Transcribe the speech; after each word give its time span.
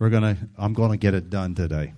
We're 0.00 0.10
gonna. 0.10 0.36
I'm 0.56 0.72
going 0.72 0.90
to 0.92 0.96
get 0.96 1.12
it 1.12 1.28
done 1.28 1.54
today. 1.54 1.92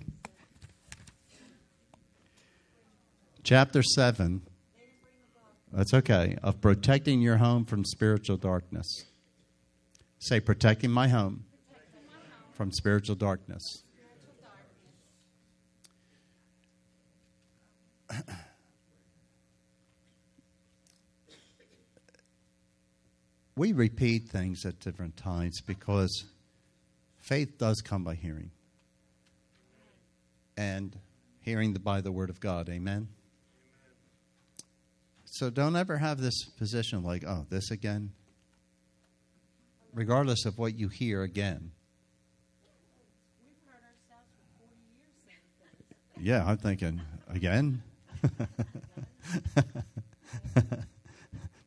Chapter 3.43 3.81
seven. 3.81 4.41
That's 5.71 5.93
okay. 5.93 6.37
Of 6.43 6.59
protecting 6.59 7.21
your 7.21 7.37
home 7.37 7.63
from 7.63 7.85
spiritual 7.85 8.35
darkness. 8.35 9.05
Say, 10.19 10.41
protecting 10.41 10.91
my 10.91 11.07
home 11.07 11.45
from 12.51 12.73
spiritual 12.73 13.15
darkness. 13.15 13.83
we 23.55 23.71
repeat 23.71 24.27
things 24.27 24.65
at 24.65 24.81
different 24.81 25.15
times 25.15 25.61
because 25.61 26.25
faith 27.23 27.57
does 27.57 27.81
come 27.81 28.03
by 28.03 28.15
hearing. 28.15 28.51
And 30.55 30.95
hearing 31.41 31.73
by 31.73 32.01
the 32.01 32.11
word 32.11 32.29
of 32.29 32.39
God. 32.39 32.69
Amen. 32.69 33.07
So 35.25 35.49
don't 35.49 35.75
ever 35.75 35.97
have 35.97 36.19
this 36.19 36.43
position 36.57 37.01
like, 37.01 37.23
oh, 37.25 37.47
this 37.49 37.71
again. 37.71 38.11
Regardless 39.93 40.45
of 40.45 40.59
what 40.59 40.77
you 40.77 40.89
hear 40.89 41.23
again. 41.23 41.71
Yeah, 46.19 46.45
I'm 46.45 46.57
thinking, 46.57 47.01
again? 47.27 47.81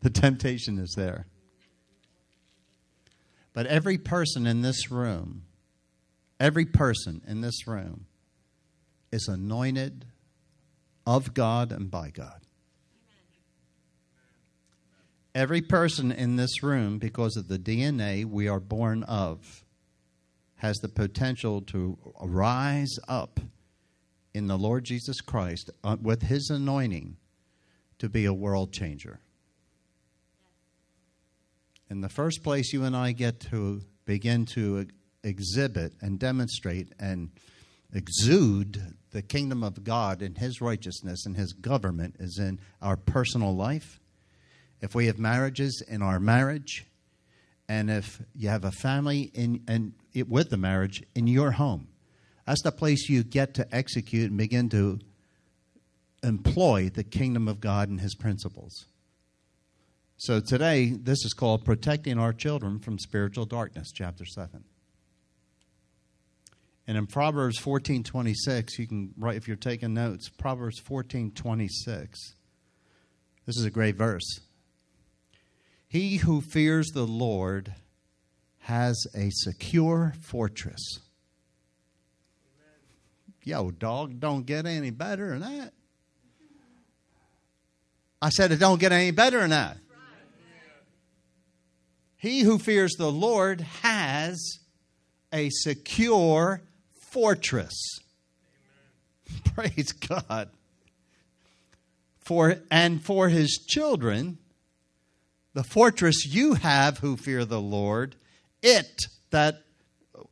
the 0.00 0.10
temptation 0.10 0.78
is 0.78 0.94
there. 0.96 1.26
But 3.52 3.66
every 3.66 3.96
person 3.96 4.46
in 4.46 4.60
this 4.60 4.90
room, 4.90 5.45
every 6.38 6.66
person 6.66 7.22
in 7.26 7.40
this 7.40 7.66
room 7.66 8.06
is 9.12 9.28
anointed 9.28 10.06
of 11.06 11.34
God 11.34 11.72
and 11.72 11.90
by 11.90 12.10
God. 12.10 12.40
Every 15.34 15.60
person 15.60 16.10
in 16.10 16.36
this 16.36 16.62
room, 16.62 16.98
because 16.98 17.36
of 17.36 17.48
the 17.48 17.58
DNA 17.58 18.24
we 18.24 18.48
are 18.48 18.60
born 18.60 19.02
of, 19.04 19.64
has 20.56 20.76
the 20.78 20.88
potential 20.88 21.60
to 21.60 21.98
rise 22.22 22.96
up 23.06 23.38
in 24.32 24.46
the 24.46 24.56
Lord 24.56 24.84
Jesus 24.84 25.20
Christ 25.20 25.70
uh, 25.84 25.96
with 26.00 26.22
his 26.22 26.50
anointing 26.50 27.16
to 27.98 28.08
be 28.08 28.24
a 28.24 28.32
world 28.32 28.72
changer. 28.72 29.20
In 31.88 32.00
the 32.00 32.08
first 32.08 32.42
place, 32.42 32.72
you 32.72 32.84
and 32.84 32.96
I 32.96 33.12
get 33.12 33.40
to 33.52 33.82
begin 34.04 34.46
to 34.46 34.86
exhibit 35.26 35.92
and 36.00 36.18
demonstrate 36.18 36.92
and 36.98 37.30
exude 37.92 38.94
the 39.10 39.22
kingdom 39.22 39.62
of 39.62 39.84
God 39.84 40.22
and 40.22 40.36
his 40.38 40.60
righteousness 40.60 41.26
and 41.26 41.36
his 41.36 41.52
government 41.52 42.16
is 42.18 42.38
in 42.38 42.60
our 42.80 42.96
personal 42.96 43.54
life. 43.54 44.00
If 44.80 44.94
we 44.94 45.06
have 45.06 45.18
marriages 45.18 45.82
in 45.86 46.02
our 46.02 46.20
marriage, 46.20 46.86
and 47.68 47.90
if 47.90 48.22
you 48.34 48.48
have 48.48 48.64
a 48.64 48.70
family 48.70 49.30
in 49.34 49.62
and 49.66 49.94
with 50.28 50.50
the 50.50 50.56
marriage 50.56 51.02
in 51.14 51.26
your 51.26 51.52
home 51.52 51.88
that's 52.46 52.62
the 52.62 52.72
place 52.72 53.08
you 53.08 53.24
get 53.24 53.54
to 53.54 53.74
execute 53.74 54.30
and 54.30 54.38
begin 54.38 54.68
to 54.68 55.00
employ 56.22 56.88
the 56.88 57.04
kingdom 57.04 57.48
of 57.48 57.60
God 57.60 57.88
and 57.88 58.00
his 58.00 58.14
principles. 58.14 58.86
So 60.16 60.40
today, 60.40 60.90
this 60.90 61.24
is 61.24 61.34
called 61.34 61.64
Protecting 61.64 62.18
Our 62.18 62.32
Children 62.32 62.78
from 62.78 62.98
Spiritual 62.98 63.44
Darkness, 63.44 63.90
chapter 63.92 64.24
7. 64.24 64.64
And 66.86 66.96
in 66.96 67.06
Proverbs 67.06 67.58
14:26, 67.58 68.78
you 68.78 68.86
can 68.86 69.12
write 69.16 69.36
if 69.36 69.48
you're 69.48 69.56
taking 69.56 69.94
notes, 69.94 70.28
Proverbs 70.28 70.80
14:26. 70.80 72.34
This 73.44 73.56
is 73.56 73.64
a 73.64 73.70
great 73.70 73.96
verse. 73.96 74.40
He 75.88 76.16
who 76.16 76.40
fears 76.40 76.88
the 76.88 77.06
Lord 77.06 77.74
has 78.60 79.06
a 79.14 79.30
secure 79.30 80.14
fortress 80.20 81.00
Yo, 83.46 83.70
dog, 83.70 84.18
don't 84.18 84.44
get 84.44 84.66
any 84.66 84.90
better 84.90 85.38
than 85.38 85.40
that. 85.42 85.72
I 88.20 88.28
said 88.28 88.50
it 88.50 88.56
don't 88.56 88.80
get 88.80 88.90
any 88.90 89.12
better 89.12 89.38
than 89.38 89.50
that. 89.50 89.78
He 92.16 92.40
who 92.40 92.58
fears 92.58 92.94
the 92.98 93.12
Lord 93.12 93.60
has 93.60 94.58
a 95.32 95.48
secure 95.50 96.60
fortress. 97.16 97.98
Praise 99.54 99.92
God. 99.92 100.50
For 102.18 102.58
and 102.70 103.02
for 103.02 103.30
his 103.30 103.56
children, 103.66 104.36
the 105.54 105.64
fortress 105.64 106.26
you 106.26 106.54
have 106.54 106.98
who 106.98 107.16
fear 107.16 107.46
the 107.46 107.60
Lord, 107.60 108.16
it 108.62 109.06
that 109.30 109.62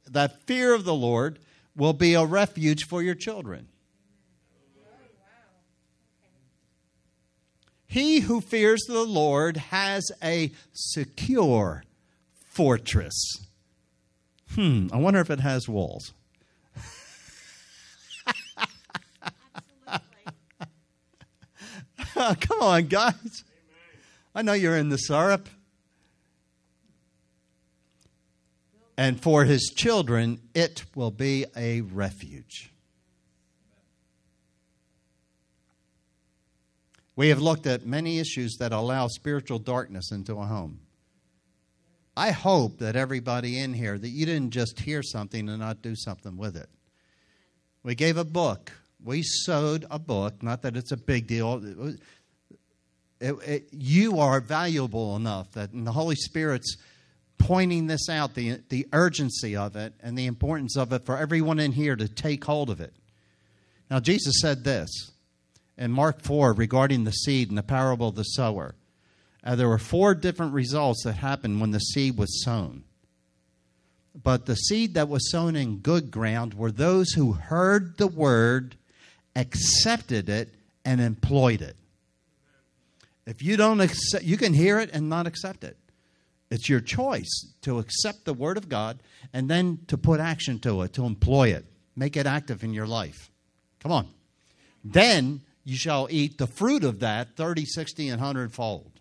that 0.07 0.43
fear 0.43 0.75
of 0.75 0.85
the 0.85 0.95
Lord 0.95 1.39
will 1.75 1.95
be 1.95 2.13
a 2.13 2.27
refuge 2.27 2.85
for 2.85 3.03
your 3.03 3.15
children. 3.15 3.69
He 7.87 8.21
who 8.21 8.43
fears 8.43 8.83
the 8.87 9.05
Lord 9.05 9.57
has 9.57 10.05
a 10.23 10.53
secure 10.75 11.85
fortress. 12.47 13.15
Hmm, 14.51 14.89
I 14.93 14.99
wonder 14.99 15.21
if 15.21 15.31
it 15.31 15.41
has 15.41 15.67
walls. 15.67 16.13
Come 22.41 22.61
on, 22.61 22.87
guys. 22.87 23.45
I 24.35 24.43
know 24.43 24.53
you're 24.53 24.77
in 24.77 24.89
the 24.89 24.99
syrup. 24.99 25.49
and 28.97 29.21
for 29.21 29.45
his 29.45 29.73
children 29.75 30.41
it 30.55 30.85
will 30.95 31.11
be 31.11 31.47
a 31.57 31.81
refuge. 31.81 32.71
We 37.17 37.29
have 37.29 37.41
looked 37.41 37.67
at 37.67 37.87
many 37.87 38.19
issues 38.19 38.57
that 38.59 38.73
allow 38.73 39.07
spiritual 39.07 39.61
darkness 39.61 40.11
into 40.11 40.37
a 40.39 40.47
home. 40.47 40.81
I 42.17 42.33
hope 42.33 42.79
that 42.79 42.97
everybody 42.97 43.59
in 43.59 43.73
here 43.73 43.99
that 43.99 44.09
you 44.09 44.27
didn't 44.27 44.51
just 44.51 44.81
hear 44.81 45.03
something 45.03 45.49
and 45.49 45.59
not 45.59 45.83
do 45.83 45.95
something 45.95 46.37
with 46.37 46.57
it. 46.57 46.69
We 47.83 47.95
gave 47.95 48.17
a 48.17 48.25
book. 48.25 48.73
We 49.05 49.23
sowed 49.23 49.85
a 49.91 49.99
book, 49.99 50.43
not 50.43 50.63
that 50.63 50.77
it's 50.77 50.93
a 50.93 50.97
big 50.97 51.27
deal. 51.27 51.63
It, 53.21 53.37
it, 53.47 53.69
you 53.71 54.19
are 54.19 54.41
valuable 54.41 55.15
enough 55.17 55.53
that 55.53 55.71
the 55.73 55.93
Holy 55.93 56.17
Spirit's 56.17 56.77
pointing 57.39 57.87
this 57.87 58.09
out 58.09 58.35
the, 58.35 58.61
the 58.71 58.87
urgency 58.93 59.57
of 59.57 59.77
it 59.77 59.93
and 60.01 60.17
the 60.17 60.27
importance 60.27 60.77
of 60.77 60.93
it 60.93 61.05
for 61.05 61.19
everyone 61.19 61.61
in 61.61 61.73
here 61.73 61.95
to 61.95 62.09
take 62.09 62.45
hold 62.45 62.71
of 62.71 62.81
it. 62.81 62.95
Now, 63.91 64.01
Jesus 64.01 64.41
said 64.41 64.65
this 64.65 65.13
in 65.77 65.93
Mark 65.93 66.23
4 66.23 66.55
regarding 66.55 67.05
the 67.05 67.13
seed 67.13 67.51
and 67.51 67.59
the 67.59 67.63
parable 67.63 68.09
of 68.09 68.15
the 68.15 68.23
sower. 68.23 68.75
Uh, 69.43 69.57
there 69.57 69.69
were 69.69 69.79
four 69.79 70.15
different 70.15 70.55
results 70.55 71.05
that 71.05 71.15
happened 71.15 71.61
when 71.61 71.71
the 71.71 71.79
seed 71.79 72.17
was 72.17 72.43
sown. 72.43 72.85
But 74.15 74.47
the 74.47 74.55
seed 74.55 74.95
that 74.95 75.09
was 75.09 75.31
sown 75.31 75.57
in 75.57 75.79
good 75.79 76.11
ground 76.11 76.55
were 76.55 76.71
those 76.71 77.11
who 77.13 77.33
heard 77.33 77.99
the 77.99 78.07
word, 78.07 78.77
accepted 79.37 80.29
it, 80.29 80.55
and 80.85 81.01
employed 81.01 81.63
it. 81.63 81.77
If 83.27 83.43
you 83.43 83.57
don't 83.57 83.81
accept, 83.81 84.25
you 84.25 84.37
can 84.37 84.53
hear 84.53 84.79
it 84.79 84.91
and 84.93 85.09
not 85.09 85.27
accept 85.27 85.65
it. 85.65 85.77
It's 86.51 86.69
your 86.69 86.81
choice 86.81 87.53
to 87.63 87.79
accept 87.79 88.27
the 88.27 88.35
Word 88.35 88.59
of 88.59 88.69
God 88.69 89.01
and 89.33 89.49
then 89.49 89.81
to 89.89 89.97
put 89.97 90.21
action 90.21 90.59
to 90.61 90.83
it, 90.83 90.93
to 90.93 91.05
employ 91.05 91.49
it, 91.49 91.65
make 91.97 92.17
it 92.17 92.27
active 92.27 92.63
in 92.63 92.75
your 92.75 92.87
life. 92.87 93.31
Come 93.81 93.93
on. 93.93 94.09
Then 94.85 95.41
you 95.65 95.77
shall 95.77 96.07
eat 96.11 96.37
the 96.37 96.47
fruit 96.47 96.85
of 96.85 97.01
that 97.01 97.35
30, 97.37 97.65
60, 97.65 98.09
and 98.11 98.21
100 98.21 98.53
fold. 98.53 98.93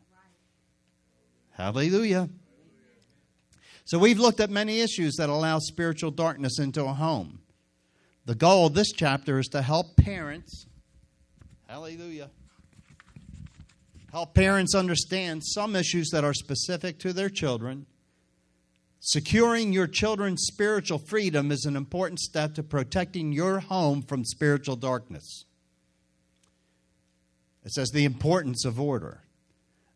Hallelujah. 1.51 2.29
So 3.85 3.99
we've 3.99 4.19
looked 4.19 4.39
at 4.39 4.49
many 4.49 4.79
issues 4.79 5.15
that 5.17 5.29
allow 5.29 5.59
spiritual 5.59 6.11
darkness 6.11 6.57
into 6.57 6.85
a 6.85 6.93
home. 6.93 7.39
The 8.25 8.35
goal 8.35 8.67
of 8.67 8.73
this 8.73 8.91
chapter 8.91 9.39
is 9.39 9.47
to 9.47 9.61
help 9.61 9.97
parents. 9.97 10.65
Hallelujah 11.67 12.29
help 14.13 14.35
parents 14.35 14.75
understand 14.75 15.43
some 15.43 15.75
issues 15.75 16.11
that 16.11 16.23
are 16.23 16.35
specific 16.35 16.99
to 16.99 17.11
their 17.11 17.29
children. 17.29 17.87
Securing 18.99 19.73
your 19.73 19.87
children's 19.87 20.43
spiritual 20.43 20.99
freedom 20.99 21.51
is 21.51 21.65
an 21.65 21.75
important 21.75 22.19
step 22.19 22.53
to 22.53 22.63
protecting 22.63 23.33
your 23.33 23.59
home 23.59 24.03
from 24.03 24.23
spiritual 24.23 24.75
darkness. 24.75 25.45
It 27.65 27.71
says 27.71 27.89
the 27.89 28.05
importance 28.05 28.65
of 28.65 28.79
order. 28.79 29.23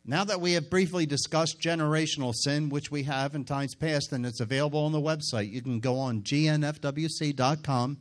Now 0.04 0.24
that 0.24 0.42
we 0.42 0.54
have 0.54 0.70
briefly 0.70 1.06
discussed 1.06 1.62
generational 1.62 2.34
sin, 2.34 2.70
which 2.70 2.90
we 2.90 3.04
have 3.04 3.36
in 3.36 3.46
times 3.46 3.76
past, 3.76 4.12
and 4.12 4.26
it's 4.26 4.40
available 4.40 4.80
on 4.80 4.94
the 4.94 5.02
website, 5.02 5.52
you 5.52 5.62
can 5.62 5.80
go 5.80 6.00
on 6.00 6.22
gnfwc.com 6.24 7.98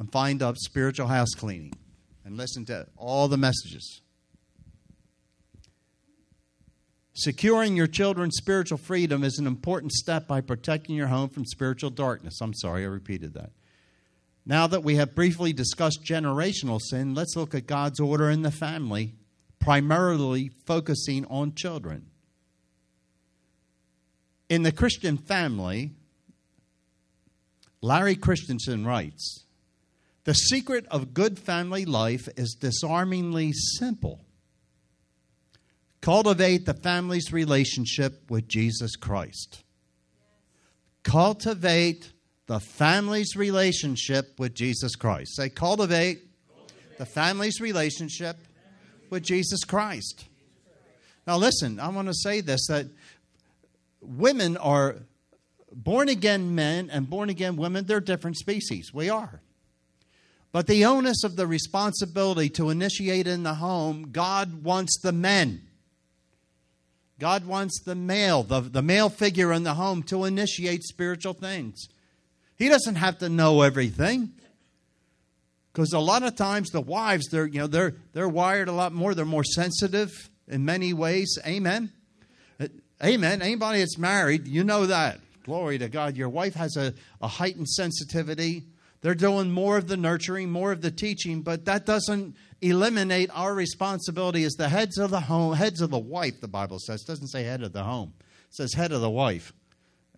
and 0.00 0.10
find 0.10 0.42
up 0.42 0.56
spiritual 0.56 1.06
house 1.06 1.34
cleaning 1.36 1.74
and 2.24 2.36
listen 2.36 2.64
to 2.64 2.86
all 2.96 3.28
the 3.28 3.36
messages. 3.36 4.00
Securing 7.12 7.76
your 7.76 7.86
children's 7.86 8.36
spiritual 8.36 8.78
freedom 8.78 9.22
is 9.22 9.38
an 9.38 9.46
important 9.46 9.92
step 9.92 10.26
by 10.26 10.40
protecting 10.40 10.96
your 10.96 11.08
home 11.08 11.28
from 11.28 11.44
spiritual 11.44 11.90
darkness. 11.90 12.40
I'm 12.40 12.54
sorry, 12.54 12.82
I 12.84 12.86
repeated 12.86 13.34
that. 13.34 13.50
Now 14.46 14.66
that 14.68 14.82
we 14.82 14.96
have 14.96 15.14
briefly 15.14 15.52
discussed 15.52 16.02
generational 16.02 16.80
sin, 16.80 17.14
let's 17.14 17.36
look 17.36 17.54
at 17.54 17.66
God's 17.66 18.00
order 18.00 18.30
in 18.30 18.40
the 18.40 18.50
family, 18.50 19.16
primarily 19.58 20.48
focusing 20.64 21.26
on 21.26 21.54
children. 21.54 22.06
In 24.48 24.62
the 24.62 24.72
Christian 24.72 25.18
family, 25.18 25.92
Larry 27.82 28.16
Christenson 28.16 28.86
writes 28.86 29.44
The 30.24 30.34
secret 30.34 30.86
of 30.90 31.14
good 31.14 31.38
family 31.38 31.84
life 31.84 32.28
is 32.36 32.56
disarmingly 32.60 33.52
simple. 33.52 34.20
Cultivate 36.00 36.66
the 36.66 36.74
family's 36.74 37.32
relationship 37.32 38.30
with 38.30 38.48
Jesus 38.48 38.96
Christ. 38.96 39.62
Cultivate 41.02 42.12
the 42.46 42.60
family's 42.60 43.36
relationship 43.36 44.38
with 44.38 44.54
Jesus 44.54 44.96
Christ. 44.96 45.36
Say, 45.36 45.48
cultivate, 45.48 46.22
cultivate. 46.48 46.98
the 46.98 47.06
family's 47.06 47.60
relationship 47.60 48.36
with 49.08 49.22
Jesus 49.22 49.64
Christ. 49.64 50.24
Now, 51.26 51.36
listen, 51.36 51.78
I 51.80 51.88
want 51.88 52.08
to 52.08 52.14
say 52.14 52.40
this 52.40 52.66
that 52.68 52.86
women 54.00 54.56
are 54.56 54.96
born 55.72 56.08
again 56.08 56.54
men 56.54 56.90
and 56.90 57.08
born 57.08 57.28
again 57.28 57.56
women, 57.56 57.86
they're 57.86 58.00
different 58.00 58.36
species. 58.36 58.92
We 58.92 59.10
are. 59.10 59.40
But 60.52 60.66
the 60.66 60.84
onus 60.84 61.22
of 61.22 61.36
the 61.36 61.46
responsibility 61.46 62.48
to 62.50 62.70
initiate 62.70 63.26
in 63.26 63.44
the 63.44 63.54
home, 63.54 64.08
God 64.10 64.64
wants 64.64 64.98
the 65.00 65.12
men. 65.12 65.62
God 67.20 67.44
wants 67.44 67.80
the 67.84 67.94
male, 67.94 68.42
the, 68.42 68.60
the 68.60 68.82
male 68.82 69.10
figure 69.10 69.52
in 69.52 69.62
the 69.62 69.74
home, 69.74 70.02
to 70.04 70.24
initiate 70.24 70.82
spiritual 70.82 71.34
things. 71.34 71.86
He 72.56 72.68
doesn't 72.68 72.96
have 72.96 73.18
to 73.18 73.28
know 73.28 73.62
everything. 73.62 74.32
Because 75.72 75.92
a 75.92 76.00
lot 76.00 76.24
of 76.24 76.34
times 76.34 76.70
the 76.70 76.80
wives, 76.80 77.28
they're, 77.28 77.46
you 77.46 77.60
know, 77.60 77.66
they're, 77.66 77.94
they're 78.12 78.28
wired 78.28 78.68
a 78.68 78.72
lot 78.72 78.92
more. 78.92 79.14
They're 79.14 79.24
more 79.24 79.44
sensitive 79.44 80.10
in 80.48 80.64
many 80.64 80.92
ways. 80.92 81.38
Amen. 81.46 81.92
Amen. 83.02 83.40
Anybody 83.40 83.78
that's 83.78 83.96
married, 83.96 84.48
you 84.48 84.64
know 84.64 84.86
that. 84.86 85.20
Glory 85.44 85.78
to 85.78 85.88
God. 85.88 86.16
Your 86.16 86.28
wife 86.28 86.54
has 86.54 86.76
a, 86.76 86.92
a 87.22 87.28
heightened 87.28 87.68
sensitivity. 87.68 88.64
They're 89.02 89.14
doing 89.14 89.50
more 89.50 89.78
of 89.78 89.88
the 89.88 89.96
nurturing, 89.96 90.50
more 90.50 90.72
of 90.72 90.82
the 90.82 90.90
teaching, 90.90 91.42
but 91.42 91.64
that 91.64 91.86
doesn't 91.86 92.36
eliminate 92.60 93.30
our 93.32 93.54
responsibility 93.54 94.44
as 94.44 94.52
the 94.54 94.68
heads 94.68 94.98
of 94.98 95.10
the 95.10 95.20
home, 95.20 95.54
heads 95.54 95.80
of 95.80 95.90
the 95.90 95.98
wife, 95.98 96.40
the 96.40 96.48
Bible 96.48 96.78
says. 96.78 97.02
It 97.02 97.06
doesn't 97.06 97.28
say 97.28 97.44
head 97.44 97.62
of 97.62 97.72
the 97.72 97.84
home. 97.84 98.12
It 98.20 98.54
says 98.54 98.74
head 98.74 98.92
of 98.92 99.00
the 99.00 99.10
wife. 99.10 99.54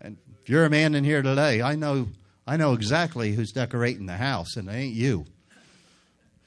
And 0.01 0.17
if 0.43 0.49
you're 0.49 0.65
a 0.65 0.71
man 0.71 0.97
in 0.97 1.05
here 1.05 1.23
today, 1.23 1.63
I 1.63 1.77
know 1.77 2.09
I 2.45 2.57
know 2.57 2.73
exactly 2.73 3.33
who's 3.33 3.53
decorating 3.53 4.07
the 4.07 4.17
house, 4.17 4.57
and 4.57 4.69
it 4.69 4.73
ain't 4.73 4.95
you. 4.95 5.27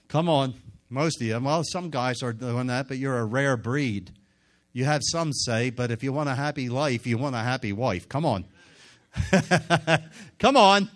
Come 0.10 0.28
on, 0.28 0.56
most 0.90 1.22
of 1.22 1.28
you. 1.28 1.40
Well, 1.40 1.64
some 1.64 1.90
guys 1.90 2.22
are 2.22 2.34
doing 2.34 2.68
that, 2.68 2.90
but 2.90 2.98
you're 2.98 3.18
a 3.18 3.26
rare 3.26 3.56
breed. 3.56 4.12
You 4.74 4.84
have 4.84 5.02
some 5.04 5.32
say, 5.32 5.70
but 5.70 5.92
if 5.92 6.04
you 6.04 6.12
want 6.12 6.28
a 6.28 6.36
happy 6.36 6.68
life, 6.68 7.08
you 7.08 7.18
want 7.18 7.36
a 7.36 7.40
happy 7.40 7.72
wife. 7.72 8.10
Come 8.10 8.26
on. 8.26 8.44
Come 10.40 10.58
on. 10.58 10.90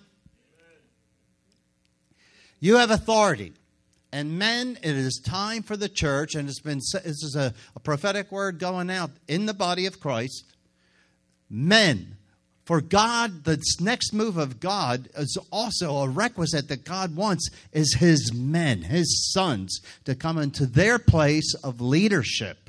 You 2.59 2.77
have 2.77 2.91
authority. 2.91 3.53
And 4.11 4.39
men, 4.39 4.77
it 4.81 4.95
is 4.95 5.21
time 5.23 5.61
for 5.61 5.77
the 5.77 5.89
church, 5.89 6.33
and 6.33 6.50
it's 6.50 6.61
been 6.61 6.79
this 6.79 7.23
is 7.23 7.35
a, 7.35 7.53
a 7.75 7.79
prophetic 7.79 8.31
word 8.31 8.57
going 8.57 8.89
out 8.89 9.11
in 9.27 9.45
the 9.45 9.53
body 9.53 9.85
of 9.85 10.00
Christ. 10.00 10.45
Men 11.50 12.17
for 12.69 12.81
God, 12.81 13.45
the 13.45 13.59
next 13.79 14.13
move 14.13 14.38
of 14.38 14.59
God 14.59 15.09
is 15.17 15.39
also 15.51 15.97
a 15.97 16.07
requisite 16.07 16.67
that 16.67 16.85
God 16.85 17.15
wants 17.15 17.50
is 17.73 17.95
his 17.95 18.31
men, 18.31 18.83
his 18.83 19.31
sons, 19.33 19.79
to 20.06 20.13
come 20.13 20.38
into 20.38 20.67
their 20.67 21.00
place 21.00 21.56
of 21.63 21.81
leadership 21.81 22.69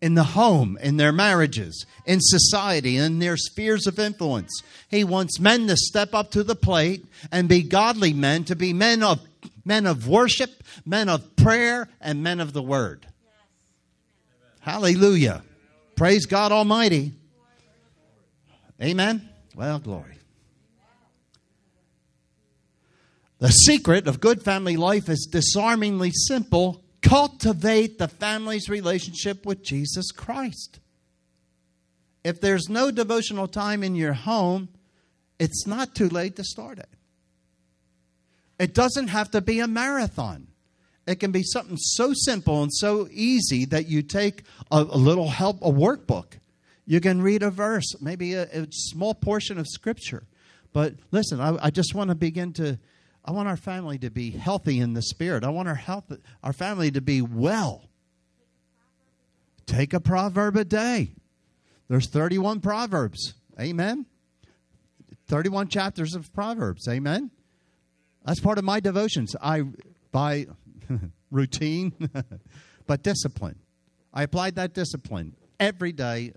in 0.00 0.14
the 0.14 0.22
home, 0.24 0.78
in 0.80 0.96
their 0.96 1.12
marriages, 1.12 1.84
in 2.06 2.18
society, 2.20 2.96
in 2.96 3.18
their 3.18 3.36
spheres 3.36 3.86
of 3.86 3.98
influence. 3.98 4.62
He 4.88 5.04
wants 5.04 5.40
men 5.40 5.66
to 5.66 5.76
step 5.76 6.14
up 6.14 6.30
to 6.32 6.44
the 6.44 6.54
plate 6.54 7.04
and 7.32 7.48
be 7.48 7.62
godly 7.62 8.12
men, 8.12 8.44
to 8.44 8.56
be 8.56 8.72
men 8.72 9.02
of 9.02 9.20
men 9.64 9.86
of 9.86 10.08
worship, 10.08 10.62
men 10.86 11.08
of 11.08 11.36
prayer, 11.36 11.88
and 12.00 12.22
men 12.22 12.40
of 12.40 12.52
the 12.52 12.62
word. 12.62 13.06
Hallelujah. 14.60 15.42
Praise 15.96 16.26
God 16.26 16.52
Almighty. 16.52 17.12
Amen? 18.80 19.28
Well, 19.54 19.78
glory. 19.78 20.14
The 23.40 23.50
secret 23.50 24.06
of 24.06 24.20
good 24.20 24.42
family 24.42 24.76
life 24.76 25.08
is 25.08 25.28
disarmingly 25.30 26.12
simple. 26.12 26.82
Cultivate 27.08 27.98
the 27.98 28.08
family's 28.08 28.68
relationship 28.68 29.46
with 29.46 29.62
Jesus 29.62 30.12
Christ. 30.12 30.80
If 32.22 32.40
there's 32.40 32.68
no 32.68 32.90
devotional 32.90 33.48
time 33.48 33.82
in 33.82 33.94
your 33.94 34.12
home, 34.12 34.68
it's 35.38 35.66
not 35.66 35.94
too 35.94 36.08
late 36.08 36.36
to 36.36 36.44
start 36.44 36.78
it. 36.78 36.88
It 38.58 38.74
doesn't 38.74 39.08
have 39.08 39.30
to 39.30 39.40
be 39.40 39.60
a 39.60 39.68
marathon. 39.68 40.48
It 41.06 41.20
can 41.20 41.32
be 41.32 41.42
something 41.42 41.78
so 41.78 42.12
simple 42.12 42.62
and 42.62 42.72
so 42.74 43.08
easy 43.10 43.64
that 43.66 43.88
you 43.88 44.02
take 44.02 44.42
a, 44.70 44.82
a 44.82 44.98
little 44.98 45.28
help, 45.30 45.62
a 45.62 45.70
workbook, 45.70 46.34
you 46.88 47.00
can 47.00 47.20
read 47.20 47.42
a 47.42 47.50
verse, 47.50 48.00
maybe 48.00 48.32
a, 48.32 48.44
a 48.44 48.66
small 48.70 49.14
portion 49.14 49.58
of 49.58 49.68
Scripture. 49.68 50.24
But 50.72 50.94
listen, 51.10 51.38
I, 51.38 51.66
I 51.66 51.70
just 51.70 51.94
want 51.94 52.08
to 52.08 52.14
begin 52.14 52.54
to. 52.54 52.78
I 53.28 53.30
want 53.30 53.46
our 53.46 53.58
family 53.58 53.98
to 53.98 54.10
be 54.10 54.30
healthy 54.30 54.80
in 54.80 54.94
the 54.94 55.02
spirit. 55.02 55.44
I 55.44 55.50
want 55.50 55.68
our 55.68 55.74
health, 55.74 56.10
our 56.42 56.54
family 56.54 56.90
to 56.92 57.02
be 57.02 57.20
well. 57.20 57.84
Take 59.66 59.92
a 59.92 60.00
proverb 60.00 60.56
a 60.56 60.64
day. 60.64 61.12
There's 61.88 62.08
31 62.08 62.60
proverbs. 62.60 63.34
Amen. 63.60 64.06
31 65.26 65.68
chapters 65.68 66.14
of 66.14 66.32
proverbs. 66.32 66.88
Amen. 66.88 67.30
That's 68.24 68.40
part 68.40 68.56
of 68.56 68.64
my 68.64 68.80
devotions. 68.80 69.36
I 69.42 69.64
by 70.10 70.46
routine, 71.30 71.92
but 72.86 73.02
discipline. 73.02 73.58
I 74.14 74.22
applied 74.22 74.54
that 74.54 74.72
discipline 74.72 75.36
every 75.60 75.92
day 75.92 76.32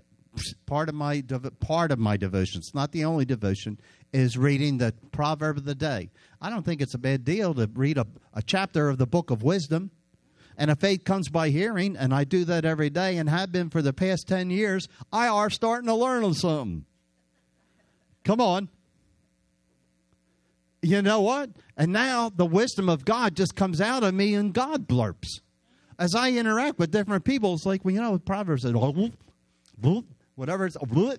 part 0.66 0.88
of 0.88 0.94
my 0.94 1.22
part 1.60 1.90
of 1.90 1.98
my 1.98 2.16
devotions, 2.16 2.72
not 2.74 2.92
the 2.92 3.04
only 3.04 3.24
devotion, 3.24 3.78
is 4.12 4.36
reading 4.36 4.78
the 4.78 4.94
proverb 5.10 5.58
of 5.58 5.64
the 5.64 5.74
day. 5.74 6.10
I 6.40 6.50
don't 6.50 6.64
think 6.64 6.80
it's 6.80 6.94
a 6.94 6.98
bad 6.98 7.24
deal 7.24 7.54
to 7.54 7.70
read 7.74 7.98
a, 7.98 8.06
a 8.34 8.42
chapter 8.42 8.88
of 8.88 8.98
the 8.98 9.06
book 9.06 9.30
of 9.30 9.42
wisdom. 9.42 9.90
And 10.56 10.70
if 10.70 10.78
faith 10.78 11.04
comes 11.04 11.28
by 11.28 11.48
hearing, 11.48 11.96
and 11.96 12.12
I 12.12 12.24
do 12.24 12.44
that 12.44 12.64
every 12.64 12.90
day 12.90 13.16
and 13.16 13.28
have 13.28 13.52
been 13.52 13.70
for 13.70 13.80
the 13.80 13.92
past 13.92 14.28
10 14.28 14.50
years, 14.50 14.86
I 15.12 15.28
are 15.28 15.48
starting 15.48 15.88
to 15.88 15.94
learn 15.94 16.34
something. 16.34 16.84
Come 18.24 18.40
on. 18.40 18.68
You 20.82 21.00
know 21.00 21.20
what? 21.20 21.50
And 21.76 21.92
now 21.92 22.28
the 22.28 22.44
wisdom 22.44 22.88
of 22.88 23.04
God 23.04 23.34
just 23.34 23.56
comes 23.56 23.80
out 23.80 24.02
of 24.02 24.14
me 24.14 24.34
and 24.34 24.52
God 24.52 24.86
blurps. 24.86 25.40
As 25.98 26.14
I 26.14 26.32
interact 26.32 26.78
with 26.78 26.90
different 26.90 27.24
people, 27.24 27.54
it's 27.54 27.64
like, 27.64 27.84
well, 27.84 27.94
you 27.94 28.00
know, 28.00 28.18
Proverbs 28.18 28.62
says, 28.62 28.74
whatever's 30.34 30.76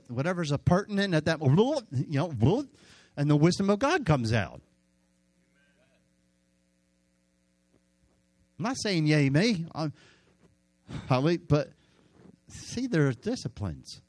whatever's 0.09 0.51
a 0.51 0.57
pertinent 0.57 1.13
at 1.13 1.25
that 1.25 1.39
you 1.41 2.05
know 2.09 2.65
and 3.15 3.29
the 3.29 3.35
wisdom 3.35 3.69
of 3.69 3.79
God 3.79 4.05
comes 4.05 4.33
out. 4.33 4.61
I'm 8.59 8.65
not 8.65 8.77
saying 8.81 9.07
yay 9.07 9.29
me, 9.29 9.65
I'm, 9.73 9.93
but 11.47 11.71
see, 12.47 12.87
there's 12.87 13.15
disciplines. 13.15 14.01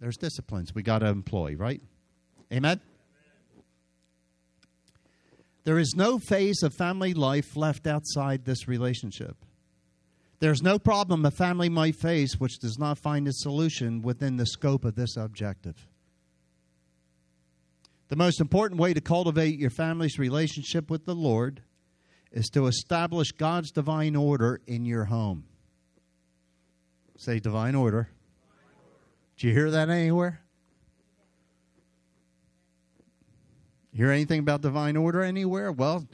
There's 0.00 0.16
disciplines 0.16 0.74
we 0.74 0.82
got 0.82 1.00
to 1.00 1.06
employ, 1.06 1.56
right? 1.56 1.82
Amen. 2.52 2.80
There 5.64 5.78
is 5.78 5.94
no 5.96 6.18
phase 6.18 6.62
of 6.62 6.72
family 6.72 7.14
life 7.14 7.56
left 7.56 7.86
outside 7.86 8.44
this 8.44 8.68
relationship. 8.68 9.44
There's 10.40 10.62
no 10.62 10.78
problem 10.78 11.24
a 11.24 11.30
family 11.30 11.68
might 11.68 11.96
face 11.96 12.34
which 12.38 12.58
does 12.60 12.78
not 12.78 12.98
find 12.98 13.26
a 13.26 13.32
solution 13.32 14.02
within 14.02 14.36
the 14.36 14.46
scope 14.46 14.84
of 14.84 14.94
this 14.94 15.16
objective. 15.16 15.88
The 18.08 18.16
most 18.16 18.40
important 18.40 18.80
way 18.80 18.94
to 18.94 19.00
cultivate 19.00 19.58
your 19.58 19.70
family's 19.70 20.18
relationship 20.18 20.90
with 20.90 21.04
the 21.04 21.14
Lord 21.14 21.62
is 22.30 22.48
to 22.50 22.66
establish 22.66 23.32
God's 23.32 23.70
divine 23.70 24.14
order 24.14 24.60
in 24.66 24.84
your 24.84 25.06
home. 25.06 25.44
Say 27.16 27.40
divine 27.40 27.74
order. 27.74 28.08
Did 29.36 29.48
you 29.48 29.52
hear 29.52 29.70
that 29.72 29.90
anywhere? 29.90 30.40
Hear 33.92 34.12
anything 34.12 34.40
about 34.40 34.60
divine 34.60 34.96
order 34.96 35.22
anywhere? 35.22 35.72
Well, 35.72 36.06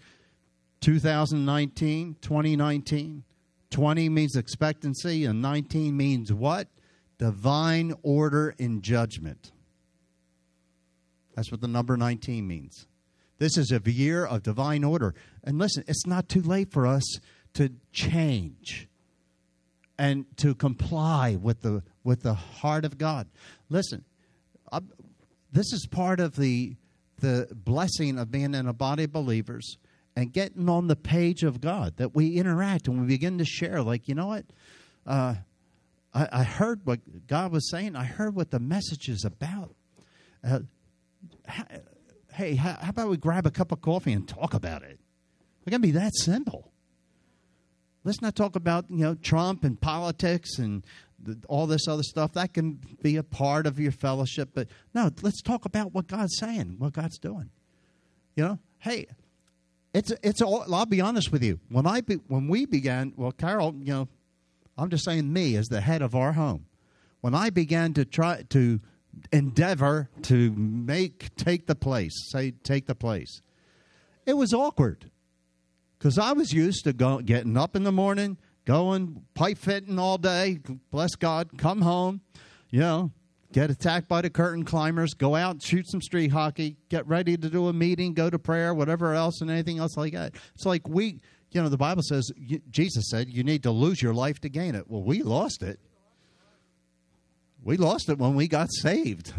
2019, 0.81 2.17
2019. 2.23 3.25
20 3.75 4.09
means 4.09 4.37
expectancy, 4.37 5.25
and 5.25 5.43
19 5.43 5.97
means 5.97 6.33
what? 6.33 6.69
Divine 7.19 7.93
order 8.05 8.55
in 8.57 8.83
judgment. 8.83 9.51
That's 11.35 11.51
what 11.51 11.61
the 11.61 11.67
number 11.67 11.97
19 11.97 12.47
means. 12.47 12.87
This 13.39 13.59
is 13.59 13.73
a 13.73 13.81
year 13.91 14.25
of 14.25 14.45
divine 14.45 14.85
order. 14.85 15.13
And 15.43 15.59
listen, 15.59 15.83
it's 15.89 16.07
not 16.07 16.29
too 16.29 16.41
late 16.41 16.71
for 16.71 16.87
us 16.87 17.03
to 17.55 17.71
change 17.91 18.87
and 19.99 20.25
to 20.37 20.55
comply 20.55 21.35
with 21.35 21.63
the 21.63 21.83
with 22.05 22.23
the 22.23 22.35
heart 22.35 22.85
of 22.85 22.97
God. 22.97 23.27
Listen, 23.69 24.05
I, 24.71 24.83
this 25.51 25.73
is 25.73 25.89
part 25.91 26.21
of 26.21 26.37
the 26.37 26.77
the 27.19 27.49
blessing 27.53 28.21
of 28.21 28.31
being 28.31 28.55
in 28.55 28.69
a 28.69 28.73
body 28.73 29.05
of 29.05 29.13
believers 29.13 29.79
and 30.17 30.33
getting 30.33 30.69
on 30.69 30.87
the 30.87 30.97
page 30.97 31.43
of 31.43 31.61
God 31.61 31.97
that 31.97 32.15
we 32.15 32.37
interact 32.37 32.89
and 32.89 33.01
we 33.01 33.07
begin 33.07 33.39
to 33.39 33.45
share. 33.45 33.83
Like, 33.83 34.09
you 34.09 34.15
know 34.15 34.29
what? 34.29 34.45
Uh, 35.07 35.35
I, 36.13 36.29
I, 36.31 36.43
heard 36.45 36.83
what 36.85 37.27
God 37.27 37.53
was 37.53 37.69
saying. 37.69 37.97
I 37.97 38.05
heard 38.05 38.35
what 38.35 38.51
the 38.51 38.61
message 38.61 39.09
is 39.09 39.25
about. 39.25 39.75
Uh, 40.43 40.61
hey, 42.33 42.55
how, 42.55 42.77
how, 42.81 42.91
about 42.91 43.09
we 43.09 43.17
grab 43.17 43.47
a 43.47 43.51
cup 43.51 43.73
of 43.73 43.81
coffee 43.81 44.13
and 44.13 44.27
talk 44.27 44.55
about 44.55 44.83
it? 44.83 45.01
It 45.67 45.71
can 45.71 45.81
be 45.81 45.91
that 45.93 46.15
simple. 46.15 46.71
Let's 48.05 48.21
not 48.21 48.37
talk 48.37 48.55
about 48.55 48.91
you 48.91 48.99
know 48.99 49.15
Trump 49.15 49.65
and 49.65 49.81
politics 49.81 50.59
and 50.59 50.85
the, 51.19 51.39
all 51.49 51.67
this 51.67 51.89
other 51.89 52.03
stuff. 52.03 52.35
That 52.35 52.53
can 52.53 52.79
be 53.03 53.17
a 53.17 53.23
part 53.23 53.67
of 53.67 53.81
your 53.81 53.93
fellowship, 53.93 54.51
but 54.55 54.69
no, 54.95 55.11
let's 55.23 55.41
talk 55.43 55.65
about 55.65 55.95
what 55.95 56.07
God's 56.07 56.37
saying, 56.37 56.77
what 56.79 56.93
God's 56.93 57.19
doing. 57.19 57.51
You 58.37 58.45
know, 58.45 58.59
hey, 58.79 59.07
it's 59.95 60.13
it's 60.23 60.43
all. 60.43 60.75
I'll 60.75 60.87
be 60.87 61.01
honest 61.01 61.31
with 61.31 61.43
you. 61.43 61.61
When 61.69 61.87
I 61.87 62.01
be, 62.01 62.17
when 62.27 62.49
we 62.49 62.67
began, 62.67 63.15
well, 63.17 63.33
Carol, 63.33 63.75
you 63.79 63.93
know, 63.93 64.09
I'm 64.77 64.91
just 64.91 65.05
saying 65.05 65.33
me 65.33 65.57
as 65.57 65.69
the 65.69 65.81
head 65.81 66.03
of 66.03 66.15
our 66.15 66.33
home. 66.33 66.67
When 67.21 67.35
I 67.35 67.49
began 67.51 67.95
to 67.95 68.05
try 68.05 68.43
to 68.51 68.81
endeavor 69.33 70.11
to 70.23 70.51
make 70.53 71.35
take 71.37 71.67
the 71.67 71.77
place, 71.77 72.13
say 72.31 72.51
take 72.51 72.87
the 72.87 72.97
place, 72.97 73.41
it 74.27 74.35
was 74.35 74.53
awkward 74.53 75.11
because 75.97 76.19
I 76.19 76.33
was 76.33 76.53
used 76.53 76.85
to 76.85 76.93
go, 76.93 77.21
getting 77.21 77.57
up 77.57 77.77
in 77.77 77.85
the 77.85 77.93
morning, 77.93 78.37
going 78.65 79.25
pipe 79.35 79.59
fitting 79.59 79.99
all 80.01 80.19
day. 80.19 80.59
Bless 80.91 81.15
God, 81.15 81.57
come 81.57 81.83
home, 81.83 82.21
you 82.69 82.81
know, 82.81 83.13
get 83.55 83.71
attacked 83.71 84.09
by 84.09 84.21
the 84.21 84.29
curtain 84.29 84.65
climbers, 84.65 85.15
go 85.15 85.37
out, 85.37 85.53
and 85.53 85.63
shoot 85.63 85.89
some 85.89 86.03
street 86.03 86.33
hockey, 86.33 86.77
get 86.89 87.07
ready 87.07 87.37
to 87.37 87.49
do 87.49 87.69
a 87.69 87.73
meeting, 87.73 88.13
go 88.13 88.29
to 88.29 88.37
prayer, 88.37 88.75
whatever 88.75 89.15
else, 89.15 89.41
and 89.41 89.49
anything 89.49 89.79
else 89.79 89.97
like 89.97 90.13
that. 90.13 90.35
It's 90.57 90.67
like 90.67 90.89
we, 90.89 91.21
you 91.53 91.63
know, 91.63 91.69
the 91.69 91.77
Bible 91.77 92.03
says, 92.03 92.33
Jesus 92.69 93.09
said, 93.09 93.29
you 93.29 93.45
need 93.45 93.63
to 93.63 93.71
lose 93.71 94.03
your 94.03 94.13
life 94.13 94.41
to 94.41 94.49
gain 94.49 94.75
it. 94.75 94.91
Well, 94.91 95.05
we 95.05 95.23
lost 95.23 95.63
it. 95.63 95.79
We 97.63 97.77
lost 97.77 98.09
it 98.09 98.19
when 98.19 98.35
we 98.35 98.49
got 98.49 98.71
saved. 98.73 99.33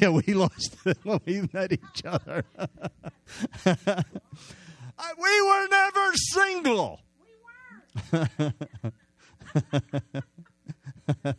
yeah, 0.00 0.08
we 0.08 0.32
lost 0.32 0.74
it 0.86 0.96
when 1.02 1.20
we 1.26 1.46
met 1.52 1.72
each 1.72 2.02
other. 2.06 2.46
we 3.66 5.42
were 5.42 5.68
never 5.68 6.14
single. 6.32 7.00
We 7.20 8.22
weren't. 8.22 8.54
the 11.24 11.34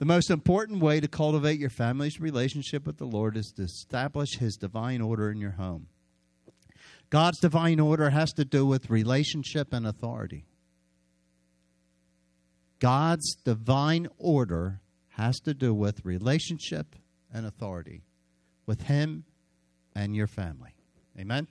most 0.00 0.30
important 0.30 0.80
way 0.80 1.00
to 1.00 1.08
cultivate 1.08 1.58
your 1.58 1.70
family's 1.70 2.20
relationship 2.20 2.86
with 2.86 2.98
the 2.98 3.06
Lord 3.06 3.36
is 3.36 3.52
to 3.56 3.62
establish 3.62 4.38
His 4.38 4.56
divine 4.56 5.00
order 5.00 5.30
in 5.30 5.40
your 5.40 5.52
home. 5.52 5.88
God's 7.10 7.38
divine 7.40 7.80
order 7.80 8.10
has 8.10 8.32
to 8.32 8.44
do 8.44 8.66
with 8.66 8.90
relationship 8.90 9.72
and 9.72 9.86
authority. 9.86 10.44
God's 12.80 13.34
divine 13.44 14.08
order 14.18 14.80
has 15.10 15.40
to 15.40 15.54
do 15.54 15.74
with 15.74 16.04
relationship 16.04 16.94
and 17.32 17.46
authority 17.46 18.02
with 18.66 18.82
Him 18.82 19.24
and 19.94 20.14
your 20.14 20.26
family. 20.26 20.74
Amen? 21.18 21.48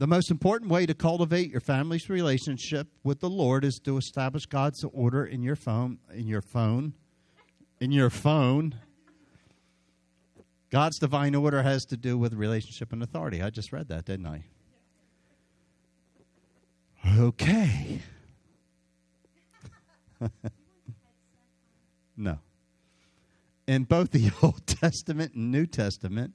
The 0.00 0.06
most 0.06 0.30
important 0.30 0.70
way 0.70 0.86
to 0.86 0.94
cultivate 0.94 1.50
your 1.50 1.60
family's 1.60 2.08
relationship 2.08 2.88
with 3.04 3.20
the 3.20 3.28
Lord 3.28 3.66
is 3.66 3.78
to 3.80 3.98
establish 3.98 4.46
God's 4.46 4.82
order 4.82 5.26
in 5.26 5.42
your 5.42 5.56
phone, 5.56 5.98
in 6.14 6.26
your 6.26 6.40
phone, 6.40 6.94
in 7.80 7.92
your 7.92 8.08
phone. 8.08 8.76
God's 10.70 10.98
divine 10.98 11.34
order 11.34 11.62
has 11.62 11.84
to 11.84 11.98
do 11.98 12.16
with 12.16 12.32
relationship 12.32 12.94
and 12.94 13.02
authority. 13.02 13.42
I 13.42 13.50
just 13.50 13.74
read 13.74 13.88
that, 13.88 14.06
didn't 14.06 14.24
I? 14.24 14.44
Okay. 17.18 18.00
no. 22.16 22.38
In 23.66 23.84
both 23.84 24.12
the 24.12 24.30
Old 24.42 24.66
Testament 24.66 25.34
and 25.34 25.52
New 25.52 25.66
Testament, 25.66 26.32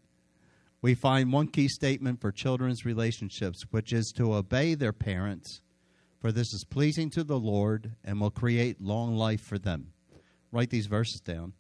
we 0.86 0.94
find 0.94 1.34
one 1.34 1.48
key 1.48 1.68
statement 1.68 2.22
for 2.22 2.32
children's 2.32 2.86
relationships, 2.86 3.64
which 3.72 3.92
is 3.92 4.14
to 4.16 4.36
obey 4.36 4.76
their 4.76 4.94
parents, 4.94 5.62
for 6.22 6.32
this 6.32 6.54
is 6.54 6.64
pleasing 6.64 7.10
to 7.10 7.24
the 7.24 7.40
Lord 7.40 7.94
and 8.04 8.22
will 8.22 8.30
create 8.30 8.80
long 8.80 9.16
life 9.16 9.42
for 9.42 9.58
them. 9.58 9.94
Write 10.52 10.70
these 10.70 10.86
verses 10.86 11.22
down. 11.22 11.54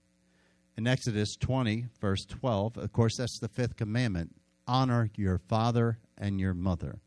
In 0.77 0.86
Exodus 0.86 1.36
20, 1.38 1.88
verse 2.00 2.24
12, 2.25 2.77
of 2.77 2.94
course, 2.94 3.17
that's 3.17 3.39
the 3.39 3.48
fifth 3.48 3.75
commandment 3.77 4.36
honor 4.67 5.10
your 5.15 5.39
father 5.39 5.98
and 6.20 6.39
your 6.39 6.53
mother. 6.53 7.00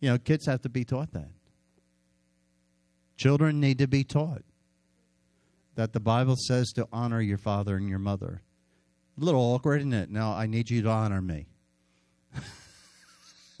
You 0.00 0.10
know, 0.10 0.18
kids 0.18 0.44
have 0.44 0.60
to 0.60 0.68
be 0.68 0.84
taught 0.84 1.12
that. 1.12 1.30
Children 3.16 3.60
need 3.60 3.78
to 3.78 3.88
be 3.88 4.04
taught 4.04 4.42
that 5.76 5.94
the 5.94 6.00
Bible 6.00 6.36
says 6.36 6.68
to 6.72 6.86
honor 6.92 7.22
your 7.22 7.38
father 7.38 7.78
and 7.78 7.88
your 7.88 7.98
mother. 7.98 8.42
A 9.20 9.24
little 9.24 9.40
awkward, 9.40 9.80
isn't 9.80 9.92
it? 9.92 10.10
Now, 10.10 10.32
I 10.32 10.46
need 10.46 10.70
you 10.70 10.80
to 10.82 10.88
honor 10.88 11.20
me. 11.20 11.46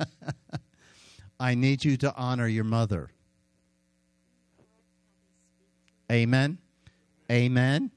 I 1.40 1.54
need 1.54 1.84
you 1.84 1.98
to 1.98 2.14
honor 2.14 2.48
your 2.48 2.64
mother. 2.64 3.10
Amen. 6.10 6.56
Amen. 7.30 7.90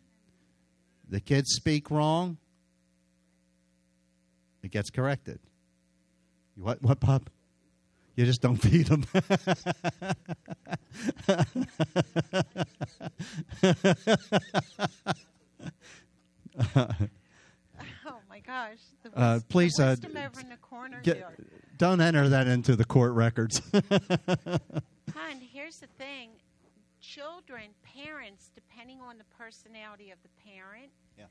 The 1.10 1.22
kids 1.22 1.54
speak 1.54 1.90
wrong, 1.90 2.38
it 4.62 4.72
gets 4.72 4.90
corrected. 4.90 5.40
What, 6.56 6.82
what, 6.82 7.00
Bob? 7.00 7.30
You 8.16 8.26
just 8.26 8.42
don't 8.42 8.58
feed 8.62 8.88
them. 8.88 9.06
gosh. 18.54 18.78
The 19.04 19.20
uh, 19.20 19.40
please, 19.50 19.80
uh, 19.80 19.96
get, 21.04 21.24
don't 21.78 22.02
enter 22.02 22.30
that 22.30 22.48
into 22.48 22.76
the 22.76 22.86
court 22.86 23.14
records. 23.14 23.62
Hon, 23.74 25.42
here's 25.52 25.78
the 25.78 25.88
thing 25.98 26.32
children, 27.02 27.70
parents, 27.84 28.52
depending 28.56 29.02
on 29.02 29.18
the 29.18 29.26
personality 29.38 30.12
of 30.12 30.18
the 30.24 30.30
parent, 30.50 30.92
yeah. 31.18 31.26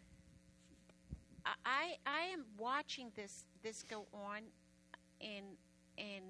I, 1.65 1.97
I 2.07 2.25
am 2.33 2.45
watching 2.59 3.11
this 3.17 3.45
this 3.63 3.83
go 3.83 4.07
on 4.13 4.43
in 5.21 5.43
in 5.97 6.23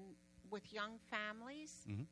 with 0.49 0.71
young 0.71 0.99
families. 1.09 1.85
Mm-hmm. 1.89 2.03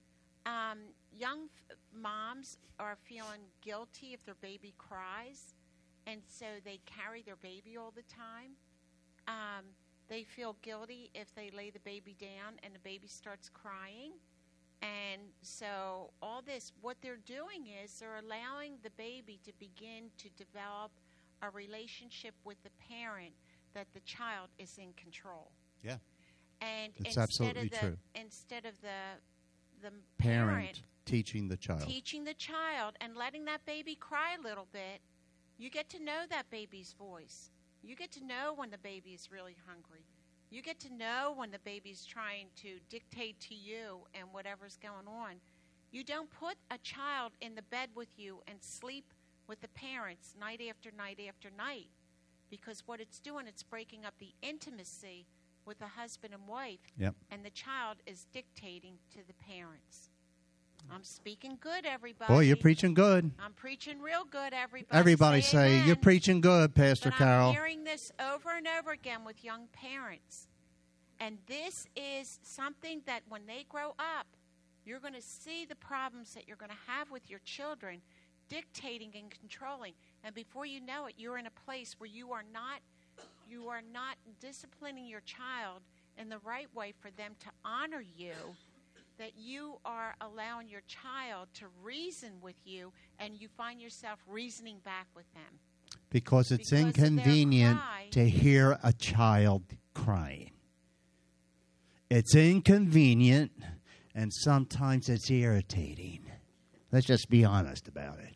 Um, 0.44 0.80
young 1.16 1.50
f- 1.70 1.78
moms 1.94 2.58
are 2.80 2.98
feeling 3.04 3.42
guilty 3.62 4.14
if 4.14 4.26
their 4.26 4.36
baby 4.42 4.74
cries 4.80 5.54
and 6.08 6.22
so 6.28 6.46
they 6.64 6.80
carry 6.86 7.22
their 7.22 7.36
baby 7.38 7.78
all 7.78 7.94
the 7.96 8.04
time. 8.04 8.52
Um, 9.32 9.66
they 10.10 10.24
feel 10.24 10.58
guilty 10.62 11.10
if 11.14 11.34
they 11.36 11.52
lay 11.56 11.70
the 11.70 11.80
baby 11.80 12.16
down 12.20 12.60
and 12.64 12.76
the 12.76 12.80
baby 12.80 13.08
starts 13.08 13.50
crying. 13.50 14.12
And 14.82 15.22
so, 15.42 16.10
all 16.22 16.42
this, 16.42 16.74
what 16.82 16.98
they're 17.02 17.22
doing 17.26 17.68
is 17.84 17.94
they're 18.00 18.18
allowing 18.18 18.74
the 18.84 18.90
baby 18.98 19.40
to 19.46 19.54
begin 19.60 20.10
to 20.18 20.28
develop 20.44 20.92
a 21.42 21.50
relationship 21.52 22.34
with 22.44 22.58
the 22.64 22.72
parent 22.90 23.34
that 23.74 23.88
the 23.94 24.00
child 24.02 24.50
is 24.58 24.78
in 24.78 24.92
control. 24.94 25.52
Yeah. 25.84 25.98
And 26.62 26.92
it's 26.98 27.16
instead 27.16 27.22
absolutely 27.22 27.62
of 27.62 27.70
the, 27.70 27.78
true. 27.78 27.98
Instead 28.16 28.66
of 28.66 28.74
the 28.82 29.22
the 29.82 29.92
parent, 30.18 30.50
parent 30.50 30.82
teaching 31.06 31.48
the 31.48 31.58
child, 31.58 31.84
teaching 31.84 32.24
the 32.24 32.34
child, 32.34 32.96
and 33.02 33.16
letting 33.16 33.46
that 33.46 33.66
baby 33.66 33.96
cry 33.96 34.36
a 34.40 34.42
little 34.42 34.68
bit, 34.72 35.02
you 35.58 35.70
get 35.70 35.90
to 35.90 36.04
know 36.04 36.24
that 36.30 36.50
baby's 36.50 36.94
voice. 36.98 37.52
You 37.84 37.96
get 37.96 38.12
to 38.14 38.24
know 38.24 38.54
when 38.56 38.70
the 38.70 38.78
baby 38.78 39.12
is 39.12 39.32
really 39.32 39.56
hungry. 39.68 40.06
You 40.50 40.62
get 40.62 40.80
to 40.82 40.94
know 40.94 41.34
when 41.36 41.52
the 41.52 41.60
baby's 41.60 42.06
trying 42.06 42.48
to 42.58 42.80
dictate 42.90 43.40
to 43.42 43.56
you 43.56 44.02
and 44.14 44.28
whatever's 44.32 44.78
going 44.82 45.08
on. 45.08 45.36
You 45.92 46.04
don't 46.04 46.30
put 46.30 46.56
a 46.70 46.78
child 46.78 47.34
in 47.42 47.56
the 47.56 47.62
bed 47.64 47.90
with 47.96 48.10
you 48.18 48.42
and 48.48 48.62
sleep 48.62 49.14
with 49.48 49.62
the 49.62 49.68
parents 49.70 50.36
night 50.40 50.62
after 50.70 50.92
night 50.96 51.20
after 51.28 51.50
night 51.58 51.88
because 52.50 52.84
what 52.86 53.00
it's 53.02 53.20
doing, 53.20 53.48
it's 53.48 53.64
breaking 53.64 54.06
up 54.06 54.14
the 54.20 54.34
intimacy 54.42 55.26
with 55.66 55.80
the 55.80 55.88
husband 55.88 56.34
and 56.34 56.48
wife, 56.48 56.80
Yep. 56.98 57.16
and 57.30 57.46
the 57.46 57.50
child 57.50 57.98
is 58.06 58.26
dictating 58.34 58.96
to 59.12 59.20
the 59.26 59.34
parents. 59.34 60.11
I'm 60.90 61.04
speaking 61.04 61.58
good, 61.62 61.86
everybody. 61.86 62.34
Boy, 62.34 62.40
you're 62.42 62.56
preaching 62.56 62.94
good. 62.94 63.32
I'm 63.40 63.54
preaching 63.54 64.02
real 64.02 64.26
good, 64.30 64.54
everybody. 64.54 64.98
Everybody 64.98 65.42
say, 65.42 65.76
amen. 65.76 65.88
You're 65.88 65.96
preaching 65.96 66.42
good, 66.42 66.76
Pastor 66.76 67.10
But 67.10 67.18
Carol. 67.18 67.50
I'm 67.50 67.54
hearing 67.54 67.84
this 67.84 68.12
over 68.20 68.52
and 68.56 68.68
over 68.68 68.92
again 68.92 69.24
with 69.26 69.44
young 69.44 69.68
parents. 69.74 70.48
And 71.20 71.38
this 71.48 71.88
is 71.96 72.40
something 72.44 73.02
that 73.06 73.22
when 73.30 73.46
they 73.46 73.66
grow 73.70 73.90
up, 74.00 74.28
you're 74.86 75.00
going 75.00 75.14
to 75.14 75.22
see 75.22 75.66
the 75.66 75.76
problems 75.76 76.34
that 76.34 76.48
you're 76.48 76.58
going 76.58 76.72
to 76.72 76.92
have 76.92 77.12
with 77.12 77.30
your 77.30 77.40
children 77.46 78.02
dictating 78.50 79.12
and 79.16 79.32
controlling. 79.32 79.94
And 80.24 80.36
before 80.36 80.66
you 80.66 80.82
know 80.82 81.06
it, 81.06 81.14
you're 81.18 81.38
in 81.38 81.46
a 81.46 81.66
place 81.66 81.96
where 81.98 82.10
you 82.10 82.32
are 82.32 82.44
not 82.54 82.80
you 83.50 83.68
are 83.68 83.82
not 83.94 84.16
disciplining 84.40 85.06
your 85.06 85.22
child 85.22 85.82
in 86.18 86.30
the 86.30 86.38
right 86.40 86.74
way 86.74 86.94
for 87.02 87.12
them 87.12 87.34
to 87.42 87.48
honor 87.66 88.04
you 88.16 88.34
that 89.22 89.38
you 89.38 89.76
are 89.86 90.16
allowing 90.20 90.68
your 90.68 90.82
child 90.88 91.48
to 91.54 91.66
reason 91.84 92.32
with 92.42 92.56
you 92.66 92.92
and 93.20 93.40
you 93.40 93.48
find 93.56 93.80
yourself 93.80 94.18
reasoning 94.28 94.78
back 94.84 95.06
with 95.16 95.32
them. 95.36 95.60
Because 96.10 96.52
it's 96.52 96.72
Because 96.72 96.86
inconvenient 96.98 97.78
cry. 97.80 98.08
to 98.12 98.28
hear 98.28 98.80
a 98.82 98.92
child 98.94 99.62
crying. 99.94 100.50
It's 102.10 102.36
inconvenient 102.36 103.52
and 104.16 104.34
sometimes 104.34 105.08
it's 105.08 105.30
irritating. 105.30 106.26
Let's 106.92 107.06
just 107.06 107.30
be 107.30 107.46
honest 107.46 107.88
about 107.88 108.18
it. 108.20 108.36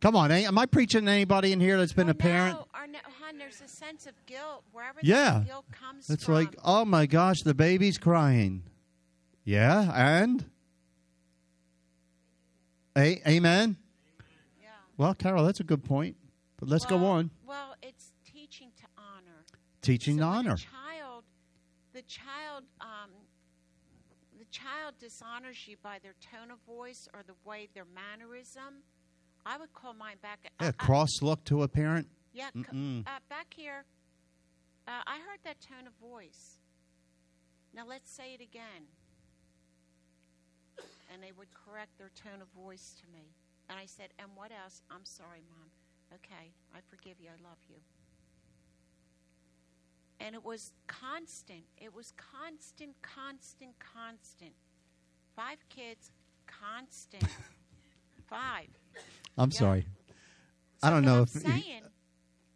Come 0.00 0.16
on, 0.16 0.30
am 0.32 0.58
I 0.58 0.64
preaching 0.66 1.04
to 1.04 1.10
anybody 1.10 1.52
in 1.52 1.60
here 1.60 1.76
that's 1.78 1.92
been 1.92 2.06
Well, 2.06 2.12
a 2.12 2.14
parent? 2.14 2.54
No, 2.74 2.86
no, 2.92 2.98
hon, 3.20 3.36
there's 3.38 3.60
a 3.60 3.68
sense 3.68 4.06
of 4.06 4.14
guilt 4.26 4.64
wherever 4.72 4.98
Yeah. 5.02 5.42
guilt 5.46 5.66
comes 5.72 6.08
It's 6.08 6.24
from. 6.24 6.34
like, 6.34 6.56
oh 6.64 6.84
my 6.86 7.04
gosh, 7.06 7.42
the 7.44 7.54
baby's 7.54 7.98
crying. 7.98 8.62
Yeah, 9.46 9.92
and? 9.94 10.44
A- 12.96 13.22
amen? 13.28 13.76
yeah. 14.60 14.68
Well, 14.96 15.14
Carol, 15.14 15.44
that's 15.44 15.60
a 15.60 15.64
good 15.64 15.84
point. 15.84 16.16
But 16.58 16.68
let's 16.68 16.84
go 16.84 17.04
on. 17.06 17.30
Well, 17.46 17.74
it's 17.80 18.10
teaching 18.24 18.70
to 18.78 18.84
honor. 18.98 19.44
Teaching 19.82 20.16
so 20.16 20.22
to 20.22 20.26
honor. 20.26 20.52
A 20.54 20.56
child, 20.56 21.24
the 21.92 22.02
child, 22.02 22.64
um, 22.80 23.10
the 24.36 24.46
child 24.46 24.94
dishonors 24.98 25.56
you 25.68 25.76
by 25.80 25.98
their 26.02 26.14
tone 26.20 26.50
of 26.50 26.58
voice 26.66 27.06
or 27.14 27.22
the 27.24 27.34
way 27.48 27.68
their 27.72 27.84
mannerism. 27.94 28.82
I 29.44 29.58
would 29.58 29.72
call 29.72 29.94
mine 29.94 30.16
back. 30.20 30.40
I- 30.58 30.64
Yeah, 30.64 30.68
I- 30.70 30.72
cross 30.72 31.22
look 31.22 31.44
to 31.44 31.62
a 31.62 31.68
parent. 31.68 32.08
Yeah, 32.32 32.48
uh, 32.56 33.20
back 33.28 33.54
here, 33.54 33.84
uh, 34.88 35.02
I 35.06 35.18
heard 35.20 35.38
that 35.44 35.60
tone 35.60 35.86
of 35.86 35.92
voice. 36.00 36.58
Now 37.72 37.86
let's 37.86 38.10
say 38.10 38.34
it 38.34 38.40
again. 38.40 38.88
And 41.12 41.22
they 41.22 41.32
would 41.32 41.48
correct 41.54 41.98
their 41.98 42.10
tone 42.14 42.42
of 42.42 42.48
voice 42.48 42.94
to 43.00 43.06
me. 43.12 43.34
And 43.68 43.78
I 43.78 43.86
said, 43.86 44.08
And 44.18 44.28
what 44.34 44.50
else? 44.52 44.82
I'm 44.90 45.04
sorry, 45.04 45.42
Mom. 45.48 45.70
Okay, 46.14 46.52
I 46.74 46.78
forgive 46.88 47.20
you. 47.20 47.28
I 47.28 47.42
love 47.42 47.58
you. 47.68 47.76
And 50.20 50.34
it 50.34 50.44
was 50.44 50.72
constant. 50.86 51.64
It 51.76 51.94
was 51.94 52.12
constant, 52.16 52.94
constant, 53.02 53.72
constant. 53.78 54.52
Five 55.34 55.58
kids, 55.68 56.10
constant. 56.46 57.26
Five. 58.26 58.68
I'm 59.36 59.50
Yeah. 59.50 59.58
sorry. 59.58 59.86
I 60.82 60.90
don't 60.90 61.04
know 61.04 61.18
I'm 61.18 61.22
if 61.24 61.34
you- 61.34 61.40
saying 61.42 61.82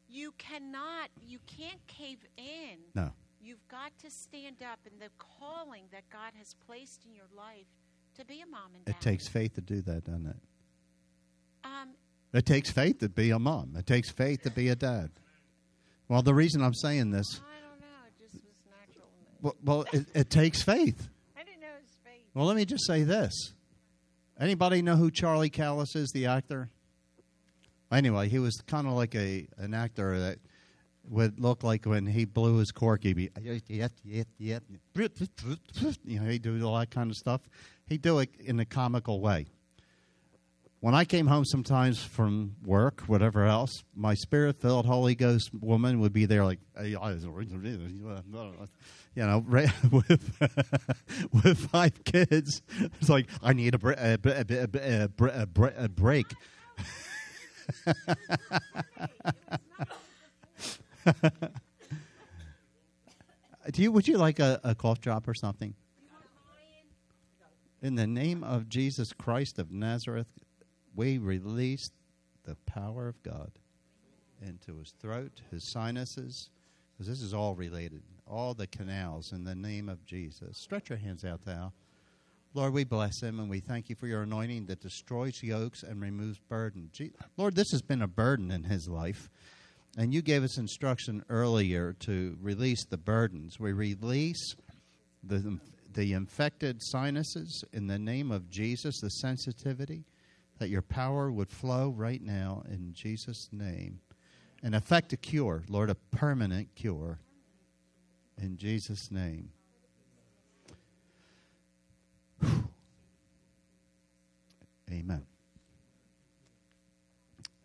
you 0.08 0.32
cannot, 0.32 1.10
you 1.20 1.38
can't 1.40 1.84
cave 1.86 2.24
in. 2.36 2.90
No. 2.94 3.12
You've 3.40 3.66
got 3.68 3.96
to 3.98 4.10
stand 4.10 4.62
up 4.62 4.86
in 4.86 4.98
the 4.98 5.10
calling 5.18 5.88
that 5.90 6.08
God 6.10 6.34
has 6.34 6.54
placed 6.54 7.04
in 7.04 7.14
your 7.14 7.28
life 7.28 7.68
to 8.18 8.24
be 8.24 8.40
a 8.40 8.46
mom 8.46 8.74
and 8.74 8.84
dad. 8.84 8.94
It 8.96 9.00
takes 9.00 9.28
faith 9.28 9.54
to 9.54 9.60
do 9.60 9.80
that, 9.82 10.04
doesn't 10.04 10.26
it? 10.26 10.36
Um, 11.64 11.90
It 12.32 12.46
takes 12.46 12.70
faith 12.70 12.98
to 12.98 13.08
be 13.08 13.30
a 13.30 13.38
mom. 13.38 13.74
It 13.76 13.86
takes 13.86 14.10
faith 14.10 14.42
to 14.42 14.50
be 14.50 14.68
a 14.68 14.76
dad. 14.76 15.10
Well, 16.08 16.22
the 16.22 16.34
reason 16.34 16.62
I'm 16.62 16.74
saying 16.74 17.10
this, 17.10 17.40
I 17.40 17.60
don't 17.68 17.80
know. 17.80 17.86
It 18.06 18.18
just 18.18 18.34
was 18.34 18.54
natural. 18.66 19.06
well, 19.40 19.56
well 19.64 19.84
it, 19.92 20.06
it 20.14 20.30
takes 20.30 20.62
faith. 20.62 21.08
I 21.38 21.44
didn't 21.44 21.60
know 21.60 21.66
his 21.80 21.90
face. 22.04 22.26
Well, 22.34 22.46
let 22.46 22.56
me 22.56 22.64
just 22.64 22.86
say 22.86 23.04
this. 23.04 23.32
Anybody 24.38 24.82
know 24.82 24.96
who 24.96 25.10
Charlie 25.10 25.50
Callas 25.50 25.94
is, 25.94 26.10
the 26.12 26.26
actor? 26.26 26.70
Anyway, 27.92 28.28
he 28.28 28.38
was 28.38 28.56
kind 28.66 28.86
of 28.86 28.94
like 28.94 29.14
a 29.14 29.46
an 29.58 29.74
actor 29.74 30.18
that 30.18 30.38
would 31.08 31.40
look 31.40 31.62
like 31.62 31.84
when 31.84 32.06
he 32.06 32.24
blew 32.24 32.56
his 32.58 32.70
cork, 32.70 33.02
he'd 33.02 33.16
be, 33.16 33.30
you 33.42 33.60
know, 36.20 36.30
he'd 36.30 36.42
do 36.42 36.62
all 36.64 36.78
that 36.78 36.90
kind 36.90 37.10
of 37.10 37.16
stuff. 37.16 37.40
He'd 37.90 38.00
do 38.02 38.20
it 38.20 38.30
in 38.38 38.60
a 38.60 38.64
comical 38.64 39.20
way. 39.20 39.46
When 40.78 40.94
I 40.94 41.04
came 41.04 41.26
home 41.26 41.44
sometimes 41.44 42.00
from 42.00 42.54
work, 42.64 43.00
whatever 43.08 43.44
else, 43.44 43.82
my 43.96 44.14
spirit 44.14 44.60
filled 44.60 44.86
Holy 44.86 45.16
Ghost 45.16 45.50
woman 45.52 45.98
would 45.98 46.12
be 46.12 46.24
there, 46.24 46.44
like, 46.44 46.60
you 46.80 46.96
know, 49.26 49.44
with, 49.90 50.38
with 51.32 51.58
five 51.70 52.04
kids. 52.04 52.62
It's 52.78 53.08
like, 53.08 53.26
I 53.42 53.54
need 53.54 53.74
a, 53.74 53.78
bre- 53.78 53.94
a, 53.98 54.16
a, 54.24 55.08
a, 55.20 55.48
a 55.76 55.88
break. 55.88 56.26
Do 63.72 63.82
you, 63.82 63.90
would 63.90 64.06
you 64.06 64.16
like 64.16 64.38
a, 64.38 64.60
a 64.62 64.76
cough 64.76 65.00
drop 65.00 65.26
or 65.26 65.34
something? 65.34 65.74
In 67.82 67.94
the 67.94 68.06
name 68.06 68.44
of 68.44 68.68
Jesus 68.68 69.14
Christ 69.14 69.58
of 69.58 69.72
Nazareth, 69.72 70.26
we 70.94 71.16
release 71.16 71.90
the 72.44 72.56
power 72.66 73.08
of 73.08 73.22
God 73.22 73.52
into 74.42 74.78
his 74.78 74.92
throat, 75.00 75.40
his 75.50 75.70
sinuses, 75.72 76.50
because 76.92 77.08
this 77.08 77.22
is 77.22 77.32
all 77.32 77.54
related, 77.54 78.02
all 78.26 78.52
the 78.52 78.66
canals 78.66 79.32
in 79.32 79.44
the 79.44 79.54
name 79.54 79.88
of 79.88 80.04
Jesus. 80.04 80.58
Stretch 80.58 80.90
your 80.90 80.98
hands 80.98 81.24
out 81.24 81.40
now. 81.46 81.72
Lord, 82.52 82.74
we 82.74 82.84
bless 82.84 83.22
him 83.22 83.40
and 83.40 83.48
we 83.48 83.60
thank 83.60 83.88
you 83.88 83.94
for 83.94 84.06
your 84.06 84.22
anointing 84.22 84.66
that 84.66 84.80
destroys 84.80 85.42
yokes 85.42 85.82
and 85.82 86.02
removes 86.02 86.38
burden. 86.50 86.90
Lord, 87.38 87.54
this 87.54 87.70
has 87.70 87.80
been 87.80 88.02
a 88.02 88.08
burden 88.08 88.50
in 88.50 88.64
his 88.64 88.88
life. 88.88 89.30
And 89.96 90.12
you 90.12 90.20
gave 90.20 90.44
us 90.44 90.58
instruction 90.58 91.24
earlier 91.30 91.94
to 92.00 92.36
release 92.42 92.84
the 92.84 92.98
burdens. 92.98 93.58
We 93.58 93.72
release 93.72 94.54
the, 95.22 95.58
the 95.94 96.12
infected 96.12 96.82
sinuses 96.82 97.64
in 97.72 97.86
the 97.86 97.98
name 97.98 98.30
of 98.30 98.50
Jesus, 98.50 99.00
the 99.00 99.10
sensitivity, 99.10 100.04
that 100.58 100.68
your 100.68 100.82
power 100.82 101.30
would 101.32 101.50
flow 101.50 101.90
right 101.90 102.22
now 102.22 102.62
in 102.70 102.92
Jesus' 102.92 103.48
name 103.50 104.00
and 104.62 104.74
effect 104.74 105.12
a 105.12 105.16
cure, 105.16 105.64
Lord, 105.68 105.90
a 105.90 105.94
permanent 105.94 106.74
cure 106.74 107.18
in 108.38 108.56
Jesus' 108.56 109.10
name. 109.10 109.50
Amen. 114.90 115.24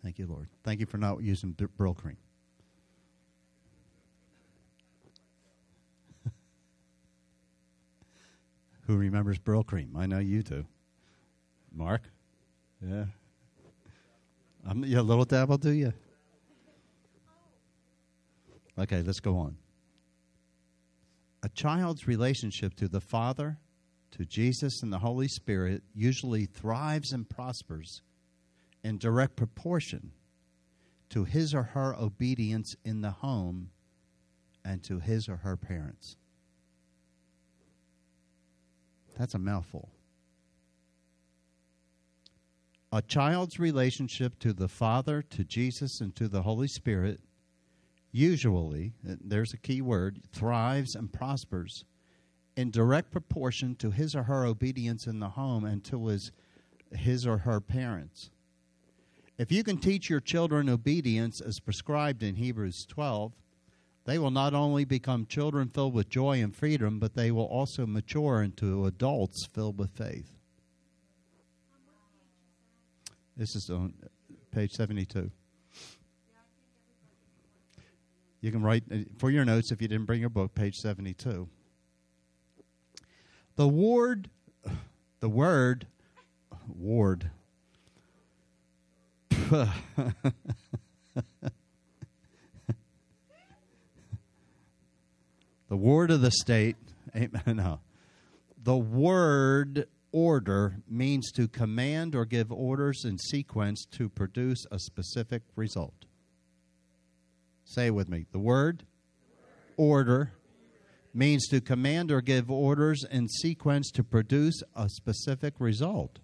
Thank 0.04 0.20
you, 0.20 0.28
Lord. 0.28 0.48
Thank 0.64 0.80
you 0.80 0.86
for 0.86 0.98
not 0.98 1.22
using 1.22 1.54
Brylcreem. 1.54 2.18
Who 8.88 8.98
remembers 8.98 9.40
Brylcreem? 9.40 9.96
I 9.96 10.06
know 10.06 10.20
you 10.20 10.44
do. 10.44 10.66
Mark? 11.74 12.04
Yeah. 12.82 13.06
I'm, 14.68 14.84
a 14.84 15.02
little 15.02 15.26
dabble, 15.26 15.58
do 15.58 15.72
you? 15.72 15.94
Okay, 18.78 19.02
let's 19.02 19.20
go 19.20 19.38
on. 19.38 19.58
A 21.44 21.50
child's 21.50 22.08
relationship 22.08 22.76
to 22.76 22.88
the 22.88 23.00
Father, 23.00 23.58
to 24.12 24.26
Jesus, 24.26 24.84
and 24.84 24.92
the 24.92 25.00
Holy 25.00 25.28
Spirit 25.28 25.84
usually 25.94 26.46
thrives 26.46 27.14
and 27.14 27.30
prospers 27.30 28.02
in 28.84 28.98
direct 28.98 29.36
proportion 29.36 30.12
to 31.10 31.24
his 31.24 31.54
or 31.54 31.64
her 31.64 31.96
obedience 31.96 32.76
in 32.84 33.02
the 33.02 33.12
home 33.12 33.70
and 34.64 34.84
to 34.84 35.00
his 35.00 35.30
or 35.30 35.38
her 35.38 35.56
parents. 35.56 36.18
That's 39.18 39.34
a 39.34 39.40
mouthful. 39.40 39.90
A 42.92 43.02
child's 43.02 43.60
relationship 43.60 44.40
to 44.40 44.54
the 44.54 44.68
Father, 44.68 45.22
to 45.22 45.44
Jesus, 45.44 46.00
and 46.02 46.16
to 46.16 46.28
the 46.28 46.44
Holy 46.44 46.68
Spirit 46.68 47.20
usually, 48.12 48.94
there's 49.04 49.54
a 49.54 49.58
key 49.58 49.82
word, 49.82 50.22
thrives 50.32 50.96
and 50.96 51.12
prospers 51.12 51.84
in 52.56 52.72
direct 52.72 53.12
proportion 53.12 53.76
to 53.76 53.92
his 53.92 54.16
or 54.16 54.24
her 54.24 54.46
obedience 54.46 55.06
in 55.08 55.20
the 55.20 55.30
home 55.30 55.66
and 55.66 55.84
to 55.84 56.08
his, 56.08 56.32
his 56.92 57.28
or 57.28 57.40
her 57.40 57.60
parents. 57.60 58.32
If 59.38 59.52
you 59.52 59.64
can 59.64 59.78
teach 59.78 60.10
your 60.10 60.22
children 60.22 60.70
obedience 60.70 61.42
as 61.42 61.60
prescribed 61.60 62.24
in 62.24 62.36
Hebrews 62.36 62.86
12, 62.86 63.34
they 64.06 64.20
will 64.20 64.32
not 64.32 64.54
only 64.54 64.86
become 64.86 65.26
children 65.26 65.68
filled 65.68 65.96
with 65.96 66.10
joy 66.10 66.42
and 66.42 66.56
freedom, 66.56 67.00
but 67.00 67.16
they 67.16 67.32
will 67.32 67.46
also 67.46 67.88
mature 67.88 68.44
into 68.44 68.86
adults 68.86 69.48
filled 69.52 69.80
with 69.80 69.90
faith. 69.92 70.32
This 73.36 73.56
is 73.56 73.70
on 73.70 73.94
page 74.52 74.74
72. 74.74 75.32
You 78.42 78.52
can 78.52 78.62
write 78.62 78.84
uh, 78.92 78.98
for 79.18 79.32
your 79.32 79.44
notes 79.44 79.72
if 79.72 79.82
you 79.82 79.88
didn't 79.88 80.06
bring 80.06 80.22
your 80.22 80.30
book, 80.30 80.54
page 80.54 80.76
72. 80.76 81.50
The 83.56 83.68
word, 83.68 84.30
the 85.20 85.30
word, 85.30 85.88
ward. 86.68 87.32
the 95.76 95.82
word 95.82 96.10
of 96.10 96.22
the 96.22 96.32
state. 96.32 96.78
amen. 97.14 97.42
No. 97.58 97.82
The 98.64 98.78
word 98.78 99.90
order 100.14 100.78
means 100.88 101.34
to 101.34 101.50
command 101.50 102.16
or 102.16 102.24
give 102.24 102.50
orders 102.50 103.04
in 103.04 103.18
sequence 103.18 103.86
to 103.92 104.08
produce 104.08 104.66
a 104.72 104.80
specific 104.80 105.42
result. 105.58 106.06
Say 107.66 107.92
with 107.92 108.08
me. 108.08 108.26
The 108.32 108.40
word 108.40 108.84
order 109.76 110.32
means 111.14 111.46
to 111.50 111.60
command 111.60 112.10
or 112.10 112.22
give 112.22 112.50
orders 112.50 113.04
in 113.12 113.28
sequence 113.28 113.92
to 113.92 114.04
produce 114.04 114.64
a 114.78 114.88
specific 114.88 115.56
result. 115.60 116.20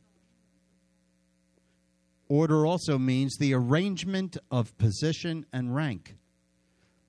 Order 2.29 2.65
also 2.65 2.97
means 2.97 3.35
the 3.35 3.53
arrangement 3.53 4.37
of 4.49 4.77
position 4.77 5.45
and 5.51 5.75
rank, 5.75 6.15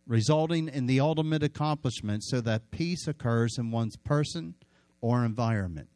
resulting 0.06 0.68
in 0.68 0.86
the 0.86 1.00
ultimate 1.00 1.42
accomplishment 1.42 2.24
so 2.24 2.40
that 2.40 2.70
peace 2.70 3.06
occurs 3.06 3.58
in 3.58 3.70
one's 3.70 3.96
person 3.96 4.54
or 5.00 5.24
environment. 5.24 5.88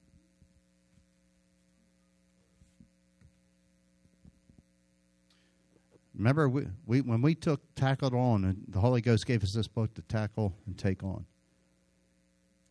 Remember, 6.14 6.48
we, 6.48 6.66
we, 6.86 7.00
when 7.02 7.20
we 7.20 7.34
took 7.34 7.60
Tackled 7.74 8.14
On, 8.14 8.44
and 8.44 8.64
the 8.68 8.80
Holy 8.80 9.02
Ghost 9.02 9.26
gave 9.26 9.42
us 9.42 9.52
this 9.52 9.68
book 9.68 9.92
to 9.94 10.02
tackle 10.02 10.54
and 10.66 10.78
take 10.78 11.04
on 11.04 11.26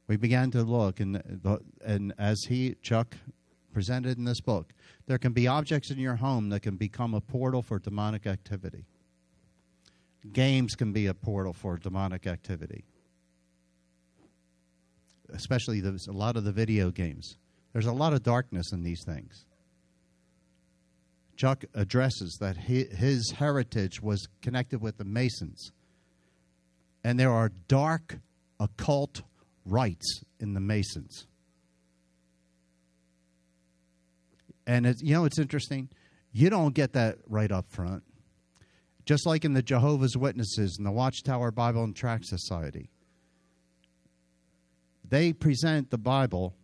we 0.08 0.18
began 0.18 0.52
to 0.52 0.62
look, 0.64 1.00
and, 1.00 1.22
and 1.84 2.14
as 2.18 2.44
he, 2.44 2.76
Chuck, 2.82 3.16
presented 3.74 4.18
in 4.18 4.24
this 4.24 4.40
book, 4.40 4.74
there 5.08 5.18
can 5.18 5.34
be 5.34 5.48
objects 5.48 5.90
in 5.90 5.98
your 5.98 6.16
home 6.16 6.50
that 6.50 6.62
can 6.62 6.76
become 6.76 7.14
a 7.14 7.22
portal 7.22 7.62
for 7.62 7.80
demonic 7.80 8.28
activity. 8.28 8.86
Games 10.34 10.76
can 10.76 10.92
be 10.92 11.08
a 11.08 11.14
portal 11.14 11.54
for 11.54 11.78
demonic 11.78 12.28
activity, 12.28 12.84
especially 15.34 15.80
a 15.82 16.12
lot 16.12 16.36
of 16.36 16.44
the 16.44 16.52
video 16.52 16.92
games. 16.92 17.38
There's 17.74 17.86
a 17.86 17.94
lot 17.94 18.14
of 18.14 18.24
darkness 18.24 18.72
in 18.72 18.84
these 18.84 19.04
things. 19.06 19.46
Chuck 21.36 21.66
addresses 21.74 22.38
that 22.40 22.56
his 22.56 23.34
heritage 23.38 24.02
was 24.02 24.28
connected 24.42 24.82
with 24.82 24.98
the 24.98 25.04
Masons. 25.04 25.72
And 27.04 27.20
there 27.20 27.32
are 27.32 27.52
dark 27.68 28.20
occult 28.60 29.22
rites 29.66 30.22
in 30.40 30.54
the 30.54 30.62
Masons. 30.62 31.28
And 34.66 34.86
it's, 34.88 35.04
you 35.04 35.14
know, 35.14 35.26
it's 35.26 35.38
interesting. 35.38 35.90
You 36.32 36.50
don't 36.50 36.74
get 36.74 36.94
that 36.94 37.18
right 37.28 37.52
up 37.52 37.70
front. 37.70 38.04
Just 39.06 39.26
like 39.26 39.46
in 39.46 39.54
the 39.54 39.62
Jehovah's 39.62 40.18
Witnesses 40.18 40.78
and 40.78 40.86
the 40.86 40.92
Watchtower 40.92 41.52
Bible 41.52 41.84
and 41.84 41.96
Tract 41.96 42.26
Society. 42.26 42.90
They 45.08 45.32
present 45.34 45.92
the 45.92 45.98
Bible, 45.98 46.56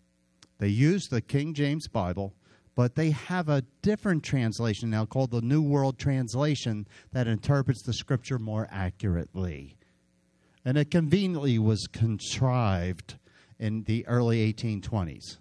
they 0.57 0.67
use 0.67 1.07
the 1.07 1.21
King 1.21 1.53
James 1.53 1.87
Bible, 1.87 2.33
but 2.75 2.95
they 2.95 3.11
have 3.11 3.49
a 3.49 3.63
different 3.83 4.23
translation 4.23 4.89
now 4.89 5.05
called 5.05 5.29
the 5.29 5.41
New 5.41 5.61
World 5.61 5.99
Translation 5.99 6.87
that 7.11 7.27
interprets 7.27 7.83
the 7.83 7.93
scripture 7.93 8.39
more 8.39 8.67
accurately 8.71 9.77
and 10.63 10.77
it 10.77 10.91
conveniently 10.91 11.57
was 11.57 11.87
contrived 11.87 13.17
in 13.59 13.83
the 13.83 14.05
early 14.07 14.53
1820s. 14.53 15.37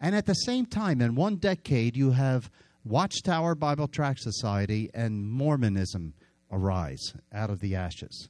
And 0.00 0.14
at 0.14 0.26
the 0.26 0.34
same 0.34 0.66
time, 0.66 1.00
in 1.00 1.14
one 1.14 1.36
decade, 1.36 1.96
you 1.96 2.10
have 2.10 2.50
Watchtower 2.84 3.54
Bible 3.54 3.88
Tract 3.88 4.20
Society 4.20 4.90
and 4.92 5.26
Mormonism 5.26 6.12
arise 6.50 7.14
out 7.32 7.48
of 7.48 7.60
the 7.60 7.74
ashes. 7.74 8.28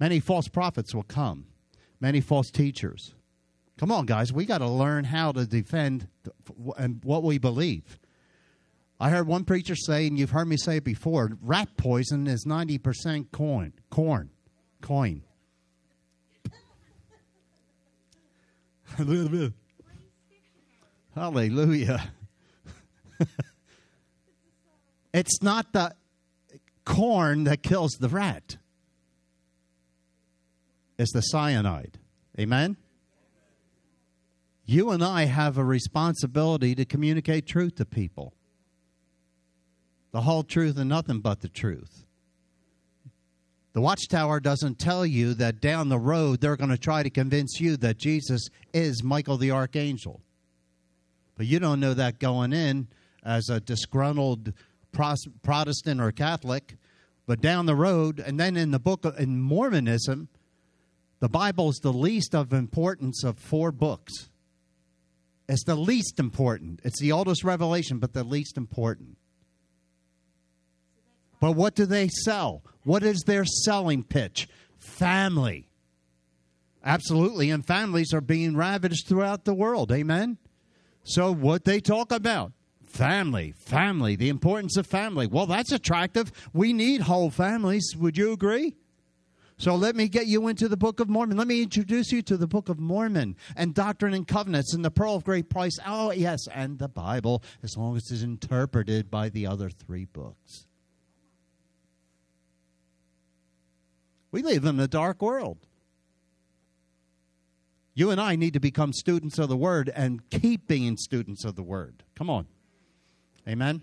Many 0.00 0.18
false 0.18 0.48
prophets 0.48 0.92
will 0.94 1.04
come, 1.04 1.46
many 2.00 2.20
false 2.20 2.50
teachers. 2.50 3.14
Come 3.78 3.92
on, 3.92 4.06
guys, 4.06 4.32
we 4.32 4.44
got 4.44 4.58
to 4.58 4.68
learn 4.68 5.04
how 5.04 5.30
to 5.32 5.46
defend 5.46 6.08
and 6.76 7.00
what 7.04 7.22
we 7.22 7.38
believe. 7.38 7.98
I 8.98 9.10
heard 9.10 9.26
one 9.26 9.44
preacher 9.44 9.76
say, 9.76 10.06
and 10.06 10.18
you've 10.18 10.30
heard 10.32 10.48
me 10.48 10.56
say 10.56 10.78
it 10.78 10.84
before, 10.84 11.30
rat 11.40 11.68
poison 11.76 12.26
is 12.26 12.44
90% 12.44 13.30
corn. 13.30 13.72
Corn. 13.88 14.30
Coin. 14.82 15.22
Hallelujah. 21.14 22.10
it's 25.14 25.42
not 25.42 25.72
the 25.72 25.94
corn 26.84 27.44
that 27.44 27.62
kills 27.62 27.92
the 27.92 28.08
rat. 28.08 28.56
It's 30.98 31.12
the 31.12 31.20
cyanide. 31.20 31.98
Amen? 32.38 32.76
You 34.66 34.90
and 34.90 35.02
I 35.02 35.24
have 35.24 35.58
a 35.58 35.64
responsibility 35.64 36.74
to 36.74 36.84
communicate 36.84 37.46
truth 37.46 37.76
to 37.76 37.84
people 37.84 38.34
the 40.12 40.22
whole 40.22 40.42
truth 40.42 40.76
and 40.76 40.88
nothing 40.88 41.20
but 41.20 41.40
the 41.40 41.48
truth. 41.48 42.04
The 43.72 43.80
watchtower 43.80 44.40
doesn't 44.40 44.80
tell 44.80 45.06
you 45.06 45.34
that 45.34 45.60
down 45.60 45.88
the 45.88 45.98
road 45.98 46.40
they're 46.40 46.56
going 46.56 46.70
to 46.70 46.78
try 46.78 47.02
to 47.02 47.10
convince 47.10 47.60
you 47.60 47.76
that 47.78 47.98
Jesus 47.98 48.48
is 48.74 49.04
Michael 49.04 49.36
the 49.36 49.52
archangel. 49.52 50.20
But 51.36 51.46
you 51.46 51.60
don't 51.60 51.80
know 51.80 51.94
that 51.94 52.18
going 52.18 52.52
in 52.52 52.88
as 53.24 53.48
a 53.48 53.60
disgruntled 53.60 54.52
Protestant 54.92 56.00
or 56.00 56.12
Catholic. 56.12 56.76
But 57.26 57.40
down 57.40 57.66
the 57.66 57.76
road, 57.76 58.18
and 58.18 58.40
then 58.40 58.56
in 58.56 58.70
the 58.70 58.80
book 58.80 59.04
of, 59.04 59.18
in 59.18 59.40
Mormonism, 59.40 60.28
the 61.20 61.28
Bible 61.28 61.68
is 61.68 61.78
the 61.82 61.92
least 61.92 62.34
of 62.34 62.52
importance 62.52 63.22
of 63.22 63.38
four 63.38 63.70
books. 63.70 64.30
It's 65.48 65.64
the 65.64 65.76
least 65.76 66.18
important. 66.18 66.80
It's 66.82 67.00
the 67.00 67.12
oldest 67.12 67.44
revelation, 67.44 67.98
but 67.98 68.14
the 68.14 68.24
least 68.24 68.56
important. 68.56 69.16
But 71.40 71.52
what 71.52 71.74
do 71.74 71.86
they 71.86 72.08
sell? 72.08 72.62
What 72.84 73.02
is 73.02 73.22
their 73.22 73.44
selling 73.44 74.02
pitch? 74.02 74.48
Family. 74.78 75.68
Absolutely. 76.84 77.50
And 77.50 77.66
families 77.66 78.14
are 78.14 78.20
being 78.20 78.56
ravaged 78.56 79.06
throughout 79.06 79.44
the 79.44 79.54
world. 79.54 79.92
Amen? 79.92 80.38
So, 81.02 81.32
what 81.32 81.64
they 81.64 81.80
talk 81.80 82.12
about? 82.12 82.52
Family, 82.90 83.52
family, 83.52 84.16
the 84.16 84.28
importance 84.28 84.76
of 84.76 84.86
family. 84.86 85.26
Well, 85.26 85.46
that's 85.46 85.72
attractive. 85.72 86.32
We 86.52 86.72
need 86.72 87.02
whole 87.02 87.30
families. 87.30 87.94
Would 87.96 88.18
you 88.18 88.32
agree? 88.32 88.74
So 89.56 89.74
let 89.74 89.94
me 89.94 90.08
get 90.08 90.26
you 90.26 90.48
into 90.48 90.68
the 90.68 90.76
Book 90.76 91.00
of 91.00 91.08
Mormon. 91.08 91.36
Let 91.36 91.46
me 91.46 91.62
introduce 91.62 92.10
you 92.12 92.20
to 92.22 92.36
the 92.36 92.46
Book 92.46 92.68
of 92.68 92.78
Mormon 92.78 93.36
and 93.56 93.74
Doctrine 93.74 94.12
and 94.12 94.26
Covenants 94.26 94.74
and 94.74 94.84
the 94.84 94.90
Pearl 94.90 95.14
of 95.14 95.24
Great 95.24 95.48
Price. 95.48 95.78
Oh, 95.86 96.10
yes, 96.10 96.40
and 96.52 96.78
the 96.78 96.88
Bible, 96.88 97.42
as 97.62 97.76
long 97.76 97.96
as 97.96 98.10
it's 98.10 98.22
interpreted 98.22 99.10
by 99.10 99.28
the 99.28 99.46
other 99.46 99.70
three 99.70 100.06
books. 100.06 100.66
We 104.32 104.42
live 104.42 104.64
in 104.64 104.80
a 104.80 104.88
dark 104.88 105.22
world. 105.22 105.58
You 107.94 108.10
and 108.10 108.20
I 108.20 108.36
need 108.36 108.54
to 108.54 108.60
become 108.60 108.92
students 108.92 109.38
of 109.38 109.48
the 109.48 109.56
Word 109.56 109.90
and 109.94 110.28
keep 110.30 110.66
being 110.66 110.96
students 110.96 111.44
of 111.44 111.54
the 111.54 111.62
Word. 111.62 112.02
Come 112.14 112.30
on. 112.30 112.46
Amen. 113.50 113.82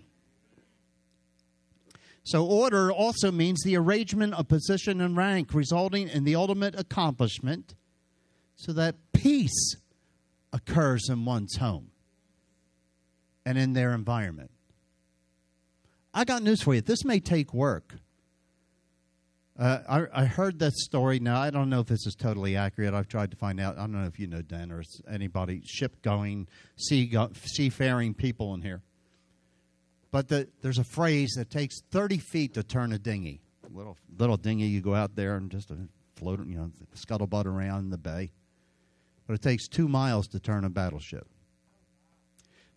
So, 2.24 2.46
order 2.46 2.90
also 2.90 3.30
means 3.30 3.62
the 3.62 3.76
arrangement 3.76 4.34
of 4.34 4.48
position 4.48 5.00
and 5.00 5.16
rank, 5.16 5.52
resulting 5.52 6.08
in 6.08 6.24
the 6.24 6.34
ultimate 6.34 6.78
accomplishment 6.78 7.74
so 8.56 8.72
that 8.72 8.96
peace 9.12 9.76
occurs 10.52 11.08
in 11.08 11.24
one's 11.24 11.56
home 11.56 11.90
and 13.44 13.58
in 13.58 13.74
their 13.74 13.92
environment. 13.92 14.50
I 16.14 16.24
got 16.24 16.42
news 16.42 16.62
for 16.62 16.74
you. 16.74 16.80
This 16.80 17.04
may 17.04 17.20
take 17.20 17.52
work. 17.52 17.94
Uh, 19.58 19.80
I, 19.88 20.22
I 20.22 20.24
heard 20.24 20.60
that 20.60 20.72
story. 20.74 21.18
Now 21.18 21.40
I 21.40 21.50
don't 21.50 21.68
know 21.68 21.80
if 21.80 21.86
this 21.86 22.06
is 22.06 22.14
totally 22.14 22.56
accurate. 22.56 22.94
I've 22.94 23.08
tried 23.08 23.30
to 23.32 23.36
find 23.36 23.60
out. 23.60 23.76
I 23.76 23.80
don't 23.80 23.92
know 23.92 24.06
if 24.06 24.18
you 24.18 24.26
know 24.26 24.40
Dan 24.40 24.72
or 24.72 24.82
anybody 25.10 25.62
ship 25.66 26.00
going, 26.02 26.48
sea 26.76 27.06
go, 27.06 27.30
seafaring 27.44 28.14
people 28.14 28.54
in 28.54 28.62
here. 28.62 28.82
But 30.10 30.28
the, 30.28 30.48
there's 30.62 30.78
a 30.78 30.84
phrase 30.84 31.34
that 31.36 31.50
takes 31.50 31.80
30 31.90 32.18
feet 32.18 32.54
to 32.54 32.62
turn 32.62 32.92
a 32.92 32.98
dinghy. 32.98 33.42
Little 33.70 33.98
little 34.16 34.38
dinghy, 34.38 34.66
you 34.66 34.80
go 34.80 34.94
out 34.94 35.14
there 35.14 35.36
and 35.36 35.50
just 35.50 35.70
uh, 35.70 35.74
float, 36.16 36.46
you 36.46 36.56
know, 36.56 36.70
scuttlebutt 36.94 37.44
around 37.44 37.80
in 37.80 37.90
the 37.90 37.98
bay. 37.98 38.30
But 39.26 39.34
it 39.34 39.42
takes 39.42 39.68
two 39.68 39.88
miles 39.88 40.26
to 40.28 40.40
turn 40.40 40.64
a 40.64 40.70
battleship. 40.70 41.26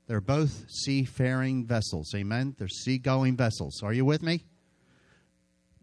They're 0.07 0.19
both 0.19 0.65
seafaring 0.69 1.65
vessels. 1.65 2.13
Amen. 2.13 2.55
They're 2.57 2.67
seagoing 2.67 3.37
vessels. 3.37 3.81
Are 3.81 3.93
you 3.93 4.03
with 4.03 4.21
me? 4.21 4.43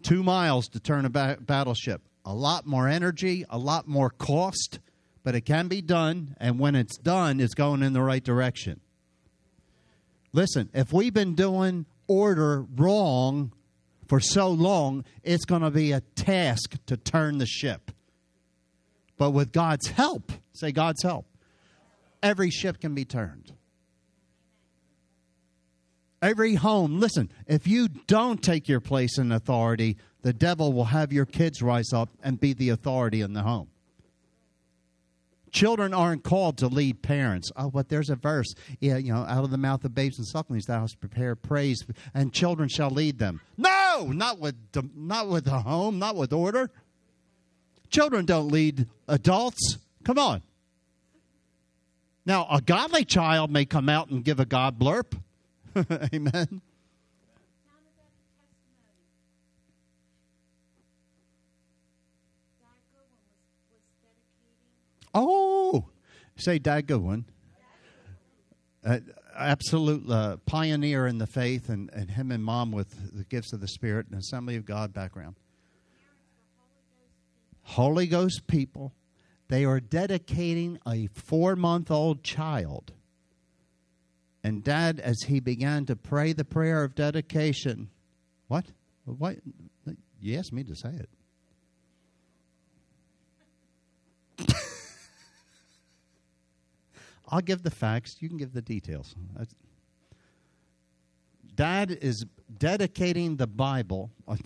two 0.02 0.22
miles 0.22 0.68
to 0.68 0.80
turn 0.80 1.04
a 1.04 1.10
ba- 1.10 1.38
battleship. 1.40 2.02
A 2.24 2.34
lot 2.34 2.66
more 2.66 2.88
energy, 2.88 3.44
a 3.48 3.58
lot 3.58 3.86
more 3.86 4.10
cost, 4.10 4.80
but 5.24 5.34
it 5.34 5.42
can 5.42 5.68
be 5.68 5.80
done. 5.80 6.36
And 6.38 6.58
when 6.58 6.74
it's 6.74 6.98
done, 6.98 7.40
it's 7.40 7.54
going 7.54 7.82
in 7.82 7.92
the 7.92 8.02
right 8.02 8.22
direction. 8.22 8.80
Listen, 10.32 10.68
if 10.74 10.92
we've 10.92 11.14
been 11.14 11.34
doing 11.34 11.86
order 12.06 12.66
wrong 12.76 13.52
for 14.06 14.20
so 14.20 14.50
long, 14.50 15.04
it's 15.22 15.44
going 15.44 15.62
to 15.62 15.70
be 15.70 15.92
a 15.92 16.00
task 16.00 16.76
to 16.86 16.96
turn 16.96 17.38
the 17.38 17.46
ship. 17.46 17.90
But 19.16 19.30
with 19.30 19.52
God's 19.52 19.88
help, 19.88 20.32
say 20.52 20.72
God's 20.72 21.02
help, 21.02 21.26
every 22.22 22.50
ship 22.50 22.80
can 22.80 22.94
be 22.94 23.04
turned. 23.04 23.52
Every 26.20 26.54
home, 26.54 26.98
listen, 26.98 27.30
if 27.46 27.66
you 27.66 27.88
don't 27.88 28.42
take 28.42 28.68
your 28.68 28.80
place 28.80 29.18
in 29.18 29.30
authority, 29.30 29.96
the 30.22 30.32
devil 30.32 30.72
will 30.72 30.86
have 30.86 31.12
your 31.12 31.26
kids 31.26 31.62
rise 31.62 31.92
up 31.92 32.10
and 32.22 32.40
be 32.40 32.52
the 32.52 32.70
authority 32.70 33.20
in 33.20 33.34
the 33.34 33.42
home. 33.42 33.68
Children 35.50 35.94
aren't 35.94 36.24
called 36.24 36.58
to 36.58 36.68
lead 36.68 37.02
parents. 37.02 37.50
Oh, 37.56 37.70
but 37.70 37.88
there's 37.88 38.10
a 38.10 38.16
verse. 38.16 38.54
Yeah, 38.80 38.96
you 38.96 39.12
know, 39.12 39.20
out 39.20 39.44
of 39.44 39.50
the 39.50 39.58
mouth 39.58 39.84
of 39.84 39.94
babes 39.94 40.18
and 40.18 40.26
sucklings 40.26 40.66
thou 40.66 40.80
hast 40.80 41.00
prepared 41.00 41.42
praise, 41.42 41.84
and 42.14 42.32
children 42.32 42.68
shall 42.68 42.90
lead 42.90 43.18
them. 43.18 43.40
No, 43.56 44.08
not 44.12 44.38
with 44.38 44.56
the, 44.72 44.88
not 44.94 45.28
with 45.28 45.44
the 45.44 45.60
home, 45.60 45.98
not 45.98 46.16
with 46.16 46.32
order. 46.32 46.70
Children 47.90 48.26
don't 48.26 48.50
lead 48.50 48.86
adults. 49.08 49.78
Come 50.04 50.18
on. 50.18 50.42
Now, 52.26 52.46
a 52.50 52.60
godly 52.60 53.04
child 53.04 53.50
may 53.50 53.64
come 53.64 53.88
out 53.88 54.10
and 54.10 54.22
give 54.22 54.38
a 54.38 54.44
God 54.44 54.78
blurb. 54.78 55.18
Amen. 56.14 56.60
Oh, 65.14 65.86
say 66.36 66.58
Dad 66.58 66.86
Goodwin. 66.86 67.24
Uh, 68.84 69.00
absolute 69.36 70.08
uh, 70.08 70.36
pioneer 70.46 71.06
in 71.06 71.18
the 71.18 71.26
faith, 71.26 71.68
and, 71.68 71.90
and 71.92 72.10
him 72.10 72.30
and 72.30 72.44
mom 72.44 72.70
with 72.72 73.16
the 73.16 73.24
gifts 73.24 73.52
of 73.52 73.60
the 73.60 73.68
Spirit 73.68 74.06
and 74.10 74.18
Assembly 74.18 74.56
of 74.56 74.64
God 74.64 74.92
background. 74.92 75.36
Holy 77.62 78.06
Ghost 78.06 78.46
people, 78.46 78.94
they 79.48 79.64
are 79.64 79.80
dedicating 79.80 80.78
a 80.86 81.08
four 81.08 81.56
month 81.56 81.90
old 81.90 82.22
child 82.22 82.92
and 84.48 84.62
dad, 84.62 85.00
as 85.00 85.22
he 85.26 85.40
began 85.40 85.84
to 85.86 85.96
pray 85.96 86.32
the 86.32 86.44
prayer 86.44 86.84
of 86.84 86.94
dedication, 86.94 87.90
what? 88.46 88.66
What? 89.04 89.36
You 90.20 90.38
asked 90.38 90.52
me 90.52 90.64
to 90.64 90.74
say 90.74 91.00
it. 94.38 94.54
I'll 97.30 97.40
give 97.40 97.62
the 97.62 97.70
facts. 97.70 98.16
You 98.20 98.28
can 98.28 98.38
give 98.38 98.52
the 98.52 98.62
details. 98.62 99.14
Uh, 99.38 99.44
Dad 101.54 101.90
is 101.90 102.24
dedicating 102.56 103.36
the 103.36 103.46
Bible. 103.46 104.10
Uh, 104.26 104.36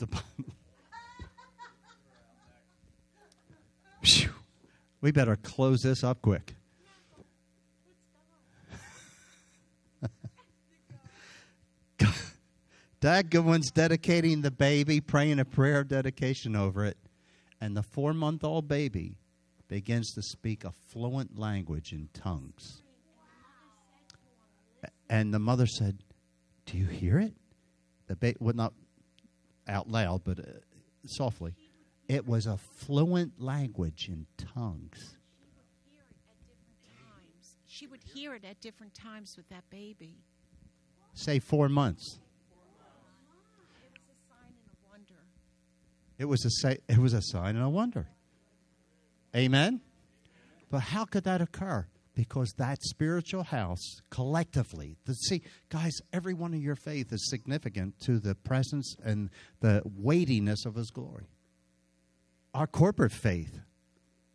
we 5.00 5.12
better 5.12 5.36
close 5.36 5.82
this 5.82 6.02
up 6.02 6.20
quick. 6.22 6.56
Dad 13.00 13.30
Goodwin's 13.30 13.70
dedicating 13.70 14.40
the 14.42 14.50
baby, 14.50 15.00
praying 15.00 15.38
a 15.38 15.44
prayer 15.44 15.80
of 15.80 15.88
dedication 15.88 16.56
over 16.56 16.84
it, 16.84 16.96
and 17.60 17.76
the 17.76 17.82
four 17.82 18.12
month 18.12 18.42
old 18.42 18.66
baby 18.66 19.18
begins 19.72 20.12
to 20.12 20.20
speak 20.20 20.64
a 20.64 20.70
fluent 20.90 21.38
language 21.38 21.92
in 21.92 22.06
tongues. 22.12 22.82
And 25.08 25.32
the 25.32 25.38
mother 25.38 25.66
said, 25.66 25.96
Do 26.66 26.76
you 26.76 26.84
hear 26.84 27.18
it? 27.18 27.32
The 28.06 28.14
baby, 28.14 28.36
well, 28.38 28.54
not 28.54 28.74
out 29.66 29.88
loud, 29.88 30.24
but 30.24 30.40
uh, 30.40 30.42
softly. 31.06 31.54
It 32.06 32.26
was 32.26 32.44
a 32.44 32.58
fluent 32.58 33.40
language 33.40 34.08
in 34.08 34.26
tongues. 34.36 35.16
She 37.66 37.86
would 37.86 38.02
hear 38.14 38.34
it 38.34 38.44
at 38.44 38.60
different 38.60 38.92
times 38.92 39.38
with 39.38 39.48
that 39.48 39.64
baby. 39.70 40.18
Say 41.14 41.38
four 41.38 41.70
months. 41.70 42.18
It 46.18 46.26
was 46.26 46.44
a 46.44 46.76
it 46.92 46.98
was 46.98 47.14
a 47.14 47.22
sign 47.22 47.56
and 47.56 47.64
a 47.64 47.70
wonder. 47.70 48.06
Amen. 49.34 49.80
But 50.70 50.80
how 50.80 51.04
could 51.04 51.24
that 51.24 51.40
occur? 51.40 51.86
Because 52.14 52.52
that 52.58 52.82
spiritual 52.82 53.44
house 53.44 54.00
collectively, 54.10 54.96
the, 55.06 55.14
see, 55.14 55.42
guys, 55.70 55.92
every 56.12 56.34
one 56.34 56.52
of 56.52 56.60
your 56.60 56.76
faith 56.76 57.12
is 57.12 57.28
significant 57.30 57.98
to 58.00 58.18
the 58.18 58.34
presence 58.34 58.96
and 59.02 59.30
the 59.60 59.82
weightiness 59.84 60.66
of 60.66 60.74
His 60.74 60.90
glory. 60.90 61.28
Our 62.54 62.66
corporate 62.66 63.12
faith 63.12 63.60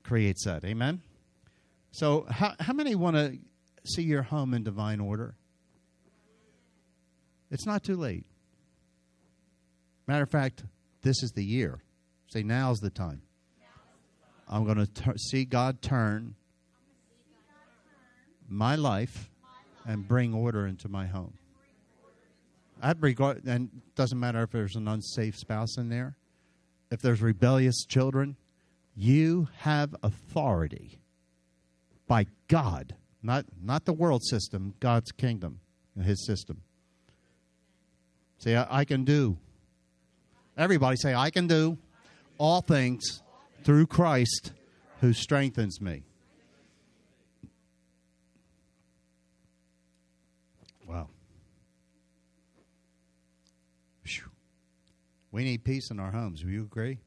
creates 0.03 0.45
that. 0.45 0.63
Amen. 0.65 1.01
So, 1.91 2.25
how, 2.29 2.53
how 2.60 2.73
many 2.73 2.95
want 2.95 3.15
to 3.15 3.38
see 3.86 4.03
your 4.03 4.23
home 4.23 4.53
in 4.53 4.63
divine 4.63 4.99
order? 4.99 5.36
It's 7.51 7.65
not 7.65 7.83
too 7.83 7.95
late. 7.95 8.25
Matter 10.07 10.23
of 10.23 10.31
fact, 10.31 10.63
this 11.01 11.21
is 11.21 11.31
the 11.31 11.43
year. 11.43 11.79
Say, 12.27 12.43
now's 12.43 12.79
the 12.79 12.89
time. 12.89 13.21
I'm 14.49 14.65
going 14.65 14.86
to 14.86 15.17
see 15.17 15.45
God 15.45 15.81
turn 15.81 16.36
my 18.49 18.75
life 18.75 19.29
and 19.86 20.07
bring 20.07 20.33
order 20.33 20.65
into 20.65 20.88
my 20.88 21.05
home. 21.05 21.33
I'd 22.81 23.01
regard, 23.01 23.43
and 23.45 23.69
it 23.75 23.95
doesn't 23.95 24.19
matter 24.19 24.43
if 24.43 24.51
there's 24.51 24.75
an 24.75 24.88
unsafe 24.88 25.36
spouse 25.36 25.77
in 25.77 25.89
there, 25.89 26.15
if 26.91 27.01
there's 27.01 27.21
rebellious 27.21 27.86
children, 27.86 28.36
you 28.95 29.49
have 29.60 29.95
authority 30.03 30.99
by 32.07 32.27
God, 32.47 32.95
not 33.21 33.45
not 33.62 33.86
the 33.86 33.93
world 33.93 34.23
system, 34.23 34.73
God's 34.79 35.12
kingdom, 35.12 35.60
His 36.01 36.25
system. 36.25 36.62
Say, 38.38 38.55
I, 38.55 38.79
I 38.79 38.86
can 38.86 39.03
do 39.03 39.38
Everybody 40.57 40.97
say, 40.97 41.13
I 41.13 41.29
can 41.29 41.45
do 41.45 41.77
all 42.39 42.62
things 42.62 43.21
through 43.67 43.86
Christ 43.86 44.53
who 45.01 45.12
strengthens 45.12 45.82
me. 45.82 46.06
Wow. 50.88 51.10
We 55.34 55.43
need 55.43 55.65
peace 55.65 55.91
in 55.91 55.99
our 55.99 56.12
homes. 56.12 56.45
Will 56.45 56.51
you 56.51 56.62
agree? 56.62 56.99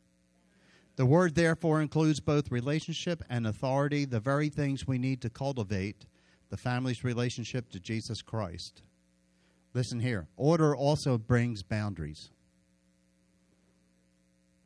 The 0.97 1.07
word, 1.07 1.35
therefore, 1.35 1.81
includes 1.81 2.21
both 2.21 2.53
relationship 2.53 3.25
and 3.31 3.47
authority, 3.47 4.05
the 4.05 4.21
very 4.21 4.51
things 4.51 4.87
we 4.87 4.99
need 4.99 5.23
to 5.23 5.31
cultivate 5.31 6.05
the 6.51 6.59
family's 6.59 7.03
relationship 7.03 7.71
to 7.71 7.81
Jesus 7.81 8.21
Christ. 8.21 8.83
Listen 9.73 10.01
here 10.01 10.29
order 10.37 10.77
also 10.77 11.17
brings 11.17 11.63
boundaries. 11.63 12.29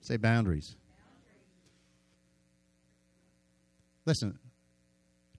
Say 0.00 0.16
boundaries. 0.16 0.74
Listen, 4.06 4.38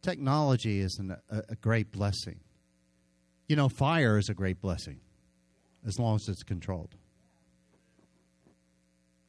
technology 0.01 0.79
is 0.79 0.97
an, 0.99 1.15
a, 1.29 1.41
a 1.49 1.55
great 1.55 1.91
blessing. 1.91 2.39
You 3.47 3.55
know, 3.55 3.69
fire 3.69 4.17
is 4.17 4.29
a 4.29 4.33
great 4.33 4.59
blessing 4.61 4.99
as 5.85 5.99
long 5.99 6.15
as 6.15 6.27
it's 6.27 6.43
controlled. 6.43 6.95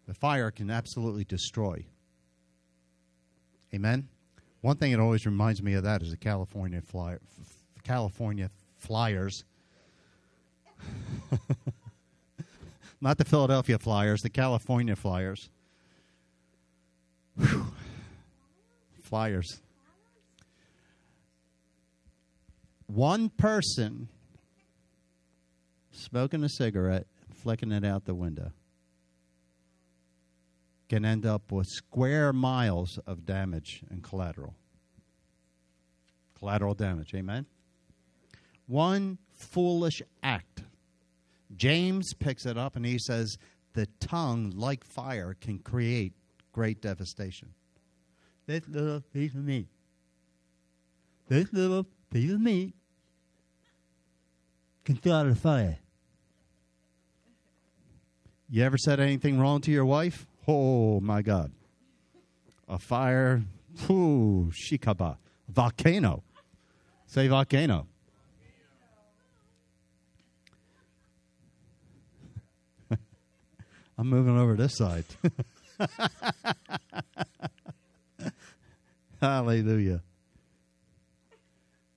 The 0.07 0.15
fire 0.15 0.51
can 0.51 0.71
absolutely 0.71 1.25
destroy. 1.25 1.85
Amen. 3.75 4.09
One 4.63 4.77
thing 4.77 4.93
that 4.93 5.01
always 5.01 5.27
reminds 5.27 5.63
me 5.63 5.75
of 5.75 5.83
that 5.83 6.03
is 6.03 6.11
the 6.11 6.17
California 6.17 6.81
flyer, 6.81 7.21
California 7.83 8.51
Flyers. 8.79 9.45
not 13.01 13.19
the 13.19 13.25
Philadelphia 13.25 13.79
Flyers, 13.79 14.23
the 14.23 14.31
California 14.31 14.97
Flyers. 14.97 15.51
Whew. 17.39 17.67
Flyers. 19.07 19.61
One 22.87 23.29
person 23.29 24.09
smoking 25.93 26.43
a 26.43 26.49
cigarette, 26.49 27.07
flicking 27.33 27.71
it 27.71 27.85
out 27.85 28.05
the 28.05 28.15
window, 28.15 28.51
can 30.89 31.05
end 31.05 31.25
up 31.25 31.53
with 31.53 31.67
square 31.69 32.33
miles 32.33 32.99
of 33.07 33.25
damage 33.25 33.83
and 33.91 34.03
collateral. 34.03 34.55
Collateral 36.39 36.75
damage, 36.75 37.15
amen? 37.15 37.47
One 38.67 39.19
foolish 39.33 40.03
act. 40.23 40.65
James 41.57 42.13
picks 42.19 42.45
it 42.45 42.59
up 42.59 42.75
and 42.75 42.85
he 42.85 42.99
says, 42.99 43.39
The 43.75 43.87
tongue, 44.01 44.53
like 44.57 44.85
fire, 44.85 45.37
can 45.41 45.61
create 45.61 46.13
great 46.53 46.81
devastation. 46.81 47.51
This 48.47 48.63
little 48.69 49.01
piece 49.13 49.35
of 49.35 49.45
meat. 49.45 49.67
This 51.29 51.53
little 51.53 51.85
piece 52.13 52.31
of 52.31 52.41
meat 52.41 52.77
can 54.85 54.97
start 54.99 55.27
a 55.27 55.35
fire. 55.35 55.79
You 58.49 58.63
ever 58.63 58.79
said 58.79 59.01
anything 59.01 59.41
wrong 59.41 59.61
to 59.63 59.73
your 59.73 59.85
wife? 59.85 60.29
Oh 60.47 61.01
my 61.01 61.23
God. 61.23 61.51
A 62.69 62.79
fire. 62.79 63.43
Ooh, 63.91 64.53
shikaba. 64.55 65.17
Volcano. 65.49 66.23
Say 67.07 67.27
volcano. 67.27 67.89
I'm 73.99 74.09
moving 74.09 74.39
over 74.39 74.55
this 74.55 74.77
side. 74.77 75.05
Hallelujah. 79.21 80.03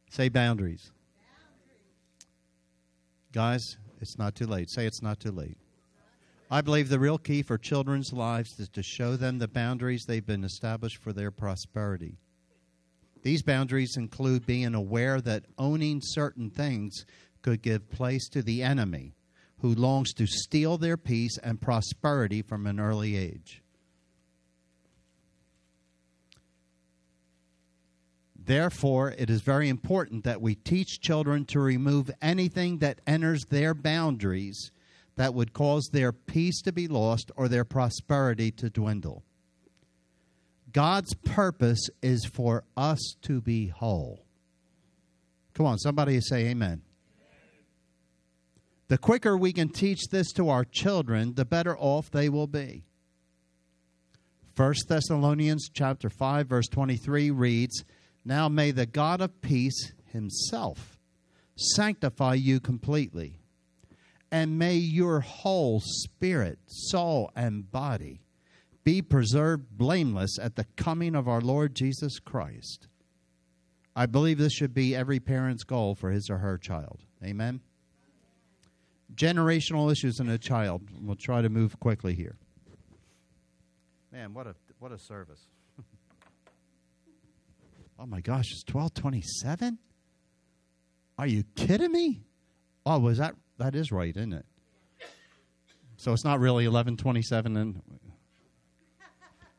Say 0.10 0.30
boundaries. 0.30 0.92
Guys, 3.34 3.78
it's 4.02 4.18
not 4.18 4.36
too 4.36 4.48
late. 4.48 4.70
Say 4.70 4.86
it's 4.86 5.02
not 5.02 5.20
too 5.20 5.32
late. 5.32 5.58
I 6.50 6.62
believe 6.62 6.90
the 6.90 6.98
real 6.98 7.20
key 7.20 7.44
for 7.44 7.58
children's 7.58 8.12
lives 8.12 8.60
is 8.60 8.70
to 8.70 8.82
show 8.82 9.16
them 9.16 9.38
the 9.38 9.48
boundaries 9.48 10.06
they've 10.06 10.26
been 10.26 10.44
established 10.44 10.98
for 10.98 11.14
their 11.14 11.30
prosperity. 11.30 12.18
These 13.22 13.44
boundaries 13.44 13.98
include 13.98 14.48
being 14.48 14.74
aware 14.74 15.22
that 15.22 15.46
owning 15.58 16.02
certain 16.02 16.50
things 16.50 17.06
could 17.42 17.62
give 17.62 17.92
place 17.92 18.30
to 18.30 18.42
the 18.42 18.64
enemy 18.64 19.14
who 19.60 19.76
longs 19.76 20.14
to 20.14 20.26
steal 20.26 20.78
their 20.78 20.98
peace 20.98 21.38
and 21.44 21.62
prosperity 21.62 22.42
from 22.42 22.66
an 22.66 22.80
early 22.80 23.18
age. 23.18 23.62
Therefore, 28.50 29.14
it 29.16 29.30
is 29.30 29.42
very 29.42 29.70
important 29.70 30.24
that 30.24 30.42
we 30.42 30.56
teach 30.56 31.02
children 31.02 31.46
to 31.46 31.60
remove 31.60 32.10
anything 32.20 32.80
that 32.80 33.00
enters 33.06 33.46
their 33.46 33.76
boundaries 33.76 34.72
that 35.18 35.36
would 35.36 35.54
cause 35.54 35.88
their 35.94 36.12
peace 36.12 36.60
to 36.64 36.72
be 36.72 36.88
lost 36.88 37.30
or 37.36 37.48
their 37.48 37.64
prosperity 37.64 38.50
to 38.54 38.72
dwindle. 38.72 39.24
God's 40.74 41.14
purpose 41.14 41.92
is 42.02 42.26
for 42.26 42.64
us 42.76 43.14
to 43.22 43.40
be 43.40 43.68
whole. 43.68 44.26
Come 45.54 45.68
on, 45.68 45.78
somebody 45.78 46.20
say 46.20 46.48
amen. 46.48 46.82
The 48.88 48.98
quicker 48.98 49.38
we 49.38 49.54
can 49.54 49.70
teach 49.70 50.08
this 50.10 50.32
to 50.32 50.50
our 50.50 50.66
children, 50.66 51.36
the 51.36 51.46
better 51.46 51.78
off 51.78 52.10
they 52.10 52.30
will 52.30 52.48
be. 52.48 52.84
1 54.56 54.74
Thessalonians 54.88 55.70
chapter 55.72 56.10
5 56.10 56.48
verse 56.48 56.68
23 56.68 57.30
reads, 57.30 57.86
"Now 58.26 58.50
may 58.50 58.72
the 58.72 58.86
God 58.86 59.22
of 59.22 59.42
peace 59.42 59.94
himself 60.06 60.98
sanctify 61.56 62.36
you 62.36 62.60
completely, 62.60 63.40
and 64.32 64.60
may 64.60 64.76
your 64.76 65.22
whole 65.22 65.82
spirit, 65.82 66.60
soul, 66.68 67.32
and 67.36 67.72
body 67.72 68.22
be 68.84 69.02
preserved 69.02 69.78
blameless 69.78 70.38
at 70.40 70.56
the 70.56 70.66
coming 70.76 71.16
of 71.16 71.28
our 71.28 71.42
Lord 71.42 71.76
Jesus 71.76 72.20
Christ." 72.20 72.88
I 73.96 74.06
believe 74.06 74.38
this 74.38 74.54
should 74.54 74.74
be 74.74 74.96
every 74.96 75.20
parent's 75.20 75.64
goal 75.64 75.96
for 75.96 76.12
his 76.12 76.30
or 76.30 76.38
her 76.38 76.58
child. 76.58 77.04
Amen 77.24 77.62
generational 79.14 79.92
issues 79.92 80.20
in 80.20 80.30
a 80.30 80.38
child. 80.38 80.82
We'll 81.02 81.16
try 81.16 81.42
to 81.42 81.50
move 81.50 81.80
quickly 81.80 82.14
here. 82.14 82.38
Man, 84.12 84.34
what 84.34 84.48
a 84.48 84.56
what 84.80 84.92
a 84.92 84.98
service. 84.98 85.46
Oh 88.00 88.06
my 88.06 88.22
gosh, 88.22 88.46
it's 88.52 88.64
1227? 88.66 89.78
Are 91.18 91.28
you 91.28 91.44
kidding 91.56 91.92
me? 91.92 92.22
Oh, 92.86 93.00
was 93.00 93.18
that 93.18 93.36
that 93.58 93.76
is 93.76 93.92
right, 93.92 94.16
isn't 94.16 94.32
it? 94.34 94.46
So 95.98 96.14
it's 96.14 96.24
not 96.24 96.40
really 96.40 96.66
1127 96.66 97.58
and 97.58 97.82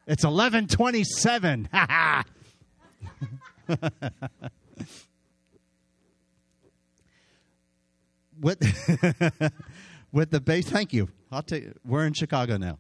it's 0.07 0.25
1127. 0.25 1.69
Ha 1.71 1.87
ha. 1.87 2.25
with 8.41 8.59
with 10.13 10.31
the 10.31 10.41
base. 10.41 10.67
Thank 10.69 10.95
you. 10.95 11.11
I'll 11.31 11.43
take. 11.43 11.69
We're 11.85 12.07
in 12.07 12.15
Chicago 12.15 12.57
now. 12.57 12.79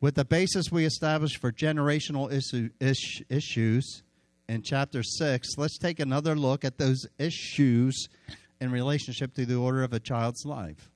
With 0.00 0.14
the 0.14 0.24
basis 0.24 0.70
we 0.70 0.84
established 0.84 1.38
for 1.38 1.50
generational 1.52 2.32
issue, 2.32 2.70
ish, 2.80 3.22
issues 3.28 4.02
in 4.48 4.62
chapter 4.62 5.02
six, 5.02 5.56
let's 5.56 5.78
take 5.78 6.00
another 6.00 6.34
look 6.34 6.64
at 6.64 6.78
those 6.78 7.06
issues 7.18 8.08
in 8.60 8.70
relationship 8.70 9.34
to 9.34 9.46
the 9.46 9.56
order 9.56 9.82
of 9.82 9.92
a 9.92 10.00
child's 10.00 10.44
life. 10.44 10.90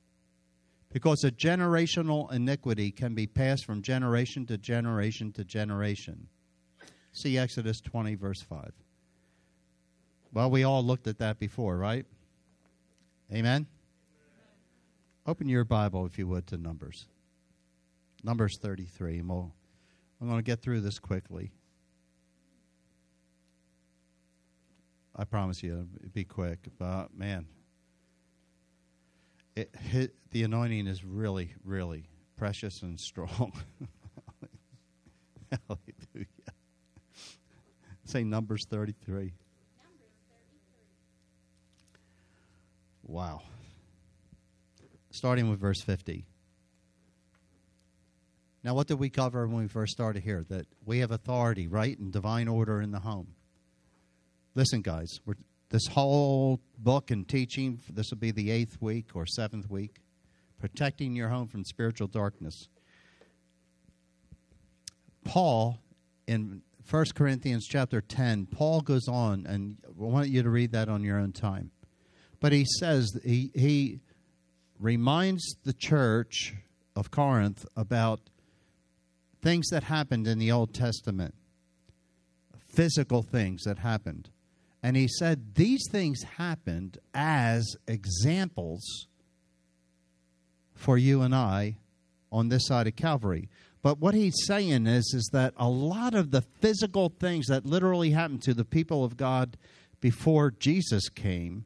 Because 0.93 1.25
a 1.25 1.31
generational 1.31 2.33
iniquity 2.33 2.91
can 2.91 3.15
be 3.15 3.27
passed 3.27 3.65
from 3.65 3.83
generation 3.83 4.47
to 4.47 4.57
generation 4.57 5.33
to 5.33 5.45
generation. 5.45 6.29
See 7.13 7.39
Exodus 7.39 7.81
20, 7.81 8.15
verse 8.15 8.43
5. 8.43 8.73
Well, 10.33 10.51
we 10.51 10.65
all 10.65 10.85
looked 10.85 11.07
at 11.07 11.19
that 11.19 11.39
before, 11.39 11.77
right? 11.77 12.07
Amen? 13.33 13.67
Open 15.27 15.49
your 15.49 15.65
Bible, 15.65 16.07
if 16.07 16.19
you 16.19 16.29
would, 16.29 16.47
to 16.49 16.57
Numbers. 16.57 17.07
Numbers 18.23 18.59
33. 18.63 19.19
And 19.19 19.29
we'll, 19.29 19.53
I'm 20.21 20.29
going 20.29 20.39
to 20.39 20.45
get 20.45 20.63
through 20.63 20.83
this 20.83 20.99
quickly. 20.99 21.53
I 25.17 25.25
promise 25.25 25.63
you, 25.63 25.73
it'll 25.73 26.11
be 26.13 26.25
quick. 26.25 26.59
But, 26.79 27.17
man, 27.17 27.47
it, 29.55 29.75
the 30.31 30.43
anointing 30.43 30.87
is 30.87 31.05
really, 31.05 31.55
really 31.65 32.09
precious 32.37 32.83
and 32.83 33.01
strong. 33.01 33.53
Hallelujah. 35.51 36.27
Say 38.05 38.25
Numbers 38.25 38.67
33. 38.67 39.15
Numbers 39.15 39.33
33. 40.29 40.55
Wow 43.05 43.43
starting 45.17 45.49
with 45.49 45.59
verse 45.59 45.81
50. 45.81 46.27
Now, 48.63 48.75
what 48.75 48.87
did 48.87 48.99
we 48.99 49.11
cover 49.11 49.47
when 49.47 49.63
we 49.63 49.69
first 49.69 49.93
started 49.93 50.23
here? 50.23 50.45
That 50.49 50.67
we 50.85 50.99
have 50.99 51.11
authority, 51.11 51.69
right, 51.69 51.99
and 51.99 52.13
divine 52.13 52.49
order 52.49 52.81
in 52.81 52.91
the 52.91 53.01
home. 53.01 53.36
Listen, 54.57 54.81
guys, 54.81 55.21
this 55.69 55.87
whole 55.89 56.63
book 56.79 57.11
and 57.11 57.29
teaching, 57.29 57.79
this 57.91 58.07
will 58.11 58.17
be 58.17 58.31
the 58.31 58.51
eighth 58.51 58.79
week 58.81 59.11
or 59.13 59.27
seventh 59.27 59.69
week, 59.69 60.01
protecting 60.59 61.15
your 61.15 61.29
home 61.29 61.47
from 61.47 61.63
spiritual 61.63 62.09
darkness. 62.09 62.67
Paul, 65.25 65.79
in 66.27 66.63
1 66.89 67.05
Corinthians 67.15 67.67
chapter 67.69 68.01
10, 68.01 68.47
Paul 68.47 68.81
goes 68.81 69.07
on, 69.09 69.45
and 69.45 69.77
I 69.87 69.91
want 69.95 70.31
you 70.31 70.43
to 70.43 70.49
read 70.49 70.73
that 70.73 70.89
on 70.89 71.05
your 71.05 71.19
own 71.19 71.33
time. 71.33 71.71
But 72.41 72.53
he 72.53 72.65
says, 72.81 73.11
he, 73.23 73.51
he 73.55 74.01
reminds 74.81 75.45
the 75.65 75.75
church 75.75 76.55
of 76.95 77.11
Corinth 77.11 77.67
about 77.77 78.21
things 79.43 79.69
that 79.69 79.83
happened 79.83 80.27
in 80.27 80.39
the 80.39 80.51
Old 80.51 80.73
Testament, 80.73 81.35
physical 82.75 83.23
things 83.23 83.65
that 83.65 83.81
happened. 83.81 84.31
And 84.87 84.97
he 84.97 85.09
said 85.09 85.57
these 85.57 85.83
things 85.91 86.23
happened 86.23 86.99
as 87.13 87.75
examples 87.89 89.09
for 90.77 90.97
you 90.97 91.23
and 91.23 91.35
I 91.35 91.79
on 92.31 92.51
this 92.51 92.69
side 92.69 92.87
of 92.87 92.95
Calvary. 92.95 93.49
But 93.83 93.99
what 93.99 94.15
he's 94.15 94.47
saying 94.47 94.87
is, 94.87 95.13
is 95.13 95.29
that 95.33 95.55
a 95.57 95.69
lot 95.69 96.15
of 96.15 96.31
the 96.31 96.43
physical 96.61 97.09
things 97.09 97.49
that 97.49 97.67
literally 97.67 98.11
happened 98.11 98.43
to 98.43 98.55
the 98.55 98.65
people 98.65 99.03
of 99.03 99.17
God 99.17 99.57
before 100.01 100.53
Jesus 100.53 101.09
came 101.09 101.65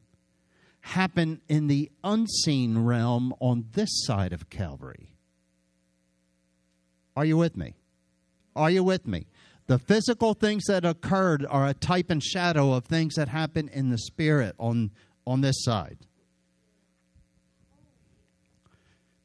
happen 0.79 1.41
in 1.47 1.67
the 1.67 1.91
unseen 2.03 2.79
realm 2.79 3.35
on 3.39 3.67
this 3.73 4.03
side 4.03 4.33
of 4.33 4.49
Calvary. 4.49 5.11
Are 7.15 7.25
you 7.25 7.37
with 7.37 7.55
me? 7.55 7.75
Are 8.55 8.71
you 8.71 8.83
with 8.83 9.05
me? 9.05 9.27
The 9.71 9.79
physical 9.79 10.33
things 10.33 10.65
that 10.65 10.83
occurred 10.83 11.45
are 11.49 11.65
a 11.65 11.73
type 11.73 12.09
and 12.09 12.21
shadow 12.21 12.73
of 12.73 12.83
things 12.83 13.15
that 13.15 13.29
happen 13.29 13.69
in 13.69 13.89
the 13.89 13.97
spirit 13.97 14.53
on, 14.57 14.91
on 15.25 15.39
this 15.39 15.63
side. 15.63 15.97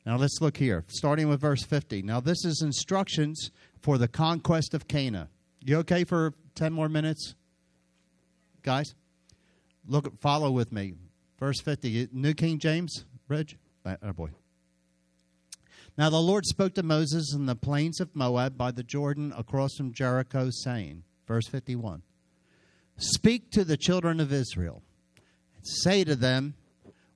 Now 0.04 0.16
let's 0.18 0.38
look 0.40 0.56
here, 0.56 0.84
starting 0.86 1.28
with 1.28 1.40
verse 1.40 1.64
50. 1.64 2.02
Now, 2.02 2.20
this 2.20 2.44
is 2.44 2.62
instructions 2.62 3.50
for 3.82 3.98
the 3.98 4.06
conquest 4.06 4.72
of 4.72 4.86
Canaan. 4.86 5.26
You 5.64 5.78
okay 5.78 6.04
for 6.04 6.32
10 6.54 6.72
more 6.72 6.88
minutes? 6.88 7.34
Guys? 8.62 8.94
Look, 9.84 10.20
follow 10.20 10.52
with 10.52 10.70
me. 10.70 10.94
Verse 11.40 11.60
50, 11.60 12.10
New 12.12 12.34
King 12.34 12.60
James, 12.60 13.04
Reg? 13.26 13.58
Uh, 13.84 13.96
oh, 14.00 14.12
boy. 14.12 14.30
Now 15.98 16.10
the 16.10 16.20
Lord 16.20 16.44
spoke 16.44 16.74
to 16.74 16.82
Moses 16.82 17.32
in 17.34 17.46
the 17.46 17.56
plains 17.56 18.00
of 18.00 18.14
Moab 18.14 18.58
by 18.58 18.70
the 18.70 18.82
Jordan 18.82 19.32
across 19.36 19.76
from 19.76 19.94
Jericho, 19.94 20.50
saying, 20.50 21.04
verse 21.26 21.46
51, 21.48 22.02
Speak 22.98 23.50
to 23.52 23.64
the 23.64 23.78
children 23.78 24.20
of 24.20 24.32
Israel, 24.32 24.82
and 25.54 25.66
say 25.66 26.04
to 26.04 26.14
them, 26.14 26.54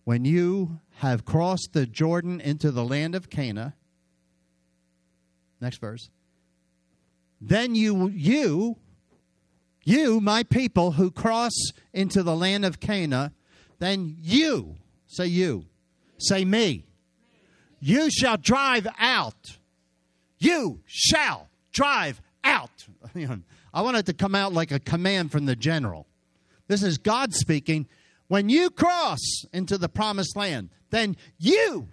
When 0.05 0.25
you 0.25 0.81
have 0.97 1.27
crossed 1.27 1.71
the 1.73 1.87
Jordan 1.87 2.41
into 2.41 2.71
the 2.71 2.85
land 2.85 3.15
of 3.15 3.29
Canaan, 3.29 3.75
next 5.61 5.79
verse, 5.79 6.09
then 7.39 7.75
you, 7.75 8.09
you, 8.09 8.77
you, 9.85 10.21
my 10.21 10.43
people 10.43 10.93
who 10.93 11.11
cross 11.11 11.53
into 11.93 12.23
the 12.23 12.37
land 12.37 12.65
of 12.65 12.81
Canaan, 12.81 13.33
then 13.79 14.17
you, 14.21 14.77
say 15.07 15.27
you, 15.27 15.67
say 16.19 16.47
me, 16.47 16.87
you 17.81 18.11
shall 18.11 18.37
drive 18.37 18.87
out. 18.99 19.59
You 20.39 20.81
shall 20.87 21.49
drive 21.73 22.21
out. 22.45 22.87
I 23.75 23.83
want 23.83 23.97
it 23.97 24.07
to 24.07 24.13
come 24.13 24.35
out 24.35 24.53
like 24.53 24.71
a 24.71 24.79
command 24.81 25.33
from 25.33 25.47
the 25.47 25.57
general. 25.57 26.07
This 26.69 26.83
is 26.83 26.99
God 26.99 27.35
speaking. 27.35 27.87
When 28.29 28.49
you 28.49 28.71
cross 28.71 29.19
into 29.53 29.77
the 29.77 29.89
promised 29.89 30.37
land, 30.37 30.71
then 30.91 31.17
you, 31.39 31.89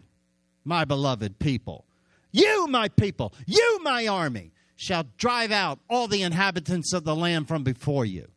my 0.64 0.86
beloved 0.86 1.40
people, 1.40 1.86
you, 2.32 2.68
my 2.68 2.90
people, 2.90 3.34
you, 3.46 3.80
my 3.82 4.08
army, 4.08 4.52
shall 4.76 5.06
drive 5.18 5.52
out 5.52 5.80
all 5.90 6.08
the 6.08 6.22
inhabitants 6.22 6.94
of 6.94 7.04
the 7.04 7.16
land 7.16 7.48
from 7.48 7.64
before 7.64 8.06
you. 8.06 8.28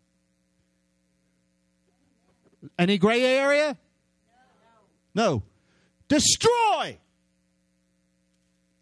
Any 2.78 2.98
gray 2.98 3.22
area? 3.22 3.76
No. 5.14 5.42
Destroy 6.08 6.98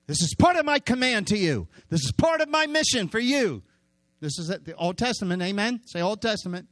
this 0.08 0.22
is 0.22 0.34
part 0.34 0.56
of 0.56 0.64
my 0.64 0.78
command 0.78 1.26
to 1.28 1.36
you. 1.36 1.68
This 1.90 2.02
is 2.02 2.12
part 2.12 2.40
of 2.40 2.48
my 2.48 2.66
mission 2.66 3.08
for 3.08 3.18
you. 3.18 3.62
This 4.20 4.38
is 4.38 4.48
the 4.48 4.74
Old 4.74 4.96
Testament. 4.96 5.42
Amen. 5.42 5.82
Say 5.84 6.00
Old 6.00 6.22
Testament. 6.22 6.66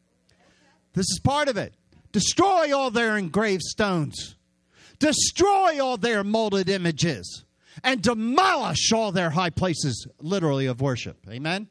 This 0.94 1.04
is 1.10 1.20
part 1.22 1.48
of 1.48 1.58
it. 1.58 1.74
Destroy 2.12 2.74
all 2.74 2.90
their 2.90 3.18
engraved 3.18 3.62
stones. 3.62 4.36
Destroy 4.98 5.84
all 5.84 5.98
their 5.98 6.24
molded 6.24 6.70
images. 6.70 7.44
And 7.84 8.00
demolish 8.00 8.90
all 8.90 9.12
their 9.12 9.28
high 9.28 9.50
places, 9.50 10.08
literally, 10.18 10.64
of 10.64 10.80
worship. 10.80 11.18
Amen. 11.28 11.68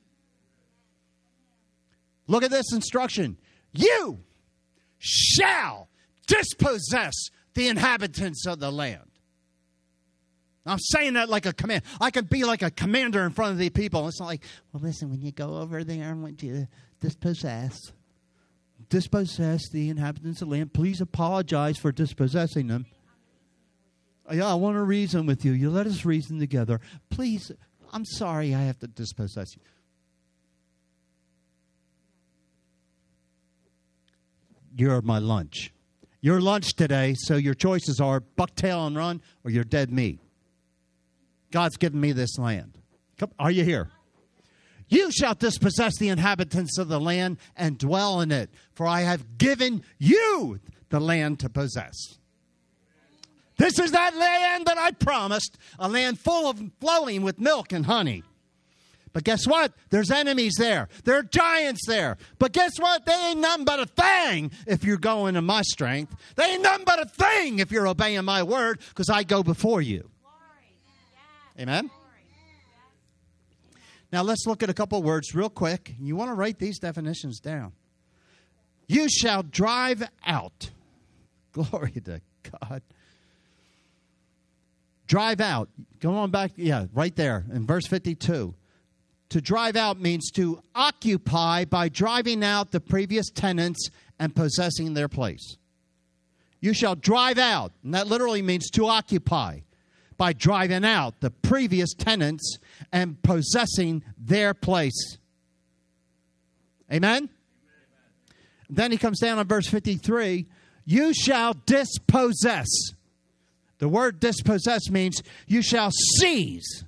Look 2.28 2.44
at 2.44 2.52
this 2.52 2.72
instruction. 2.72 3.38
You 3.74 4.20
shall 5.00 5.90
dispossess 6.28 7.30
the 7.56 7.70
inhabitants 7.70 8.46
of 8.46 8.60
the 8.60 8.72
land. 8.72 9.15
I'm 10.66 10.80
saying 10.80 11.14
that 11.14 11.30
like 11.30 11.46
a 11.46 11.54
command. 11.54 11.84
I 12.02 12.10
can 12.10 12.26
be 12.26 12.44
like 12.44 12.64
a 12.64 12.72
commander 12.72 13.24
in 13.24 13.32
front 13.32 13.52
of 13.52 13.60
the 13.60 13.70
people. 13.70 14.08
It's 14.08 14.20
not 14.20 14.26
like, 14.26 14.44
well, 14.74 14.82
listen, 14.82 15.12
when 15.12 15.22
you 15.22 15.32
go 15.32 15.58
over 15.58 15.84
there, 15.84 16.10
I 16.10 16.14
want 16.14 16.42
you 16.42 16.54
to 16.54 16.68
dispossess. 17.02 17.78
Dispossess 18.90 19.70
the 19.70 19.90
inhabitants 19.90 20.42
of 20.42 20.50
the 20.50 20.56
land. 20.56 20.74
Please 20.74 21.02
apologize 21.02 21.78
for 21.78 21.92
dispossessing 21.92 22.68
them. 22.68 22.88
Yeah, 24.32 24.48
I 24.48 24.56
want 24.56 24.76
to 24.76 24.82
reason 24.82 25.28
with 25.28 25.46
you. 25.46 25.52
You 25.52 25.70
let 25.70 25.86
us 25.86 26.04
reason 26.04 26.40
together. 26.40 26.82
Please, 27.12 27.52
I'm 27.94 28.06
sorry 28.06 28.56
I 28.56 28.62
have 28.62 28.80
to 28.80 28.88
dispossess 28.88 29.56
you. 29.56 29.62
You're 34.76 35.02
my 35.04 35.20
lunch. 35.20 35.72
Your 36.22 36.42
lunch 36.42 36.76
today, 36.76 37.14
so 37.18 37.36
your 37.36 37.54
choices 37.54 38.00
are 38.00 38.20
bucktail 38.20 38.88
and 38.88 38.96
run 38.96 39.22
or 39.44 39.52
you're 39.52 39.64
dead 39.64 39.92
meat. 39.92 40.20
God's 41.56 41.78
given 41.78 42.02
me 42.02 42.12
this 42.12 42.38
land. 42.38 42.78
Come, 43.18 43.32
are 43.40 43.50
you 43.50 43.64
here? 43.64 43.88
You 44.90 45.10
shall 45.10 45.36
dispossess 45.36 45.98
the 45.98 46.10
inhabitants 46.10 46.78
of 46.78 46.90
the 46.90 47.00
land 47.00 47.38
and 47.56 47.78
dwell 47.78 48.20
in 48.20 48.30
it, 48.30 48.50
for 48.74 48.86
I 48.86 49.04
have 49.04 49.38
given 49.38 49.82
you 49.98 50.60
the 50.90 51.00
land 51.00 51.40
to 51.40 51.50
possess. 51.50 51.96
This 53.56 53.80
is 53.80 53.92
that 53.94 54.18
land 54.18 54.66
that 54.66 54.78
I 54.78 54.92
promised, 54.92 55.58
a 55.80 55.88
land 55.88 56.20
full 56.20 56.50
of 56.50 56.62
flowing 56.82 57.22
with 57.22 57.40
milk 57.40 57.72
and 57.72 57.86
honey. 57.86 58.24
But 59.14 59.24
guess 59.24 59.48
what? 59.48 59.72
There's 59.92 60.12
enemies 60.12 60.56
there. 60.58 60.90
There 61.06 61.20
are 61.20 61.24
giants 61.24 61.88
there. 61.88 62.18
But 62.38 62.52
guess 62.52 62.78
what? 62.78 63.06
They 63.06 63.14
ain't 63.14 63.40
nothing 63.40 63.64
but 63.64 63.80
a 63.80 63.86
thing 63.86 64.52
if 64.68 64.84
you're 64.84 64.98
going 64.98 65.38
in 65.38 65.46
my 65.46 65.62
strength. 65.62 66.18
They 66.36 66.44
ain't 66.44 66.64
nothing 66.64 66.84
but 66.86 67.02
a 67.02 67.06
thing 67.06 67.60
if 67.60 67.72
you're 67.72 67.88
obeying 67.88 68.26
my 68.26 68.44
word, 68.44 68.82
because 68.90 69.10
I 69.10 69.24
go 69.24 69.42
before 69.42 69.82
you. 69.82 70.10
Amen? 71.60 71.90
Now 74.12 74.24
let's 74.24 74.46
look 74.46 74.64
at 74.64 74.70
a 74.70 74.74
couple 74.74 75.02
words 75.04 75.34
real 75.34 75.50
quick. 75.50 75.94
You 76.00 76.16
want 76.16 76.30
to 76.30 76.36
write 76.36 76.60
these 76.60 76.80
definitions 76.80 77.40
down. 77.40 77.74
You 78.88 79.10
shall 79.10 79.44
drive 79.44 80.04
out. 80.26 80.70
Glory 81.52 82.02
to 82.06 82.22
God. 82.62 82.82
Drive 85.08 85.42
out. 85.42 85.70
Go 86.00 86.16
on 86.16 86.32
back. 86.32 86.52
Yeah, 86.56 86.86
right 86.94 87.16
there 87.16 87.46
in 87.52 87.66
verse 87.66 87.88
52. 87.88 88.54
To 89.30 89.42
drive 89.42 89.76
out 89.76 90.00
means 90.00 90.32
to 90.32 90.62
occupy 90.74 91.66
by 91.66 91.90
driving 91.90 92.44
out 92.44 92.72
the 92.72 92.80
previous 92.80 93.30
tenants 93.30 93.90
and 94.20 94.36
possessing 94.36 94.94
their 94.94 95.08
place. 95.08 95.58
You 96.62 96.74
shall 96.74 96.96
drive 96.96 97.38
out, 97.38 97.74
and 97.84 97.94
that 97.94 98.08
literally 98.08 98.42
means 98.42 98.70
to 98.72 98.88
occupy 98.88 99.60
by 100.18 100.34
driving 100.34 100.86
out 100.86 101.20
the 101.20 101.30
previous 101.30 101.94
tenants 101.94 102.58
and 102.92 103.22
possessing 103.22 104.04
their 104.18 104.54
place. 104.54 105.18
Amen? 106.92 107.16
Amen? 107.16 107.30
Then 108.70 108.92
he 108.92 108.98
comes 108.98 109.20
down 109.20 109.40
on 109.40 109.48
verse 109.48 109.68
53 109.68 110.46
You 110.86 111.14
shall 111.14 111.56
dispossess. 111.66 112.68
The 113.80 113.90
word 113.90 114.20
dispossess 114.20 114.90
means 114.90 115.22
you 115.48 115.62
shall 115.62 115.92
seize, 115.92 116.86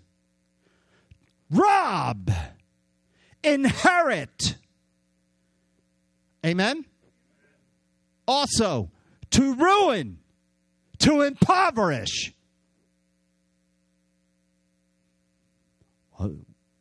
rob, 1.51 2.31
inherit. 3.43 4.55
Amen? 6.45 6.85
Also, 8.25 8.89
to 9.31 9.55
ruin, 9.55 10.19
to 10.99 11.21
impoverish 11.21 12.33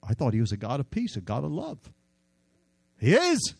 I 0.09 0.15
thought 0.15 0.35
he 0.35 0.41
was 0.41 0.53
a 0.53 0.57
God 0.57 0.81
of 0.81 0.91
peace, 0.91 1.17
a 1.17 1.21
God 1.21 1.45
of 1.45 1.51
love. 1.51 1.79
He 2.99 3.13
is. 3.15 3.55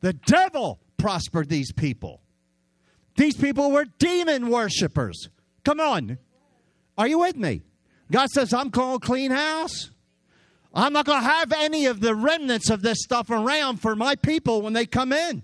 The 0.00 0.12
devil 0.12 0.80
prospered 0.96 1.48
these 1.48 1.72
people. 1.72 2.20
These 3.16 3.36
people 3.36 3.70
were 3.70 3.84
demon 3.98 4.48
worshippers. 4.48 5.28
Come 5.64 5.80
on. 5.80 6.18
Are 6.96 7.08
you 7.08 7.20
with 7.20 7.36
me? 7.36 7.62
God 8.10 8.30
says, 8.30 8.52
I'm 8.52 8.70
calling 8.70 9.00
clean 9.00 9.30
house. 9.30 9.90
I'm 10.74 10.92
not 10.92 11.06
going 11.06 11.20
to 11.20 11.28
have 11.28 11.52
any 11.52 11.86
of 11.86 12.00
the 12.00 12.14
remnants 12.14 12.70
of 12.70 12.82
this 12.82 12.98
stuff 13.02 13.30
around 13.30 13.78
for 13.78 13.96
my 13.96 14.14
people 14.14 14.62
when 14.62 14.72
they 14.72 14.86
come 14.86 15.12
in. 15.12 15.42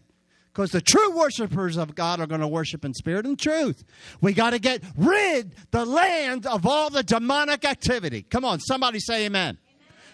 Because 0.53 0.70
the 0.70 0.80
true 0.80 1.16
worshipers 1.16 1.76
of 1.76 1.97
God 1.97 2.20
are 2.20 2.28
going 2.28 2.40
to 2.40 2.47
worship 2.47 2.84
in 2.84 2.95
spirit 2.95 3.26
and 3.26 3.36
truth. 3.36 3.84
We 4.20 4.34
got 4.34 4.51
to 4.51 4.61
get 4.61 4.84
rid 4.97 5.53
the 5.72 5.84
land 5.84 6.47
of 6.47 6.64
all 6.64 6.90
the 6.90 7.03
demonic 7.03 7.64
activity. 7.64 8.22
Come 8.22 8.45
on, 8.45 8.61
somebody 8.61 9.01
say 9.01 9.26
amen. 9.26 9.59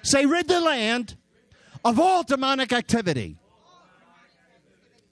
Say 0.03 0.27
rid 0.27 0.49
the 0.49 0.61
land 0.61 1.17
of 1.85 1.99
all 2.01 2.23
demonic 2.23 2.73
activity. 2.73 3.37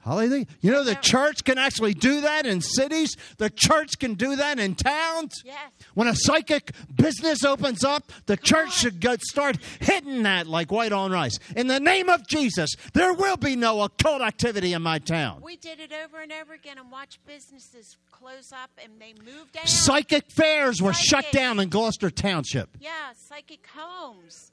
Hallelujah. 0.01 0.47
You 0.63 0.71
know, 0.71 0.85
the 0.85 0.95
church 0.95 1.45
can 1.45 1.59
actually 1.59 1.93
do 1.93 2.23
that 2.23 2.47
in 2.47 2.63
cities. 2.63 3.15
The 3.37 3.51
church 3.51 3.99
can 3.99 4.15
do 4.15 4.37
that 4.37 4.59
in 4.59 4.75
towns. 4.75 5.35
Yes. 5.45 5.71
When 5.93 6.09
a 6.09 6.15
psychic 6.15 6.73
business 6.95 7.45
opens 7.45 7.85
up, 7.85 8.11
the 8.25 8.39
Come 8.39 8.45
church 8.45 8.67
on. 8.69 8.73
should 8.73 9.01
go 9.03 9.17
start 9.21 9.59
hitting 9.81 10.23
that 10.23 10.47
like 10.47 10.73
white 10.73 10.93
on 10.93 11.11
rice. 11.11 11.39
In 11.55 11.67
the 11.67 11.81
name 11.81 12.09
of 12.09 12.27
Jesus, 12.27 12.71
there 12.95 13.13
will 13.13 13.37
be 13.37 13.55
no 13.55 13.83
occult 13.83 14.23
activity 14.23 14.73
in 14.73 14.81
my 14.81 14.99
town. 14.99 15.43
We 15.43 15.57
did 15.57 15.79
it 15.79 15.93
over 15.93 16.21
and 16.23 16.33
over 16.33 16.55
again 16.55 16.79
and 16.79 16.91
watched 16.91 17.19
businesses 17.27 17.97
close 18.11 18.51
up 18.51 18.71
and 18.83 18.93
they 18.99 19.13
moved 19.13 19.53
down. 19.53 19.67
Psychic 19.67 20.31
fairs 20.31 20.81
were 20.81 20.95
psychic. 20.95 21.25
shut 21.27 21.33
down 21.33 21.61
in 21.61 21.69
Gloucester 21.69 22.09
Township. 22.09 22.71
Yeah, 22.81 22.91
psychic 23.15 23.67
homes 23.77 24.53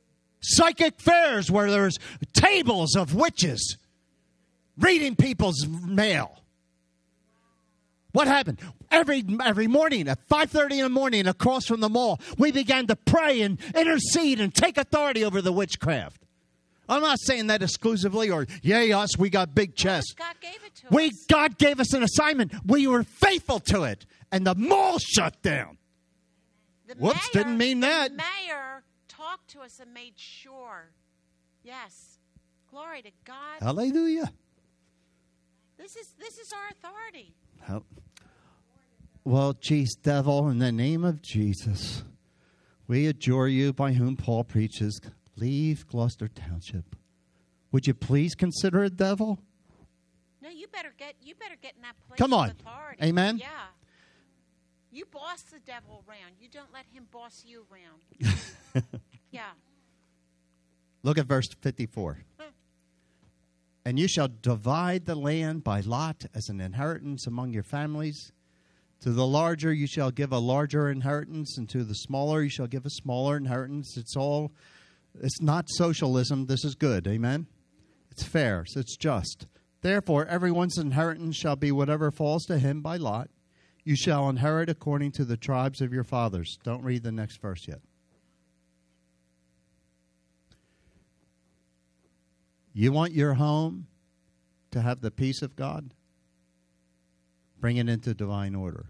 psychic 0.49 0.99
fairs 0.99 1.49
where 1.51 1.69
there's 1.69 1.97
tables 2.33 2.95
of 2.95 3.13
witches 3.15 3.77
reading 4.77 5.15
people's 5.15 5.67
mail. 5.67 6.41
What 8.11 8.27
happened? 8.27 8.59
Every 8.91 9.25
every 9.43 9.67
morning 9.67 10.07
at 10.07 10.25
5:30 10.29 10.71
in 10.77 10.83
the 10.83 10.89
morning 10.89 11.27
across 11.27 11.65
from 11.65 11.81
the 11.81 11.89
mall, 11.89 12.19
we 12.37 12.51
began 12.51 12.87
to 12.87 12.95
pray 12.95 13.41
and 13.41 13.59
intercede 13.75 14.39
and 14.39 14.53
take 14.53 14.77
authority 14.77 15.23
over 15.25 15.41
the 15.41 15.51
witchcraft. 15.51 16.21
I'm 16.87 17.01
not 17.01 17.19
saying 17.19 17.47
that 17.47 17.61
exclusively 17.63 18.29
or 18.29 18.45
yay 18.61 18.93
us, 18.93 19.17
we 19.17 19.29
got 19.29 19.53
big 19.55 19.75
chests. 19.75 20.13
God 20.13 20.35
gave 20.39 20.63
it 20.65 20.75
to 20.75 20.87
We 20.91 21.07
us. 21.07 21.25
God 21.27 21.57
gave 21.57 21.79
us 21.79 21.93
an 21.93 22.03
assignment. 22.03 22.53
We 22.65 22.87
were 22.87 23.03
faithful 23.03 23.59
to 23.71 23.83
it, 23.83 24.05
and 24.31 24.45
the 24.47 24.55
mall 24.55 24.97
shut 24.99 25.41
down. 25.41 25.77
The 26.87 26.93
Whoops, 26.95 27.33
mayor- 27.33 27.43
didn't 27.43 27.57
mean 27.57 27.79
that. 27.81 28.11
The 28.11 28.17
mayor 28.17 28.74
talked 29.35 29.49
to 29.49 29.61
us 29.61 29.79
and 29.79 29.93
made 29.93 30.13
sure. 30.15 30.89
Yes. 31.63 32.19
Glory 32.69 33.01
to 33.01 33.11
God. 33.25 33.61
Hallelujah. 33.61 34.31
This 35.77 35.95
is 35.95 36.13
this 36.19 36.37
is 36.37 36.53
our 36.53 36.69
authority. 36.71 37.33
How- 37.61 37.83
Well, 39.23 39.53
geez, 39.53 39.95
devil, 39.95 40.47
in 40.49 40.59
the 40.59 40.71
name 40.71 41.03
of 41.03 41.21
Jesus, 41.21 42.03
we 42.87 43.07
adjure 43.07 43.47
you 43.47 43.73
by 43.73 43.93
whom 43.93 44.15
Paul 44.15 44.43
preaches, 44.43 45.01
leave 45.35 45.85
Gloucester 45.87 46.27
Township. 46.27 46.95
Would 47.71 47.87
you 47.87 47.93
please 47.93 48.35
consider 48.35 48.83
a 48.83 48.89
devil? 48.89 49.39
No, 50.41 50.49
you 50.49 50.67
better 50.67 50.93
get 50.97 51.15
you 51.21 51.35
better 51.35 51.55
get 51.61 51.73
in 51.75 51.81
that 51.81 51.95
place 52.07 52.17
Come 52.19 52.33
on. 52.33 52.51
authority. 52.51 53.03
Amen. 53.03 53.37
Yeah. 53.39 53.47
You 54.91 55.03
boss 55.11 55.41
the 55.41 55.59
devil 55.59 56.05
around. 56.07 56.35
You 56.39 56.47
don't 56.47 56.71
let 56.71 56.85
him 56.93 57.07
boss 57.11 57.43
you 57.45 57.65
around. 57.69 58.83
yeah. 59.35 59.51
Look 61.03 61.17
at 61.17 61.27
verse 61.27 61.49
54. 61.61 62.19
And 63.87 63.99
you 63.99 64.07
shall 64.07 64.29
divide 64.41 65.05
the 65.05 65.15
land 65.15 65.63
by 65.63 65.81
lot 65.81 66.25
as 66.33 66.49
an 66.49 66.59
inheritance 66.59 67.27
among 67.27 67.53
your 67.53 67.61
families. 67.61 68.31
To 69.01 69.11
the 69.11 69.27
larger 69.27 69.71
you 69.71 69.85
shall 69.85 70.09
give 70.09 70.31
a 70.31 70.39
larger 70.39 70.89
inheritance, 70.89 71.57
and 71.57 71.69
to 71.69 71.83
the 71.83 71.93
smaller 71.93 72.41
you 72.41 72.49
shall 72.49 72.65
give 72.65 72.85
a 72.85 72.89
smaller 72.89 73.37
inheritance. 73.37 73.95
It's 73.97 74.15
all, 74.15 74.51
it's 75.21 75.41
not 75.41 75.65
socialism. 75.69 76.47
This 76.47 76.65
is 76.65 76.73
good. 76.73 77.05
Amen? 77.05 77.45
It's 78.09 78.23
fair. 78.23 78.65
It's 78.75 78.97
just. 78.97 79.45
Therefore, 79.81 80.25
everyone's 80.25 80.79
inheritance 80.79 81.35
shall 81.35 81.55
be 81.55 81.71
whatever 81.71 82.09
falls 82.09 82.45
to 82.45 82.57
him 82.57 82.81
by 82.81 82.97
lot. 82.97 83.29
You 83.83 83.95
shall 83.95 84.29
inherit 84.29 84.69
according 84.69 85.11
to 85.11 85.25
the 85.25 85.37
tribes 85.37 85.81
of 85.81 85.93
your 85.93 86.05
fathers. 86.05 86.57
Don't 86.63 86.83
read 86.83 87.03
the 87.03 87.11
next 87.11 87.39
verse 87.39 87.67
yet. 87.67 87.81
You 92.77 92.91
want 92.91 93.13
your 93.13 93.35
home 93.35 93.87
to 94.71 94.81
have 94.81 94.99
the 94.99 95.09
peace 95.09 95.41
of 95.41 95.55
God? 95.55 95.93
Bring 97.61 97.77
it 97.77 97.87
into 97.87 98.13
divine 98.13 98.53
order. 98.53 98.87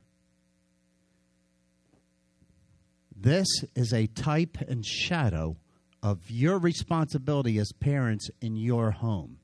This 3.15 3.47
is 3.75 3.93
a 3.93 4.07
type 4.07 4.57
and 4.67 4.83
shadow 4.83 5.57
of 6.01 6.31
your 6.31 6.57
responsibility 6.57 7.59
as 7.59 7.71
parents 7.73 8.27
in 8.41 8.55
your 8.55 8.89
home. 8.89 9.37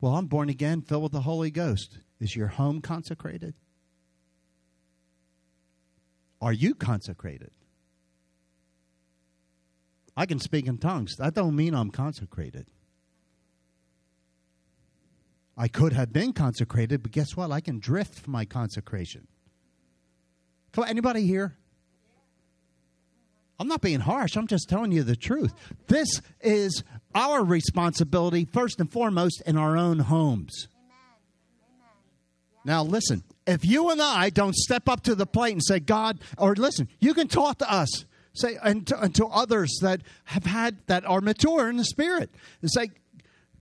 Well, 0.00 0.16
I'm 0.16 0.26
born 0.26 0.48
again, 0.48 0.80
filled 0.80 1.02
with 1.02 1.12
the 1.12 1.20
Holy 1.20 1.50
Ghost. 1.50 1.98
Is 2.20 2.34
your 2.34 2.48
home 2.48 2.80
consecrated? 2.80 3.52
Are 6.40 6.54
you 6.54 6.74
consecrated? 6.74 7.50
I 10.16 10.26
can 10.26 10.38
speak 10.38 10.66
in 10.66 10.78
tongues. 10.78 11.16
That 11.16 11.34
don't 11.34 11.56
mean 11.56 11.74
I'm 11.74 11.90
consecrated. 11.90 12.66
I 15.56 15.68
could 15.68 15.92
have 15.92 16.12
been 16.12 16.32
consecrated, 16.32 17.02
but 17.02 17.12
guess 17.12 17.36
what? 17.36 17.50
I 17.50 17.60
can 17.60 17.78
drift 17.78 18.20
from 18.20 18.32
my 18.32 18.44
consecration. 18.44 19.26
Come 20.72 20.84
on, 20.84 20.90
anybody 20.90 21.26
here? 21.26 21.56
I'm 23.58 23.68
not 23.68 23.80
being 23.80 24.00
harsh. 24.00 24.36
I'm 24.36 24.46
just 24.46 24.68
telling 24.68 24.92
you 24.92 25.02
the 25.02 25.14
truth. 25.14 25.52
This 25.86 26.20
is 26.40 26.82
our 27.14 27.44
responsibility, 27.44 28.44
first 28.44 28.80
and 28.80 28.90
foremost, 28.90 29.42
in 29.46 29.56
our 29.56 29.76
own 29.76 30.00
homes. 30.00 30.68
Now, 32.64 32.82
listen, 32.82 33.22
if 33.46 33.64
you 33.64 33.90
and 33.90 34.00
I 34.00 34.30
don't 34.30 34.54
step 34.54 34.88
up 34.88 35.02
to 35.04 35.14
the 35.14 35.26
plate 35.26 35.52
and 35.52 35.62
say, 35.62 35.80
God, 35.80 36.18
or 36.38 36.54
listen, 36.54 36.88
you 36.98 37.12
can 37.12 37.28
talk 37.28 37.58
to 37.58 37.70
us, 37.70 38.04
say, 38.34 38.58
and 38.62 38.86
to, 38.86 39.00
and 39.00 39.14
to 39.14 39.26
others 39.26 39.78
that 39.82 40.02
have 40.24 40.46
had, 40.46 40.78
that 40.86 41.04
are 41.04 41.20
mature 41.20 41.68
in 41.68 41.76
the 41.76 41.84
spirit, 41.84 42.30
and 42.60 42.70
say, 42.70 42.90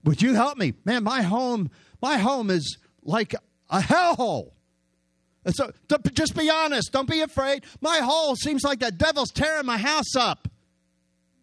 would 0.03 0.21
you 0.21 0.33
help 0.33 0.57
me? 0.57 0.73
Man, 0.85 1.03
my 1.03 1.21
home, 1.21 1.69
my 2.01 2.17
home 2.17 2.49
is 2.49 2.77
like 3.03 3.35
a 3.69 3.79
hellhole. 3.79 4.51
And 5.43 5.55
so, 5.55 5.71
to, 5.89 5.97
just 6.11 6.35
be 6.35 6.49
honest. 6.49 6.91
Don't 6.91 7.09
be 7.09 7.21
afraid. 7.21 7.65
My 7.81 7.99
hole 7.99 8.35
seems 8.35 8.63
like 8.63 8.79
the 8.79 8.91
devil's 8.91 9.31
tearing 9.31 9.65
my 9.65 9.77
house 9.77 10.15
up. 10.15 10.47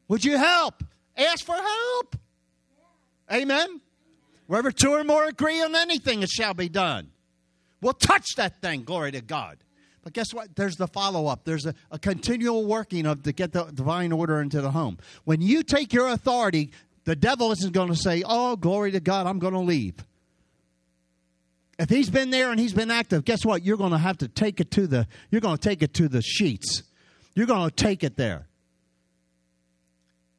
Would 0.08 0.24
you 0.24 0.36
help? 0.36 0.84
Ask 1.16 1.44
for 1.44 1.56
help. 1.56 2.16
Amen. 3.32 3.80
Wherever 4.46 4.70
two 4.70 4.92
or 4.92 5.04
more 5.04 5.24
agree 5.24 5.60
on 5.60 5.74
anything, 5.74 6.22
it 6.22 6.30
shall 6.30 6.54
be 6.54 6.68
done. 6.68 7.10
We'll 7.80 7.92
touch 7.92 8.26
that 8.36 8.62
thing. 8.62 8.84
Glory 8.84 9.12
to 9.12 9.20
God. 9.20 9.58
But 10.08 10.14
guess 10.14 10.32
what? 10.32 10.56
There's 10.56 10.76
the 10.76 10.86
follow 10.86 11.26
up. 11.26 11.44
There's 11.44 11.66
a, 11.66 11.74
a 11.90 11.98
continual 11.98 12.64
working 12.64 13.04
of 13.04 13.24
to 13.24 13.32
get 13.32 13.52
the 13.52 13.64
divine 13.64 14.10
order 14.10 14.40
into 14.40 14.62
the 14.62 14.70
home. 14.70 14.96
When 15.24 15.42
you 15.42 15.62
take 15.62 15.92
your 15.92 16.08
authority, 16.08 16.70
the 17.04 17.14
devil 17.14 17.52
isn't 17.52 17.74
going 17.74 17.90
to 17.90 17.94
say, 17.94 18.22
"Oh, 18.26 18.56
glory 18.56 18.90
to 18.92 19.00
God, 19.00 19.26
I'm 19.26 19.38
going 19.38 19.52
to 19.52 19.60
leave." 19.60 19.96
If 21.78 21.90
he's 21.90 22.08
been 22.08 22.30
there 22.30 22.50
and 22.50 22.58
he's 22.58 22.72
been 22.72 22.90
active, 22.90 23.26
guess 23.26 23.44
what? 23.44 23.62
You're 23.62 23.76
going 23.76 23.92
to 23.92 23.98
have 23.98 24.16
to 24.18 24.28
take 24.28 24.60
it 24.60 24.70
to 24.70 24.86
the 24.86 25.06
you're 25.30 25.42
going 25.42 25.58
to 25.58 25.62
take 25.62 25.82
it 25.82 25.92
to 25.94 26.08
the 26.08 26.22
sheets. 26.22 26.84
You're 27.34 27.46
going 27.46 27.68
to 27.68 27.76
take 27.76 28.02
it 28.02 28.16
there. 28.16 28.46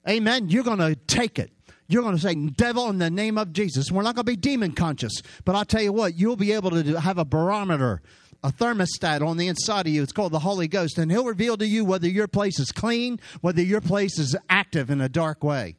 Amen. 0.09 0.49
You're 0.49 0.63
going 0.63 0.80
to 0.80 0.95
take 0.95 1.38
it. 1.38 1.51
You're 1.88 2.01
going 2.01 2.15
to 2.15 2.22
say, 2.22 2.34
Devil, 2.34 2.89
in 2.89 2.97
the 2.97 3.11
name 3.11 3.38
of 3.38 3.53
Jesus. 3.53 3.91
We're 3.91 4.01
not 4.01 4.15
going 4.15 4.26
to 4.26 4.32
be 4.32 4.36
demon 4.36 4.72
conscious, 4.72 5.22
but 5.45 5.55
I'll 5.55 5.63
tell 5.63 5.84
you 5.84 5.93
what, 5.93 6.15
you'll 6.15 6.36
be 6.38 6.53
able 6.53 6.72
to 6.72 6.99
have 6.99 7.20
a 7.20 7.26
barometer, 7.26 8.01
a 8.44 8.52
thermostat 8.52 9.26
on 9.26 9.38
the 9.38 9.48
inside 9.48 9.88
of 9.88 9.94
you. 9.94 10.02
It's 10.02 10.12
called 10.12 10.32
the 10.32 10.40
Holy 10.40 10.68
Ghost, 10.68 10.98
and 10.98 11.12
He'll 11.12 11.26
reveal 11.26 11.58
to 11.58 11.68
you 11.68 11.86
whether 11.86 12.08
your 12.08 12.28
place 12.28 12.60
is 12.60 12.72
clean, 12.72 13.20
whether 13.42 13.62
your 13.62 13.82
place 13.82 14.18
is 14.18 14.36
active 14.50 14.90
in 14.90 15.02
a 15.02 15.10
dark 15.10 15.44
way. 15.44 15.76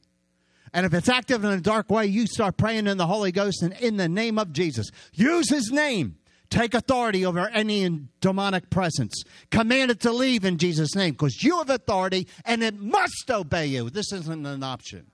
And 0.72 0.86
if 0.86 0.94
it's 0.94 1.08
active 1.08 1.44
in 1.44 1.50
a 1.50 1.60
dark 1.60 1.90
way, 1.90 2.06
you 2.06 2.26
start 2.26 2.56
praying 2.56 2.86
in 2.86 2.96
the 2.96 3.06
Holy 3.06 3.32
Ghost 3.32 3.62
and 3.62 3.72
in 3.74 3.96
the 3.96 4.08
name 4.08 4.38
of 4.38 4.52
Jesus. 4.52 4.90
Use 5.12 5.48
His 5.48 5.70
name. 5.70 6.16
Take 6.48 6.74
authority 6.74 7.24
over 7.24 7.48
any 7.48 7.88
demonic 8.20 8.70
presence. 8.70 9.22
Command 9.50 9.92
it 9.92 10.00
to 10.00 10.12
leave 10.12 10.44
in 10.44 10.58
Jesus' 10.58 10.96
name 10.96 11.12
because 11.12 11.44
you 11.44 11.58
have 11.58 11.70
authority 11.70 12.26
and 12.44 12.62
it 12.62 12.78
must 12.78 13.30
obey 13.30 13.66
you. 13.66 13.88
This 13.88 14.12
isn't 14.12 14.44
an 14.44 14.62
option. 14.64 15.06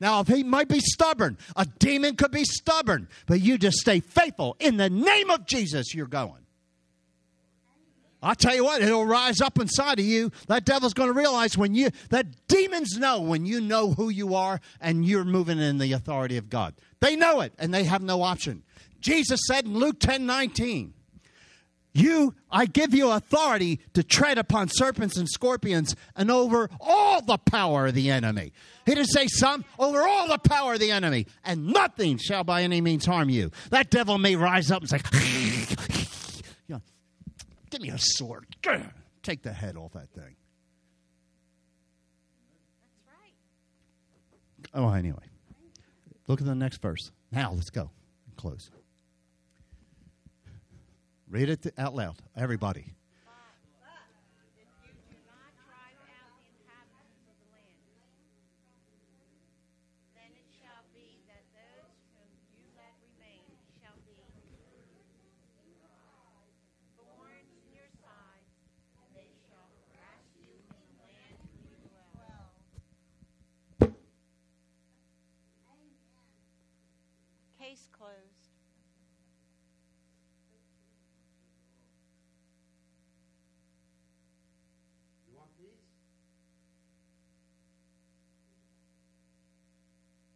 Now, 0.00 0.20
if 0.20 0.28
he 0.28 0.42
might 0.42 0.68
be 0.68 0.80
stubborn, 0.80 1.38
a 1.56 1.66
demon 1.78 2.16
could 2.16 2.30
be 2.30 2.44
stubborn, 2.44 3.08
but 3.26 3.40
you 3.40 3.58
just 3.58 3.78
stay 3.78 4.00
faithful. 4.00 4.56
In 4.58 4.76
the 4.76 4.90
name 4.90 5.30
of 5.30 5.46
Jesus, 5.46 5.94
you're 5.94 6.06
going. 6.06 6.44
I'll 8.24 8.34
tell 8.34 8.54
you 8.54 8.64
what, 8.64 8.80
it'll 8.80 9.04
rise 9.04 9.42
up 9.42 9.58
inside 9.58 9.98
of 9.98 10.06
you. 10.06 10.32
That 10.46 10.64
devil's 10.64 10.94
going 10.94 11.12
to 11.12 11.18
realize 11.18 11.58
when 11.58 11.74
you, 11.74 11.90
that 12.08 12.26
demons 12.48 12.96
know 12.98 13.20
when 13.20 13.44
you 13.44 13.60
know 13.60 13.92
who 13.92 14.08
you 14.08 14.34
are 14.34 14.62
and 14.80 15.04
you're 15.04 15.26
moving 15.26 15.58
in 15.58 15.76
the 15.76 15.92
authority 15.92 16.38
of 16.38 16.48
God. 16.48 16.74
They 17.00 17.16
know 17.16 17.42
it 17.42 17.52
and 17.58 17.72
they 17.72 17.84
have 17.84 18.02
no 18.02 18.22
option. 18.22 18.62
Jesus 18.98 19.40
said 19.46 19.66
in 19.66 19.74
Luke 19.74 20.00
10 20.00 20.24
19, 20.24 20.94
you, 21.94 22.34
I 22.50 22.66
give 22.66 22.92
you 22.92 23.10
authority 23.10 23.78
to 23.94 24.02
tread 24.02 24.36
upon 24.36 24.68
serpents 24.68 25.16
and 25.16 25.28
scorpions 25.28 25.94
and 26.16 26.30
over 26.30 26.68
all 26.80 27.22
the 27.22 27.38
power 27.38 27.86
of 27.86 27.94
the 27.94 28.10
enemy. 28.10 28.52
He 28.84 28.94
didn't 28.96 29.10
say 29.10 29.28
some, 29.28 29.64
over 29.78 30.02
all 30.02 30.28
the 30.28 30.38
power 30.38 30.74
of 30.74 30.80
the 30.80 30.90
enemy, 30.90 31.26
and 31.44 31.68
nothing 31.68 32.18
shall 32.18 32.42
by 32.42 32.62
any 32.64 32.80
means 32.80 33.06
harm 33.06 33.30
you. 33.30 33.52
That 33.70 33.90
devil 33.90 34.18
may 34.18 34.34
rise 34.34 34.72
up 34.72 34.82
and 34.82 34.90
say, 34.90 35.00
you 36.68 36.74
know, 36.74 36.82
Give 37.70 37.80
me 37.80 37.90
a 37.90 37.98
sword. 37.98 38.46
Take 39.22 39.42
the 39.42 39.52
head 39.52 39.76
off 39.76 39.92
that 39.92 40.10
thing. 40.10 40.34
That's 44.58 44.74
right. 44.74 44.82
Oh, 44.82 44.92
anyway. 44.92 45.18
Look 46.26 46.40
at 46.40 46.46
the 46.46 46.54
next 46.54 46.82
verse. 46.82 47.10
Now, 47.30 47.52
let's 47.52 47.70
go. 47.70 47.90
Close. 48.36 48.70
Read 51.34 51.50
it 51.50 51.66
out 51.76 51.96
loud, 51.98 52.14
everybody. 52.38 52.94
If 54.54 54.70
you 54.86 55.02
do 55.10 55.18
not 55.26 55.50
drive 55.66 55.98
out 56.14 56.30
the 56.38 56.46
inhabitants 56.46 57.26
of 57.26 57.34
the 57.42 57.50
land, 57.50 57.82
then 60.14 60.30
it 60.30 60.46
shall 60.62 60.86
be 60.94 61.18
that 61.26 61.42
those 61.50 61.90
whom 62.14 62.30
you 62.54 62.62
let 62.78 62.94
remain 63.02 63.50
shall 63.82 63.98
be 64.06 64.14
thorns 66.94 67.50
in 67.50 67.66
your 67.74 67.90
sides, 67.98 68.54
and 69.02 69.10
they 69.18 69.34
shall 69.50 69.66
harass 69.90 70.22
you 70.38 70.54
in 70.54 70.86
the 71.02 71.10
land 71.10 71.42
case 77.58 77.90
closed. 77.90 78.54
You 85.26 85.40
want 85.40 85.50
peace? 85.58 85.90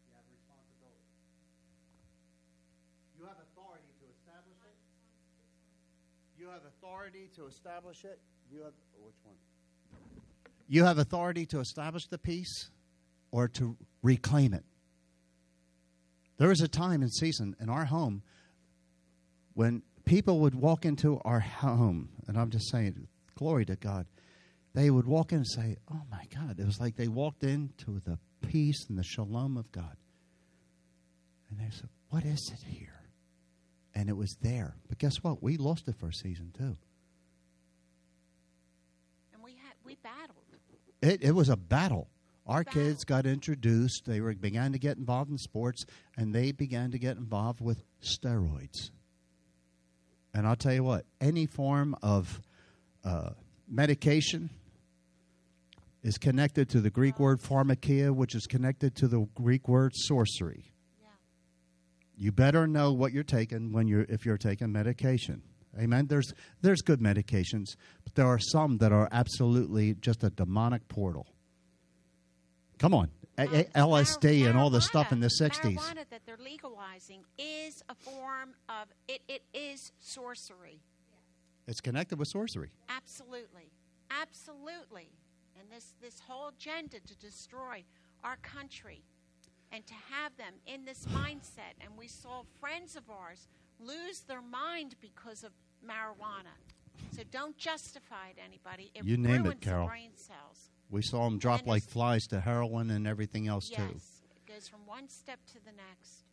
You 0.03 0.15
have 0.19 0.27
responsibility. 0.27 1.07
You 3.15 3.18
have 3.29 3.39
authority 3.39 3.93
to 4.01 4.07
establish 4.11 4.59
it. 4.65 4.77
You 6.39 6.49
have 6.49 6.65
authority 6.65 7.31
to 7.37 7.47
establish 7.47 8.05
it. 8.05 8.19
You 8.51 8.63
have 8.63 8.73
which 9.05 9.15
one? 9.25 9.37
You 10.69 10.85
have 10.85 10.99
authority 10.99 11.47
to 11.47 11.61
establish 11.61 12.07
the 12.07 12.19
peace 12.19 12.71
or 13.31 13.49
to 13.49 13.77
reclaim 14.03 14.55
it. 14.55 14.65
There 16.39 16.49
was 16.49 16.61
a 16.61 16.69
time 16.69 17.03
and 17.03 17.13
season 17.13 17.57
in 17.61 17.69
our 17.69 17.85
home 17.87 18.23
when 19.55 19.83
people 20.05 20.41
would 20.41 20.55
walk 20.55 20.85
into 20.85 21.21
our 21.25 21.41
home, 21.41 22.11
and 22.27 22.39
I'm 22.39 22.51
just 22.51 22.71
saying, 22.71 23.09
glory 23.35 23.65
to 23.67 23.77
God. 23.77 24.07
They 24.75 24.91
would 24.91 25.07
walk 25.07 25.33
in 25.33 25.39
and 25.39 25.47
say, 25.47 25.77
Oh 25.91 26.03
my 26.11 26.25
God. 26.35 26.61
It 26.61 26.67
was 26.67 26.79
like 26.79 26.97
they 26.97 27.09
walked 27.09 27.43
into 27.43 28.01
the 28.05 28.19
peace 28.47 28.87
and 28.89 28.99
the 28.99 29.03
shalom 29.03 29.57
of 29.57 29.73
God. 29.73 29.97
And 31.51 31.59
they 31.59 31.71
said, 31.75 31.89
What 32.11 32.25
is 32.25 32.53
it 32.53 32.65
here? 32.67 32.98
And 33.99 34.09
it 34.09 34.17
was 34.17 34.37
there. 34.41 34.77
But 34.89 34.99
guess 34.99 35.17
what? 35.25 35.43
We 35.43 35.57
lost 35.57 35.89
it 35.89 35.97
for 35.99 36.11
a 36.11 36.13
season 36.13 36.53
too. 36.57 36.77
And 39.35 39.43
we 39.43 39.51
had 39.51 39.75
we 39.85 39.97
battled. 39.97 40.37
It, 41.03 41.25
it 41.25 41.33
was 41.33 41.49
a 41.49 41.57
battle. 41.57 42.09
Our 42.47 42.63
Battle. 42.63 42.81
kids 42.81 43.03
got 43.03 43.27
introduced. 43.27 44.05
They 44.07 44.21
were, 44.21 44.35
began 44.35 44.71
to 44.71 44.79
get 44.79 44.99
involved 44.99 45.33
in 45.33 45.37
sports, 45.37 45.85
and 46.17 46.33
they 46.33 46.53
began 46.53 46.93
to 46.93 46.99
get 46.99 47.17
involved 47.17 47.61
with 47.61 47.83
steroids. 48.01 48.91
And 50.33 50.47
I'll 50.47 50.55
tell 50.55 50.75
you 50.75 50.85
what, 50.85 51.05
any 51.21 51.47
form 51.47 51.97
of 52.01 52.41
uh, 53.05 53.31
medication 53.69 54.51
is 56.05 56.19
connected 56.19 56.69
to 56.71 56.81
the 56.81 56.91
Greek 56.91 57.19
word 57.19 57.41
pharmakeia, 57.41 58.15
which 58.15 58.37
is 58.37 58.47
connected 58.47 58.95
to 58.95 59.09
the 59.09 59.27
Greek 59.35 59.67
word 59.67 59.93
sorcery. 59.95 60.73
You 62.19 62.33
better 62.33 62.67
know 62.67 62.93
what 62.93 63.13
you're 63.13 63.23
taking 63.23 63.73
when 63.73 63.87
you're 63.87 64.05
if 64.09 64.27
you're 64.27 64.37
taking 64.39 64.73
medication. 64.73 65.43
Amen. 65.79 66.09
There's 66.09 66.33
there's 66.63 66.83
good 66.83 67.01
medications, 67.01 67.77
but 68.03 68.17
there 68.17 68.27
are 68.27 68.41
some 68.41 68.79
that 68.79 68.91
are 68.93 69.09
absolutely 69.13 69.95
just 69.95 70.25
a 70.25 70.31
demonic 70.31 70.89
portal. 70.89 71.29
Come 72.79 72.93
on, 72.95 73.11
Um, 73.39 73.47
LSD 73.49 74.49
and 74.49 74.59
all 74.59 74.71
the 74.71 74.81
stuff 74.81 75.13
in 75.13 75.21
the 75.21 75.31
'60s. 75.41 75.77
Marijuana 75.77 76.09
that 76.11 76.23
they're 76.27 76.37
legalizing 76.39 77.25
is 77.39 77.83
a 77.89 77.95
form 77.95 78.55
of 78.69 78.89
it. 79.07 79.23
It 79.29 79.43
is 79.55 79.93
sorcery. 80.01 80.81
It's 81.69 81.81
connected 81.81 82.19
with 82.19 82.29
sorcery. 82.29 82.71
Absolutely, 82.89 83.71
absolutely. 84.11 85.11
And 85.59 85.71
this 85.71 85.95
this 86.01 86.19
whole 86.27 86.49
agenda 86.49 86.99
to 86.99 87.17
destroy 87.17 87.85
our 88.25 88.37
country 88.39 89.05
and 89.73 89.87
to 89.87 89.95
have 90.11 90.37
them 90.37 90.55
in 90.67 90.85
this 90.85 91.07
mindset. 91.07 91.75
And 91.81 91.97
we 91.97 92.09
saw 92.09 92.43
friends 92.61 92.97
of 92.97 93.11
ours 93.11 93.49
lose 93.81 94.21
their 94.21 94.43
mind 94.43 94.95
because 95.01 95.45
of 95.45 95.53
marijuana. 95.85 96.57
So 97.13 97.23
don't 97.31 97.57
justify 97.57 98.29
it, 98.31 98.39
anybody. 98.45 98.91
It 98.95 99.05
You 99.05 99.17
name 99.17 99.47
it, 99.47 99.61
Carol. 99.61 99.87
brain 99.87 100.11
cells. 100.15 100.71
We 100.91 101.03
saw 101.03 101.25
them 101.25 101.39
drop 101.39 101.61
And 101.61 101.69
like 101.69 101.83
flies 101.83 102.27
to 102.29 102.41
heroin 102.41 102.91
and 102.91 103.07
everything 103.07 103.47
else 103.47 103.69
too. 103.69 103.83
Yes, 103.93 104.23
it 104.35 104.53
goes 104.53 104.69
from 104.69 104.81
one 104.87 105.09
step 105.09 105.39
to 105.53 105.65
the 105.65 105.73
next. 105.73 106.25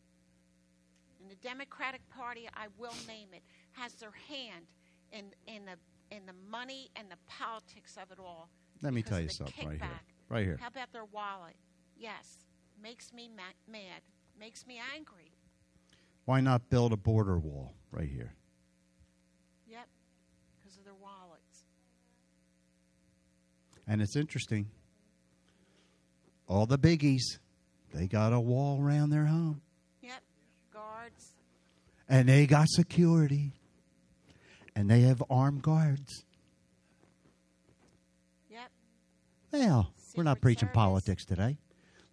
And 1.20 1.30
the 1.30 1.36
Democratic 1.36 2.08
Party, 2.08 2.48
I 2.54 2.66
will 2.78 2.94
name 3.06 3.28
it, 3.32 3.42
has 3.72 3.92
their 3.94 4.12
hand 4.28 4.66
in 5.12 5.26
in 5.46 5.66
the 5.66 5.76
in 6.14 6.24
the 6.26 6.32
money 6.50 6.90
and 6.96 7.10
the 7.10 7.16
politics 7.26 7.96
of 8.00 8.10
it 8.10 8.18
all. 8.18 8.48
Let 8.82 8.94
me 8.94 9.02
tell 9.02 9.20
you 9.20 9.28
something 9.28 9.68
right 9.68 9.80
here. 9.80 10.00
Right 10.28 10.44
here. 10.44 10.58
How 10.60 10.68
about 10.68 10.92
their 10.92 11.04
wallet? 11.04 11.56
Yes, 11.96 12.38
makes 12.82 13.12
me 13.12 13.28
ma- 13.34 13.42
mad, 13.70 14.02
makes 14.38 14.66
me 14.66 14.80
angry. 14.94 15.32
Why 16.24 16.40
not 16.40 16.68
build 16.70 16.92
a 16.92 16.96
border 16.96 17.38
wall 17.38 17.74
right 17.90 18.08
here? 18.08 18.34
Yep, 19.68 19.86
because 20.58 20.76
of 20.78 20.84
their 20.84 20.94
wallets. 20.94 21.64
And 23.86 24.02
it's 24.02 24.16
interesting. 24.16 24.68
All 26.48 26.66
the 26.66 26.78
biggies, 26.78 27.38
they 27.94 28.06
got 28.06 28.32
a 28.32 28.40
wall 28.40 28.80
around 28.82 29.10
their 29.10 29.26
home. 29.26 29.60
Yep, 30.02 30.22
guards. 30.72 31.34
and 32.08 32.28
they 32.28 32.46
got 32.46 32.68
security 32.68 33.52
and 34.74 34.90
they 34.90 35.02
have 35.02 35.22
armed 35.30 35.62
guards. 35.62 36.24
Yep. 38.50 38.70
Well, 39.52 39.92
we're 40.16 40.24
not 40.24 40.40
preaching 40.40 40.68
Service. 40.68 40.74
politics 40.74 41.24
today. 41.24 41.58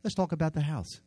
Let's 0.03 0.15
talk 0.15 0.31
about 0.33 0.53
the 0.53 0.61
house. 0.61 0.99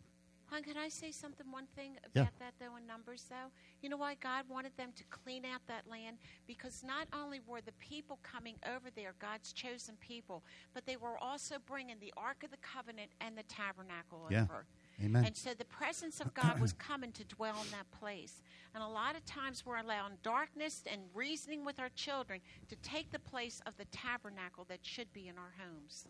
Hon, 0.48 0.62
can 0.62 0.76
I 0.76 0.88
say 0.88 1.10
something, 1.10 1.50
one 1.50 1.66
thing 1.74 1.98
about 2.04 2.14
Yeah. 2.14 2.38
that, 2.38 2.54
though, 2.60 2.76
in 2.76 2.86
Numbers, 2.86 3.24
though? 3.28 3.50
You 3.82 3.88
know 3.88 3.96
why 3.96 4.14
God 4.14 4.48
wanted 4.48 4.76
them 4.76 4.92
to 4.92 5.04
clean 5.10 5.44
out 5.44 5.66
that 5.66 5.88
land? 5.88 6.18
Because 6.46 6.84
not 6.84 7.08
only 7.12 7.40
were 7.40 7.60
the 7.60 7.72
people 7.72 8.20
coming 8.22 8.56
over 8.64 8.88
there, 8.90 9.14
God's 9.18 9.52
chosen 9.52 9.96
people, 9.96 10.44
but 10.72 10.86
they 10.86 10.96
were 10.96 11.18
also 11.18 11.58
bringing 11.58 11.98
the 11.98 12.14
Ark 12.16 12.44
of 12.44 12.52
the 12.52 12.56
Covenant 12.58 13.10
and 13.20 13.36
the 13.36 13.42
tabernacle 13.42 14.28
Yeah. 14.30 14.44
over. 14.44 14.66
Amen. 15.02 15.26
And 15.26 15.36
so 15.36 15.52
the 15.52 15.64
presence 15.66 16.20
of 16.20 16.32
God 16.32 16.60
was 16.60 16.72
coming 16.74 17.12
to 17.12 17.24
dwell 17.24 17.60
in 17.60 17.70
that 17.72 17.90
place. 17.90 18.40
And 18.72 18.82
a 18.82 18.88
lot 18.88 19.16
of 19.16 19.24
times 19.26 19.66
we're 19.66 19.76
allowing 19.78 20.16
darkness 20.22 20.84
and 20.86 21.02
reasoning 21.12 21.64
with 21.64 21.78
our 21.80 21.90
children 21.90 22.40
to 22.68 22.76
take 22.76 23.10
the 23.10 23.18
place 23.18 23.60
of 23.66 23.76
the 23.76 23.84
tabernacle 23.86 24.64
that 24.66 24.86
should 24.86 25.12
be 25.12 25.26
in 25.28 25.36
our 25.36 25.54
homes. 25.58 26.06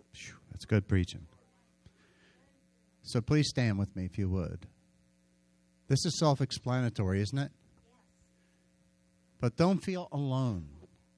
That's 0.53 0.67
good 0.67 0.87
preaching. 0.87 1.27
So 3.07 3.21
please 3.21 3.49
stand 3.49 3.79
with 3.79 3.95
me 3.95 4.05
if 4.05 4.19
you 4.19 4.29
would. 4.29 4.67
This 5.89 6.05
is 6.05 6.19
self 6.19 6.41
explanatory, 6.41 7.21
isn't 7.23 7.39
it? 7.39 7.53
But 9.41 9.57
don't 9.57 9.79
feel 9.79 10.09
alone. 10.11 10.69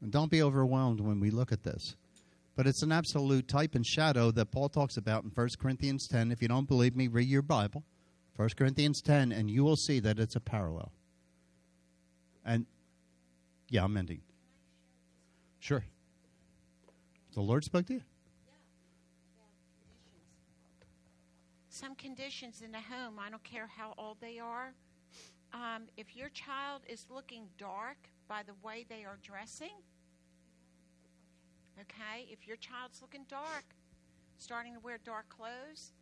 And 0.03 0.13
don't 0.13 0.31
be 0.31 0.43
overwhelmed 0.43 1.01
when 1.01 1.19
we 1.19 1.31
look 1.31 1.51
at 1.51 1.65
this. 1.65 1.97
But 2.55 2.67
it's 2.67 2.83
an 2.83 2.93
absolute 2.93 3.49
type 3.49 3.75
and 3.75 3.87
shadow 3.87 4.31
that 4.33 4.53
Paul 4.53 4.69
talks 4.69 4.97
about 4.97 5.25
in 5.25 5.31
1 5.31 5.49
Corinthians 5.59 6.07
10. 6.09 6.31
If 6.31 6.43
you 6.43 6.49
don't 6.49 6.69
believe 6.69 6.95
me, 6.95 7.09
read 7.09 7.27
your 7.27 7.43
Bible. 7.43 7.85
1 8.37 8.51
Corinthians 8.57 9.01
10, 9.01 9.33
and 9.33 9.51
you 9.51 9.65
will 9.65 9.77
see 9.77 9.99
that 10.01 10.19
it's 10.19 10.37
a 10.37 10.41
parallel. 10.41 10.93
And 12.45 12.67
yeah, 13.69 13.85
I'm 13.85 13.97
ending. 13.97 14.21
Sure. 15.59 15.85
The 17.35 17.41
Lord 17.41 17.65
spoke 17.65 17.87
to 17.87 17.95
you? 17.95 18.03
Some 21.79 21.95
conditions 21.95 22.61
in 22.61 22.73
the 22.73 22.81
home, 22.81 23.21
I 23.25 23.31
don't 23.31 23.45
care 23.45 23.69
how 23.69 23.95
old 23.97 24.17
they 24.21 24.41
are, 24.41 24.75
um, 25.53 25.85
if 25.97 26.17
your 26.17 26.29
child 26.31 26.83
is 26.89 27.07
looking 27.09 27.45
dark 27.57 27.97
by 28.29 28.43
the 28.43 28.55
way 28.67 28.85
they 28.89 29.05
are 29.05 29.19
dressing, 29.23 29.77
okay, 31.81 32.27
if 32.31 32.49
your 32.49 32.57
child's 32.57 33.01
looking 33.01 33.25
dark, 33.29 33.65
starting 34.39 34.75
to 34.75 34.81
wear 34.81 34.99
dark 35.05 35.29
clothes, 35.29 35.93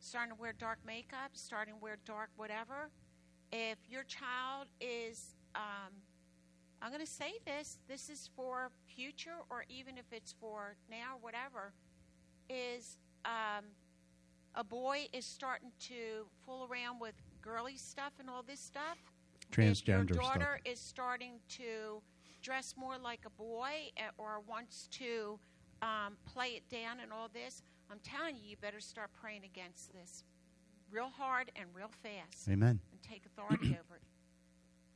starting 0.00 0.34
to 0.34 0.40
wear 0.40 0.52
dark 0.58 0.78
makeup, 0.84 1.30
starting 1.34 1.74
to 1.74 1.80
wear 1.80 1.98
dark 2.04 2.30
whatever, 2.36 2.90
if 3.52 3.78
your 3.88 4.02
child 4.02 4.66
is, 4.80 5.36
um, 5.54 5.92
I'm 6.82 6.90
going 6.90 7.04
to 7.04 7.10
say 7.10 7.34
this, 7.46 7.78
this 7.86 8.10
is 8.10 8.28
for 8.34 8.72
future 8.88 9.38
or 9.50 9.64
even 9.68 9.98
if 9.98 10.06
it's 10.10 10.34
for 10.40 10.74
now, 10.90 11.18
whatever, 11.20 11.72
is 12.50 12.98
um, 13.24 13.66
a 14.54 14.64
boy 14.64 15.06
is 15.12 15.24
starting 15.24 15.72
to 15.88 16.26
fool 16.44 16.68
around 16.70 17.00
with 17.00 17.14
girly 17.40 17.76
stuff 17.76 18.12
and 18.18 18.28
all 18.28 18.42
this 18.42 18.60
stuff. 18.60 18.98
Transgender 19.50 20.14
your 20.14 20.22
stuff. 20.22 20.34
daughter 20.34 20.60
is 20.64 20.78
starting 20.78 21.34
to 21.48 22.02
dress 22.42 22.74
more 22.76 22.96
like 23.02 23.20
a 23.26 23.30
boy 23.30 23.90
eh, 23.96 24.02
or 24.18 24.40
wants 24.48 24.88
to 24.92 25.38
um, 25.82 26.16
play 26.24 26.50
it 26.50 26.68
down 26.68 27.00
and 27.00 27.12
all 27.12 27.28
this, 27.32 27.62
I'm 27.90 27.98
telling 28.00 28.36
you, 28.36 28.50
you 28.50 28.56
better 28.56 28.80
start 28.80 29.10
praying 29.20 29.42
against 29.44 29.92
this 29.92 30.24
real 30.90 31.10
hard 31.10 31.50
and 31.56 31.66
real 31.74 31.90
fast 32.02 32.48
Amen. 32.48 32.78
and 32.90 33.02
take 33.02 33.24
authority 33.26 33.66
over 33.80 33.96
it. 33.96 34.02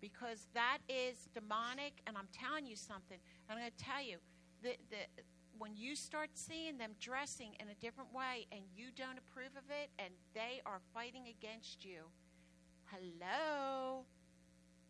Because 0.00 0.46
that 0.54 0.78
is 0.88 1.28
demonic, 1.34 1.94
and 2.06 2.16
I'm 2.16 2.28
telling 2.32 2.66
you 2.66 2.76
something. 2.76 3.18
I'm 3.48 3.58
going 3.58 3.70
to 3.70 3.84
tell 3.84 4.02
you, 4.02 4.18
the, 4.62 4.76
the, 4.90 5.22
when 5.58 5.76
you 5.76 5.96
start 5.96 6.30
seeing 6.34 6.78
them 6.78 6.92
dressing 7.00 7.54
in 7.60 7.68
a 7.68 7.74
different 7.74 8.12
way 8.14 8.46
and 8.52 8.62
you 8.74 8.86
don't 8.94 9.18
approve 9.18 9.50
of 9.56 9.70
it 9.70 9.90
and 9.98 10.12
they 10.34 10.60
are 10.66 10.80
fighting 10.94 11.24
against 11.28 11.84
you, 11.84 12.02
hello? 12.86 14.04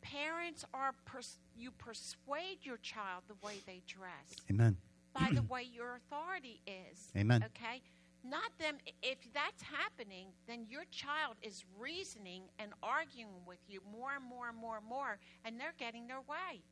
Parents 0.02 0.64
are, 0.72 0.92
pers- 1.04 1.38
you 1.56 1.70
persuade 1.70 2.58
your 2.62 2.76
child 2.78 3.24
the 3.28 3.46
way 3.46 3.54
they 3.66 3.82
dress 3.86 4.36
Amen. 4.50 4.76
by 5.12 5.30
the 5.32 5.42
way 5.50 5.62
your 5.62 5.96
authority 5.96 6.60
is. 6.66 7.10
Amen. 7.16 7.44
Okay? 7.44 7.82
Not 8.24 8.50
them. 8.58 8.78
If 9.02 9.18
that's 9.32 9.62
happening, 9.62 10.28
then 10.48 10.66
your 10.68 10.84
child 10.90 11.36
is 11.42 11.64
reasoning 11.78 12.42
and 12.58 12.72
arguing 12.82 13.44
with 13.46 13.58
you 13.68 13.80
more 13.92 14.10
and 14.16 14.24
more 14.24 14.48
and 14.48 14.56
more 14.58 14.78
and 14.78 14.86
more, 14.86 15.18
and 15.44 15.60
they're 15.60 15.74
getting 15.78 16.08
their 16.08 16.20
way. 16.20 16.62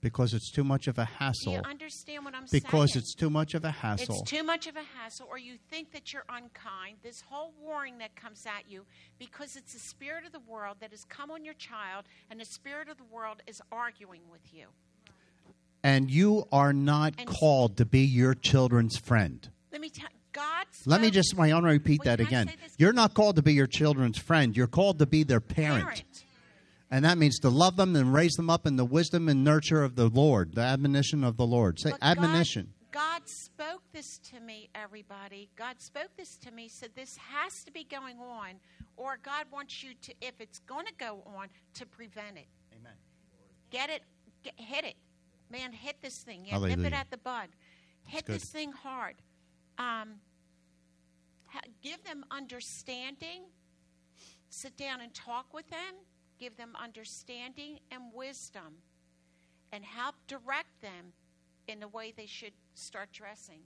Because 0.00 0.32
it's 0.32 0.52
too 0.52 0.62
much 0.62 0.86
of 0.86 0.96
a 0.98 1.06
Do 1.06 1.12
hassle. 1.18 1.52
you 1.54 1.60
understand 1.64 2.24
what 2.24 2.34
I'm 2.34 2.44
Because 2.52 2.92
saying? 2.92 3.02
it's 3.02 3.14
too 3.16 3.30
much 3.30 3.54
of 3.54 3.64
a 3.64 3.70
hassle. 3.72 4.20
It's 4.20 4.30
too 4.30 4.44
much 4.44 4.68
of 4.68 4.76
a 4.76 4.82
hassle, 4.96 5.26
or 5.28 5.38
you 5.38 5.54
think 5.70 5.90
that 5.92 6.12
you're 6.12 6.24
unkind. 6.28 6.98
This 7.02 7.20
whole 7.28 7.52
warring 7.60 7.98
that 7.98 8.14
comes 8.14 8.44
at 8.46 8.70
you 8.70 8.84
because 9.18 9.56
it's 9.56 9.72
the 9.72 9.80
spirit 9.80 10.24
of 10.24 10.30
the 10.32 10.38
world 10.48 10.76
that 10.80 10.90
has 10.92 11.02
come 11.08 11.32
on 11.32 11.44
your 11.44 11.54
child, 11.54 12.04
and 12.30 12.38
the 12.38 12.44
spirit 12.44 12.88
of 12.88 12.96
the 12.96 13.04
world 13.10 13.42
is 13.48 13.60
arguing 13.72 14.22
with 14.30 14.52
you. 14.54 14.66
and 15.84 16.10
you 16.10 16.44
are 16.50 16.72
not 16.72 17.14
And- 17.18 17.28
called 17.28 17.76
to 17.76 17.84
be 17.86 18.00
your 18.00 18.34
children's 18.34 18.96
friend. 18.98 19.48
Let 19.70 19.80
me 19.80 19.90
tell 19.90 20.08
God. 20.32 20.66
Let 20.86 21.00
me 21.00 21.08
just, 21.10 21.34
I 21.38 21.52
want 21.52 21.64
to 21.66 21.70
repeat 21.70 22.02
that 22.04 22.18
again. 22.20 22.50
You're 22.78 22.92
not 22.92 23.14
called 23.14 23.36
to 23.36 23.42
be 23.42 23.54
your 23.54 23.68
children's 23.68 24.18
friend. 24.18 24.56
You're 24.56 24.66
called 24.66 24.98
to 24.98 25.06
be 25.06 25.22
their 25.22 25.40
parent. 25.40 25.84
parent. 25.84 26.24
And 26.90 27.04
that 27.04 27.18
means 27.18 27.38
to 27.40 27.50
love 27.50 27.76
them 27.76 27.94
and 27.96 28.14
raise 28.14 28.34
them 28.34 28.48
up 28.48 28.66
in 28.66 28.76
the 28.76 28.84
wisdom 28.84 29.28
and 29.28 29.44
nurture 29.44 29.84
of 29.84 29.94
the 29.94 30.08
Lord, 30.08 30.54
the 30.54 30.62
admonition 30.62 31.22
of 31.22 31.36
the 31.36 31.46
Lord. 31.46 31.78
Say 31.78 31.90
But 31.90 32.02
admonition. 32.02 32.72
God, 32.90 33.20
God 33.20 33.28
spoke 33.28 33.82
this 33.92 34.18
to 34.30 34.40
me, 34.40 34.70
everybody. 34.74 35.50
God 35.56 35.80
spoke 35.80 36.08
this 36.16 36.36
to 36.38 36.50
me, 36.50 36.68
said 36.68 36.90
this 36.94 37.18
has 37.18 37.62
to 37.64 37.70
be 37.70 37.84
going 37.84 38.18
on, 38.18 38.54
or 38.96 39.18
God 39.22 39.44
wants 39.52 39.82
you 39.82 39.90
to, 40.02 40.14
if 40.22 40.40
it's 40.40 40.60
going 40.60 40.86
to 40.86 40.94
go 40.98 41.22
on, 41.26 41.48
to 41.74 41.84
prevent 41.84 42.38
it. 42.38 42.46
Amen. 42.74 42.94
Get 43.70 43.90
it, 43.90 44.02
get, 44.42 44.54
hit 44.56 44.84
it. 44.84 44.94
Man, 45.50 45.72
hit 45.72 45.96
this 46.00 46.22
thing. 46.22 46.46
Yeah, 46.46 46.58
nip 46.58 46.78
it 46.78 46.92
at 46.94 47.10
the 47.10 47.18
bud. 47.18 47.48
Hit 48.04 48.24
this 48.24 48.44
thing 48.44 48.72
hard. 48.72 49.16
Um, 49.78 50.14
give 51.82 52.02
them 52.04 52.24
understanding. 52.30 53.42
Sit 54.48 54.76
down 54.76 55.02
and 55.02 55.12
talk 55.12 55.52
with 55.52 55.68
them. 55.68 55.94
Give 56.38 56.56
them 56.56 56.76
understanding 56.80 57.80
and 57.90 58.02
wisdom. 58.14 58.82
And 59.72 59.84
help 59.84 60.14
direct 60.26 60.80
them 60.80 61.12
in 61.66 61.80
the 61.80 61.88
way 61.88 62.12
they 62.16 62.26
should 62.26 62.54
start 62.74 63.12
dressing. 63.12 63.60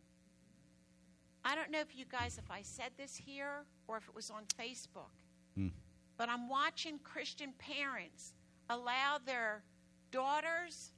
I 1.45 1.55
don't 1.55 1.71
know 1.71 1.81
if 1.81 1.97
you 1.97 2.05
guys, 2.05 2.39
if 2.39 2.51
I 2.51 2.63
said 2.63 2.91
this 2.97 3.17
here 3.17 3.65
or 3.89 3.97
if 3.97 4.09
it 4.09 4.15
was 4.15 4.31
on 4.31 4.43
Facebook, 4.59 5.15
hmm. 5.57 5.69
but 6.17 6.29
I'm 6.29 6.49
watching 6.49 6.99
Christian 7.03 7.53
parents 7.59 8.33
allow 8.71 9.19
their 9.25 9.63
daughters. 10.11 10.93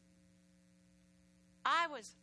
I 1.64 1.87
was, 1.87 2.14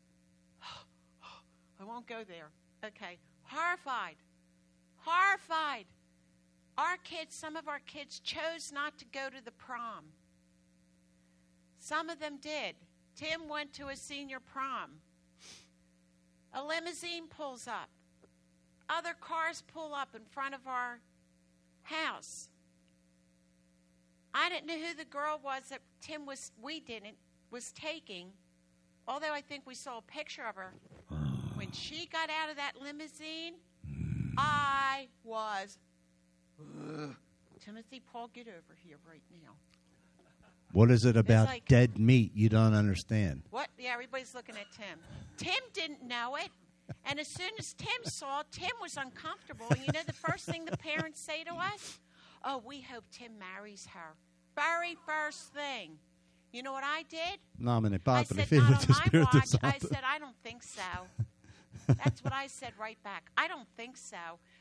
I 1.80 1.84
won't 1.84 2.08
go 2.08 2.24
there. 2.28 2.50
Okay, 2.86 3.18
horrified, 3.44 4.16
horrified. 4.98 5.86
Our 6.82 6.98
kids, 7.04 7.36
some 7.36 7.56
of 7.56 7.68
our 7.68 7.78
kids 7.86 8.20
chose 8.20 8.72
not 8.74 8.98
to 8.98 9.06
go 9.06 9.30
to 9.30 9.46
the 9.46 9.52
prom. 9.52 10.06
Some 11.78 12.10
of 12.10 12.20
them 12.20 12.40
did. 12.42 12.74
Tim 13.16 13.48
went 13.48 13.72
to 13.74 13.90
a 13.90 13.96
senior 13.96 14.40
prom. 14.40 14.94
A 16.56 16.64
limousine 16.64 17.28
pulls 17.28 17.68
up. 17.68 17.90
Other 18.90 19.14
cars 19.22 19.64
pull 19.72 19.94
up 19.94 20.16
in 20.16 20.24
front 20.26 20.56
of 20.56 20.62
our 20.66 21.00
house. 21.84 22.50
I 24.34 24.50
didn't 24.50 24.66
know 24.66 24.80
who 24.80 24.96
the 24.96 25.06
girl 25.06 25.40
was 25.44 25.66
that 25.70 25.82
Tim 26.02 26.26
was, 26.26 26.52
we 26.60 26.80
didn't, 26.80 27.18
was 27.52 27.72
taking, 27.74 28.30
although 29.08 29.34
I 29.34 29.42
think 29.42 29.68
we 29.68 29.76
saw 29.76 30.00
a 30.00 30.02
picture 30.02 30.48
of 30.50 30.56
her. 30.56 30.74
When 31.54 31.72
she 31.74 32.08
got 32.08 32.32
out 32.32 32.50
of 32.50 32.56
that 32.56 32.82
limousine, 32.82 33.54
I 34.36 35.10
was, 35.24 35.78
"Ugh." 36.60 37.16
Timothy 37.60 38.02
Paul, 38.12 38.28
get 38.34 38.48
over 38.48 38.76
here 38.84 38.98
right 39.08 39.22
now. 39.32 39.52
What 40.74 40.90
is 40.90 41.06
it 41.06 41.18
about 41.18 41.48
like- 41.48 41.68
dead 41.68 42.00
meat 42.00 42.32
you 42.34 42.50
don't 42.50 42.74
understand? 42.74 43.44
What? 43.50 43.70
Yeah, 43.78 43.92
everybody's 43.94 44.34
looking 44.34 44.56
at 44.56 44.72
Tim. 44.72 45.00
Tim 45.38 45.62
didn't 45.74 46.02
know 46.04 46.38
it. 46.38 46.50
And 47.06 47.20
as 47.20 47.28
soon 47.28 47.52
as 47.60 47.74
Tim 47.74 48.04
saw, 48.04 48.44
Tim 48.52 48.72
was 48.82 48.98
uncomfortable. 48.98 49.68
And 49.70 49.80
you 49.80 49.92
know 49.94 50.02
the 50.06 50.14
first 50.14 50.46
thing 50.46 50.66
the 50.66 50.78
parents 50.78 51.20
say 51.22 51.44
to 51.44 51.54
us? 51.54 52.00
Oh, 52.44 52.62
we 52.66 52.82
hope 52.82 53.04
Tim 53.12 53.38
marries 53.38 53.88
her. 53.94 54.16
Very 54.56 54.98
first 55.06 55.54
thing. 55.54 56.00
You 56.52 56.64
know 56.64 56.74
what 56.74 56.84
I 56.84 57.04
did? 57.04 57.40
Nomine 57.58 57.94
I 57.94 57.98
Patri, 57.98 58.38
said, 58.38 58.48
Filio 58.50 58.70
not 58.70 58.90
et 58.90 58.90
on 58.90 59.10
my 59.14 59.20
watch. 59.34 59.56
I 59.64 59.78
said, 59.78 60.02
I 60.06 60.20
don't 60.20 60.36
think 60.44 60.64
so. 60.64 60.82
That's 61.88 62.24
what 62.24 62.34
I 62.34 62.48
said 62.48 62.74
right 62.80 63.02
back. 63.04 63.30
I 63.38 63.48
don't 63.48 63.68
think 63.78 63.96
so. 63.98 64.18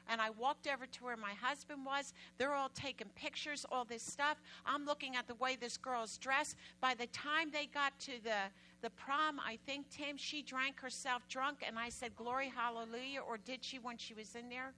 And 0.08 0.20
I 0.20 0.30
walked 0.30 0.66
over 0.66 0.86
to 0.86 1.04
where 1.04 1.16
my 1.16 1.34
husband 1.40 1.84
was. 1.84 2.12
They're 2.38 2.54
all 2.54 2.70
taking 2.74 3.08
pictures, 3.14 3.64
all 3.70 3.84
this 3.84 4.02
stuff. 4.04 4.38
I'm 4.66 4.84
looking 4.84 5.16
at 5.16 5.28
the 5.28 5.34
way 5.36 5.56
this 5.56 5.76
girl's 5.76 6.16
dressed. 6.18 6.56
By 6.80 6.94
the 6.94 7.06
time 7.08 7.50
they 7.52 7.66
got 7.66 7.98
to 8.00 8.12
the, 8.22 8.50
the 8.82 8.90
prom, 8.90 9.38
I 9.40 9.58
think, 9.66 9.90
Tim, 9.90 10.16
she 10.16 10.42
drank 10.42 10.80
herself 10.80 11.22
drunk. 11.28 11.58
And 11.66 11.78
I 11.78 11.90
said, 11.90 12.16
Glory, 12.16 12.52
hallelujah. 12.54 13.20
Or 13.26 13.38
did 13.38 13.64
she 13.64 13.78
when 13.78 13.98
she 13.98 14.14
was 14.14 14.34
in 14.34 14.48
there? 14.48 14.72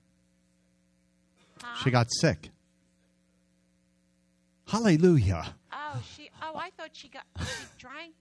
Huh? 1.63 1.83
She 1.83 1.91
got 1.91 2.09
sick. 2.21 2.51
Hallelujah. 4.67 5.55
Oh, 5.73 6.03
she. 6.15 6.31
Oh, 6.41 6.57
I 6.57 6.71
thought 6.71 6.91
she 6.93 7.09
got. 7.09 7.25
She 7.39 7.65
drank. 7.79 8.15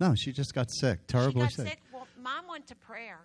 No, 0.00 0.14
she 0.16 0.32
just 0.32 0.52
got 0.54 0.70
sick, 0.70 1.06
terribly 1.06 1.32
she 1.32 1.38
got 1.40 1.52
sick. 1.52 1.68
sick. 1.68 1.78
Well, 1.92 2.08
mom 2.20 2.48
went 2.50 2.66
to 2.68 2.74
prayer. 2.74 3.20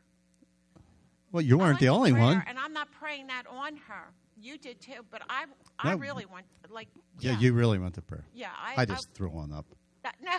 Well, 1.32 1.42
you 1.44 1.58
weren't 1.58 1.80
the 1.80 1.90
only 1.90 2.12
prayer, 2.12 2.24
one. 2.24 2.44
and 2.48 2.58
I'm 2.58 2.74
not 2.74 2.92
praying 2.92 3.28
that 3.28 3.44
on 3.50 3.78
her. 3.88 4.14
You 4.42 4.58
did 4.58 4.82
too, 4.82 5.06
but 5.12 5.22
I, 5.30 5.46
I 5.78 5.92
No. 5.92 5.98
really 5.98 6.26
went 6.26 6.46
like. 6.70 6.88
Yeah, 7.20 7.38
you 7.38 7.54
really 7.54 7.78
went 7.78 7.96
to 7.96 8.02
prayer. 8.02 8.26
Yeah, 8.34 8.50
I. 8.58 8.82
I 8.82 8.86
just 8.86 9.10
threw 9.14 9.30
one 9.30 9.52
up. 9.52 9.66
that, 10.04 10.16
no, 10.24 10.38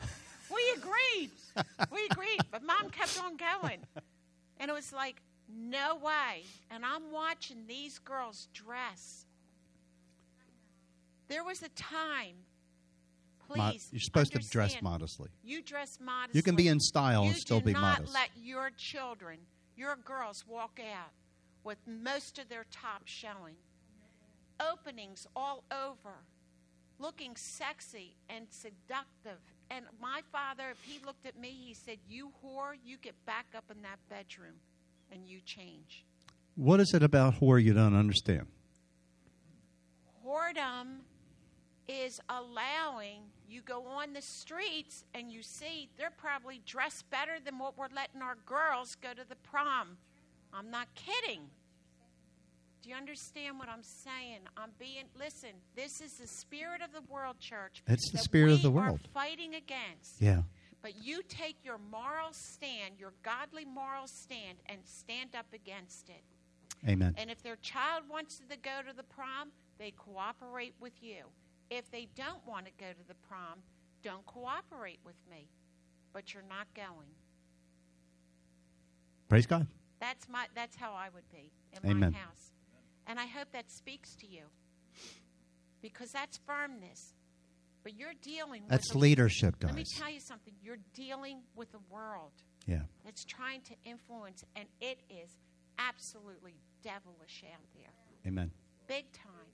we 0.54 0.62
agreed. 0.76 1.30
we 1.92 2.06
agreed, 2.10 2.40
but 2.50 2.62
mom 2.62 2.90
kept 2.90 3.20
on 3.22 3.36
going, 3.36 3.78
and 4.58 4.70
it 4.70 4.74
was 4.74 4.92
like 4.92 5.22
no 5.48 5.96
way. 5.96 6.42
And 6.70 6.84
I'm 6.84 7.12
watching 7.12 7.66
these 7.68 7.98
girls 8.00 8.48
dress. 8.52 9.24
There 11.28 11.44
was 11.44 11.62
a 11.62 11.68
time. 11.70 12.34
Mo- 13.48 13.70
Please, 13.70 13.88
You're 13.92 14.00
supposed 14.00 14.32
to 14.32 14.38
dress 14.38 14.72
understand, 14.72 14.82
modestly. 14.82 15.28
You 15.44 15.62
dress 15.62 15.98
modestly. 16.00 16.36
You 16.38 16.42
can 16.42 16.56
be 16.56 16.66
in 16.66 16.80
style 16.80 17.22
and 17.24 17.36
still 17.36 17.60
do 17.60 17.66
be 17.66 17.72
not 17.74 17.98
modest. 18.00 18.12
let 18.14 18.28
your 18.42 18.70
children, 18.76 19.38
your 19.76 19.96
girls, 19.96 20.44
walk 20.46 20.80
out 20.80 21.12
with 21.64 21.78
most 21.86 22.38
of 22.38 22.48
their 22.48 22.64
top 22.70 23.02
showing. 23.04 23.56
Openings 24.58 25.26
all 25.36 25.64
over, 25.70 26.14
looking 26.98 27.36
sexy 27.36 28.16
and 28.30 28.46
seductive. 28.50 29.38
And 29.70 29.84
my 30.00 30.22
father, 30.32 30.70
if 30.70 30.82
he 30.82 31.04
looked 31.04 31.26
at 31.26 31.38
me, 31.38 31.50
he 31.50 31.74
said, 31.74 31.98
You 32.08 32.30
whore, 32.42 32.74
you 32.84 32.96
get 32.96 33.14
back 33.26 33.46
up 33.54 33.64
in 33.70 33.82
that 33.82 33.98
bedroom 34.08 34.54
and 35.12 35.26
you 35.26 35.40
change. 35.44 36.04
What 36.54 36.80
is 36.80 36.94
it 36.94 37.02
about 37.02 37.40
whore 37.40 37.62
you 37.62 37.74
don't 37.74 37.94
understand? 37.94 38.46
Whoredom 40.24 41.00
is 41.86 42.18
allowing 42.28 43.22
you 43.48 43.60
go 43.62 43.86
on 43.86 44.12
the 44.12 44.22
streets 44.22 45.04
and 45.14 45.30
you 45.30 45.42
see 45.42 45.88
they're 45.96 46.10
probably 46.10 46.60
dressed 46.66 47.08
better 47.10 47.38
than 47.44 47.58
what 47.58 47.76
we're 47.78 47.88
letting 47.94 48.22
our 48.22 48.36
girls 48.46 48.96
go 49.00 49.12
to 49.12 49.28
the 49.28 49.36
prom. 49.36 49.96
I'm 50.52 50.70
not 50.70 50.88
kidding. 50.94 51.42
Do 52.82 52.90
you 52.90 52.96
understand 52.96 53.58
what 53.58 53.68
I'm 53.68 53.82
saying? 53.82 54.40
I'm 54.56 54.70
being 54.78 55.04
listen. 55.18 55.50
This 55.74 56.00
is 56.00 56.14
the 56.14 56.26
spirit 56.26 56.82
of 56.82 56.92
the 56.92 57.00
world, 57.12 57.38
church. 57.40 57.82
It's 57.88 58.10
the 58.10 58.18
that 58.18 58.22
spirit 58.22 58.52
of 58.52 58.58
we 58.58 58.62
the 58.62 58.68
are 58.68 58.86
world. 58.90 59.00
fighting 59.12 59.54
against. 59.56 60.20
Yeah. 60.20 60.42
But 60.82 60.92
you 61.02 61.22
take 61.28 61.56
your 61.64 61.78
moral 61.90 62.28
stand, 62.32 62.94
your 62.98 63.12
godly 63.24 63.64
moral 63.64 64.06
stand, 64.06 64.58
and 64.66 64.78
stand 64.84 65.30
up 65.36 65.46
against 65.52 66.08
it. 66.08 66.22
Amen. 66.88 67.14
And 67.18 67.28
if 67.28 67.42
their 67.42 67.56
child 67.56 68.04
wants 68.08 68.38
to 68.48 68.56
go 68.56 68.82
to 68.88 68.96
the 68.96 69.02
prom, 69.02 69.50
they 69.78 69.92
cooperate 69.96 70.74
with 70.80 71.02
you. 71.02 71.24
If 71.70 71.90
they 71.90 72.08
don't 72.14 72.46
want 72.46 72.66
to 72.66 72.72
go 72.78 72.86
to 72.92 73.08
the 73.08 73.14
prom, 73.28 73.58
don't 74.02 74.24
cooperate 74.26 75.00
with 75.04 75.16
me. 75.30 75.48
But 76.12 76.32
you're 76.32 76.44
not 76.48 76.66
going. 76.74 77.10
Praise 79.28 79.46
God. 79.46 79.66
That's 80.00 80.28
my 80.28 80.46
that's 80.54 80.76
how 80.76 80.92
I 80.92 81.08
would 81.14 81.28
be 81.30 81.50
in 81.72 81.90
Amen. 81.90 82.12
my 82.12 82.18
house. 82.18 82.52
And 83.06 83.18
I 83.18 83.26
hope 83.26 83.48
that 83.52 83.70
speaks 83.70 84.14
to 84.16 84.26
you. 84.26 84.42
Because 85.82 86.10
that's 86.10 86.38
firmness. 86.46 87.14
But 87.82 87.94
you're 87.96 88.14
dealing 88.20 88.64
That's 88.66 88.88
with 88.88 88.96
a- 88.96 88.98
leadership, 88.98 89.54
Let 89.62 89.74
me 89.76 89.84
tell 89.84 90.10
you 90.10 90.18
something. 90.18 90.52
You're 90.60 90.78
dealing 90.94 91.42
with 91.54 91.72
a 91.74 91.78
world 91.92 92.32
Yeah. 92.66 92.82
that's 93.04 93.24
trying 93.24 93.60
to 93.62 93.76
influence 93.84 94.42
and 94.56 94.66
it 94.80 94.98
is 95.08 95.30
absolutely 95.78 96.54
devilish 96.82 97.44
out 97.54 97.62
there. 97.76 97.92
Amen. 98.26 98.50
Big 98.88 99.12
time. 99.12 99.52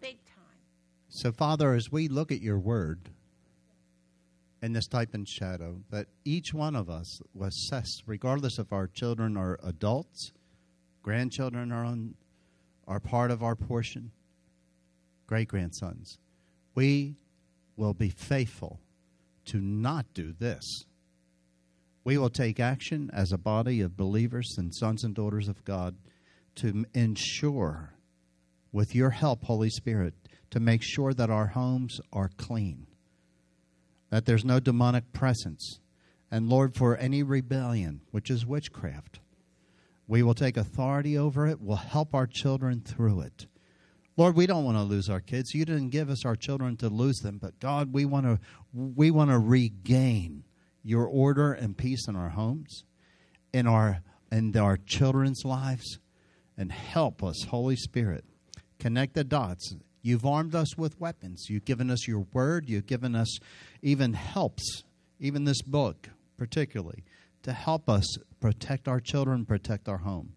Big 0.00 0.22
time. 0.26 0.55
So, 1.16 1.32
Father, 1.32 1.72
as 1.72 1.90
we 1.90 2.08
look 2.08 2.30
at 2.30 2.42
your 2.42 2.58
word 2.58 3.08
in 4.60 4.74
this 4.74 4.86
type 4.86 5.14
and 5.14 5.26
shadow, 5.26 5.80
that 5.90 6.08
each 6.24 6.52
one 6.52 6.76
of 6.76 6.90
us 6.90 7.22
will 7.32 7.46
assess, 7.46 8.02
regardless 8.06 8.58
if 8.58 8.70
our 8.72 8.86
children 8.86 9.36
are 9.36 9.58
adults 9.62 10.32
Grandchildren 11.06 11.70
are 11.70 11.84
on 11.84 12.16
are 12.88 12.98
part 12.98 13.30
of 13.30 13.40
our 13.40 13.54
portion. 13.54 14.10
Great 15.28 15.46
grandsons. 15.46 16.18
We 16.74 17.14
will 17.76 17.94
be 17.94 18.10
faithful 18.10 18.80
to 19.44 19.60
not 19.60 20.06
do 20.12 20.34
this. 20.36 20.84
We 22.02 22.18
will 22.18 22.28
take 22.28 22.58
action 22.58 23.08
as 23.12 23.30
a 23.30 23.38
body 23.38 23.80
of 23.80 23.96
believers 23.96 24.58
and 24.58 24.74
sons 24.74 25.04
and 25.04 25.14
daughters 25.14 25.48
of 25.48 25.64
God 25.64 25.94
to 26.56 26.84
ensure, 26.92 27.94
with 28.72 28.92
your 28.92 29.10
help, 29.10 29.44
Holy 29.44 29.70
Spirit, 29.70 30.14
to 30.50 30.60
make 30.60 30.82
sure 30.82 31.12
that 31.14 31.30
our 31.30 31.48
homes 31.48 32.00
are 32.12 32.30
clean, 32.36 32.86
that 34.10 34.26
there's 34.26 34.44
no 34.44 34.60
demonic 34.60 35.12
presence. 35.12 35.80
And 36.30 36.48
Lord, 36.48 36.74
for 36.74 36.96
any 36.96 37.22
rebellion, 37.22 38.00
which 38.10 38.30
is 38.30 38.46
witchcraft, 38.46 39.20
we 40.08 40.22
will 40.22 40.34
take 40.34 40.56
authority 40.56 41.18
over 41.18 41.46
it. 41.46 41.60
We'll 41.60 41.76
help 41.76 42.14
our 42.14 42.26
children 42.26 42.80
through 42.80 43.22
it. 43.22 43.46
Lord, 44.16 44.34
we 44.34 44.46
don't 44.46 44.64
want 44.64 44.78
to 44.78 44.82
lose 44.82 45.10
our 45.10 45.20
kids. 45.20 45.52
You 45.52 45.64
didn't 45.64 45.90
give 45.90 46.08
us 46.08 46.24
our 46.24 46.36
children 46.36 46.76
to 46.78 46.88
lose 46.88 47.18
them, 47.18 47.38
but 47.38 47.60
God, 47.60 47.92
we 47.92 48.04
want 48.04 48.24
to 48.24 48.38
we 48.72 49.10
want 49.10 49.30
to 49.30 49.38
regain 49.38 50.44
your 50.82 51.04
order 51.06 51.52
and 51.52 51.76
peace 51.76 52.08
in 52.08 52.16
our 52.16 52.30
homes, 52.30 52.84
in 53.52 53.66
our 53.66 54.00
in 54.32 54.56
our 54.56 54.78
children's 54.78 55.44
lives, 55.44 55.98
and 56.56 56.72
help 56.72 57.22
us, 57.22 57.44
Holy 57.50 57.76
Spirit, 57.76 58.24
connect 58.78 59.14
the 59.14 59.24
dots. 59.24 59.74
You've 60.06 60.24
armed 60.24 60.54
us 60.54 60.78
with 60.78 61.00
weapons. 61.00 61.46
You've 61.50 61.64
given 61.64 61.90
us 61.90 62.06
your 62.06 62.28
word. 62.32 62.68
You've 62.68 62.86
given 62.86 63.16
us 63.16 63.40
even 63.82 64.12
helps, 64.12 64.84
even 65.18 65.42
this 65.42 65.62
book, 65.62 66.10
particularly, 66.36 67.02
to 67.42 67.52
help 67.52 67.90
us 67.90 68.16
protect 68.38 68.86
our 68.86 69.00
children, 69.00 69.44
protect 69.44 69.88
our 69.88 69.96
home. 69.96 70.34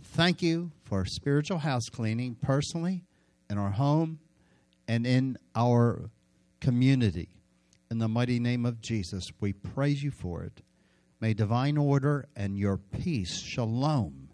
Thank 0.00 0.42
you 0.42 0.70
for 0.84 1.04
spiritual 1.04 1.58
house 1.58 1.86
cleaning 1.90 2.36
personally, 2.40 3.02
in 3.50 3.58
our 3.58 3.72
home, 3.72 4.20
and 4.86 5.04
in 5.04 5.38
our 5.56 6.10
community. 6.60 7.30
In 7.90 7.98
the 7.98 8.06
mighty 8.06 8.38
name 8.38 8.64
of 8.64 8.80
Jesus, 8.80 9.24
we 9.40 9.54
praise 9.54 10.04
you 10.04 10.12
for 10.12 10.44
it. 10.44 10.62
May 11.20 11.34
divine 11.34 11.78
order 11.78 12.28
and 12.36 12.56
your 12.56 12.76
peace, 12.76 13.42
shalom, 13.42 14.28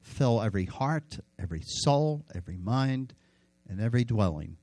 fill 0.00 0.42
every 0.42 0.64
heart, 0.64 1.20
every 1.38 1.62
soul, 1.62 2.24
every 2.34 2.56
mind, 2.56 3.14
and 3.68 3.80
every 3.80 4.04
dwelling. 4.04 4.56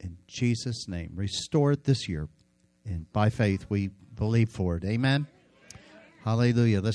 In 0.00 0.16
Jesus' 0.26 0.88
name, 0.88 1.12
restore 1.14 1.72
it 1.72 1.84
this 1.84 2.08
year. 2.08 2.28
And 2.84 3.10
by 3.12 3.30
faith, 3.30 3.66
we 3.68 3.90
believe 4.14 4.48
for 4.48 4.76
it. 4.76 4.84
Amen. 4.84 5.26
Hallelujah. 6.24 6.80
Let's 6.80 6.88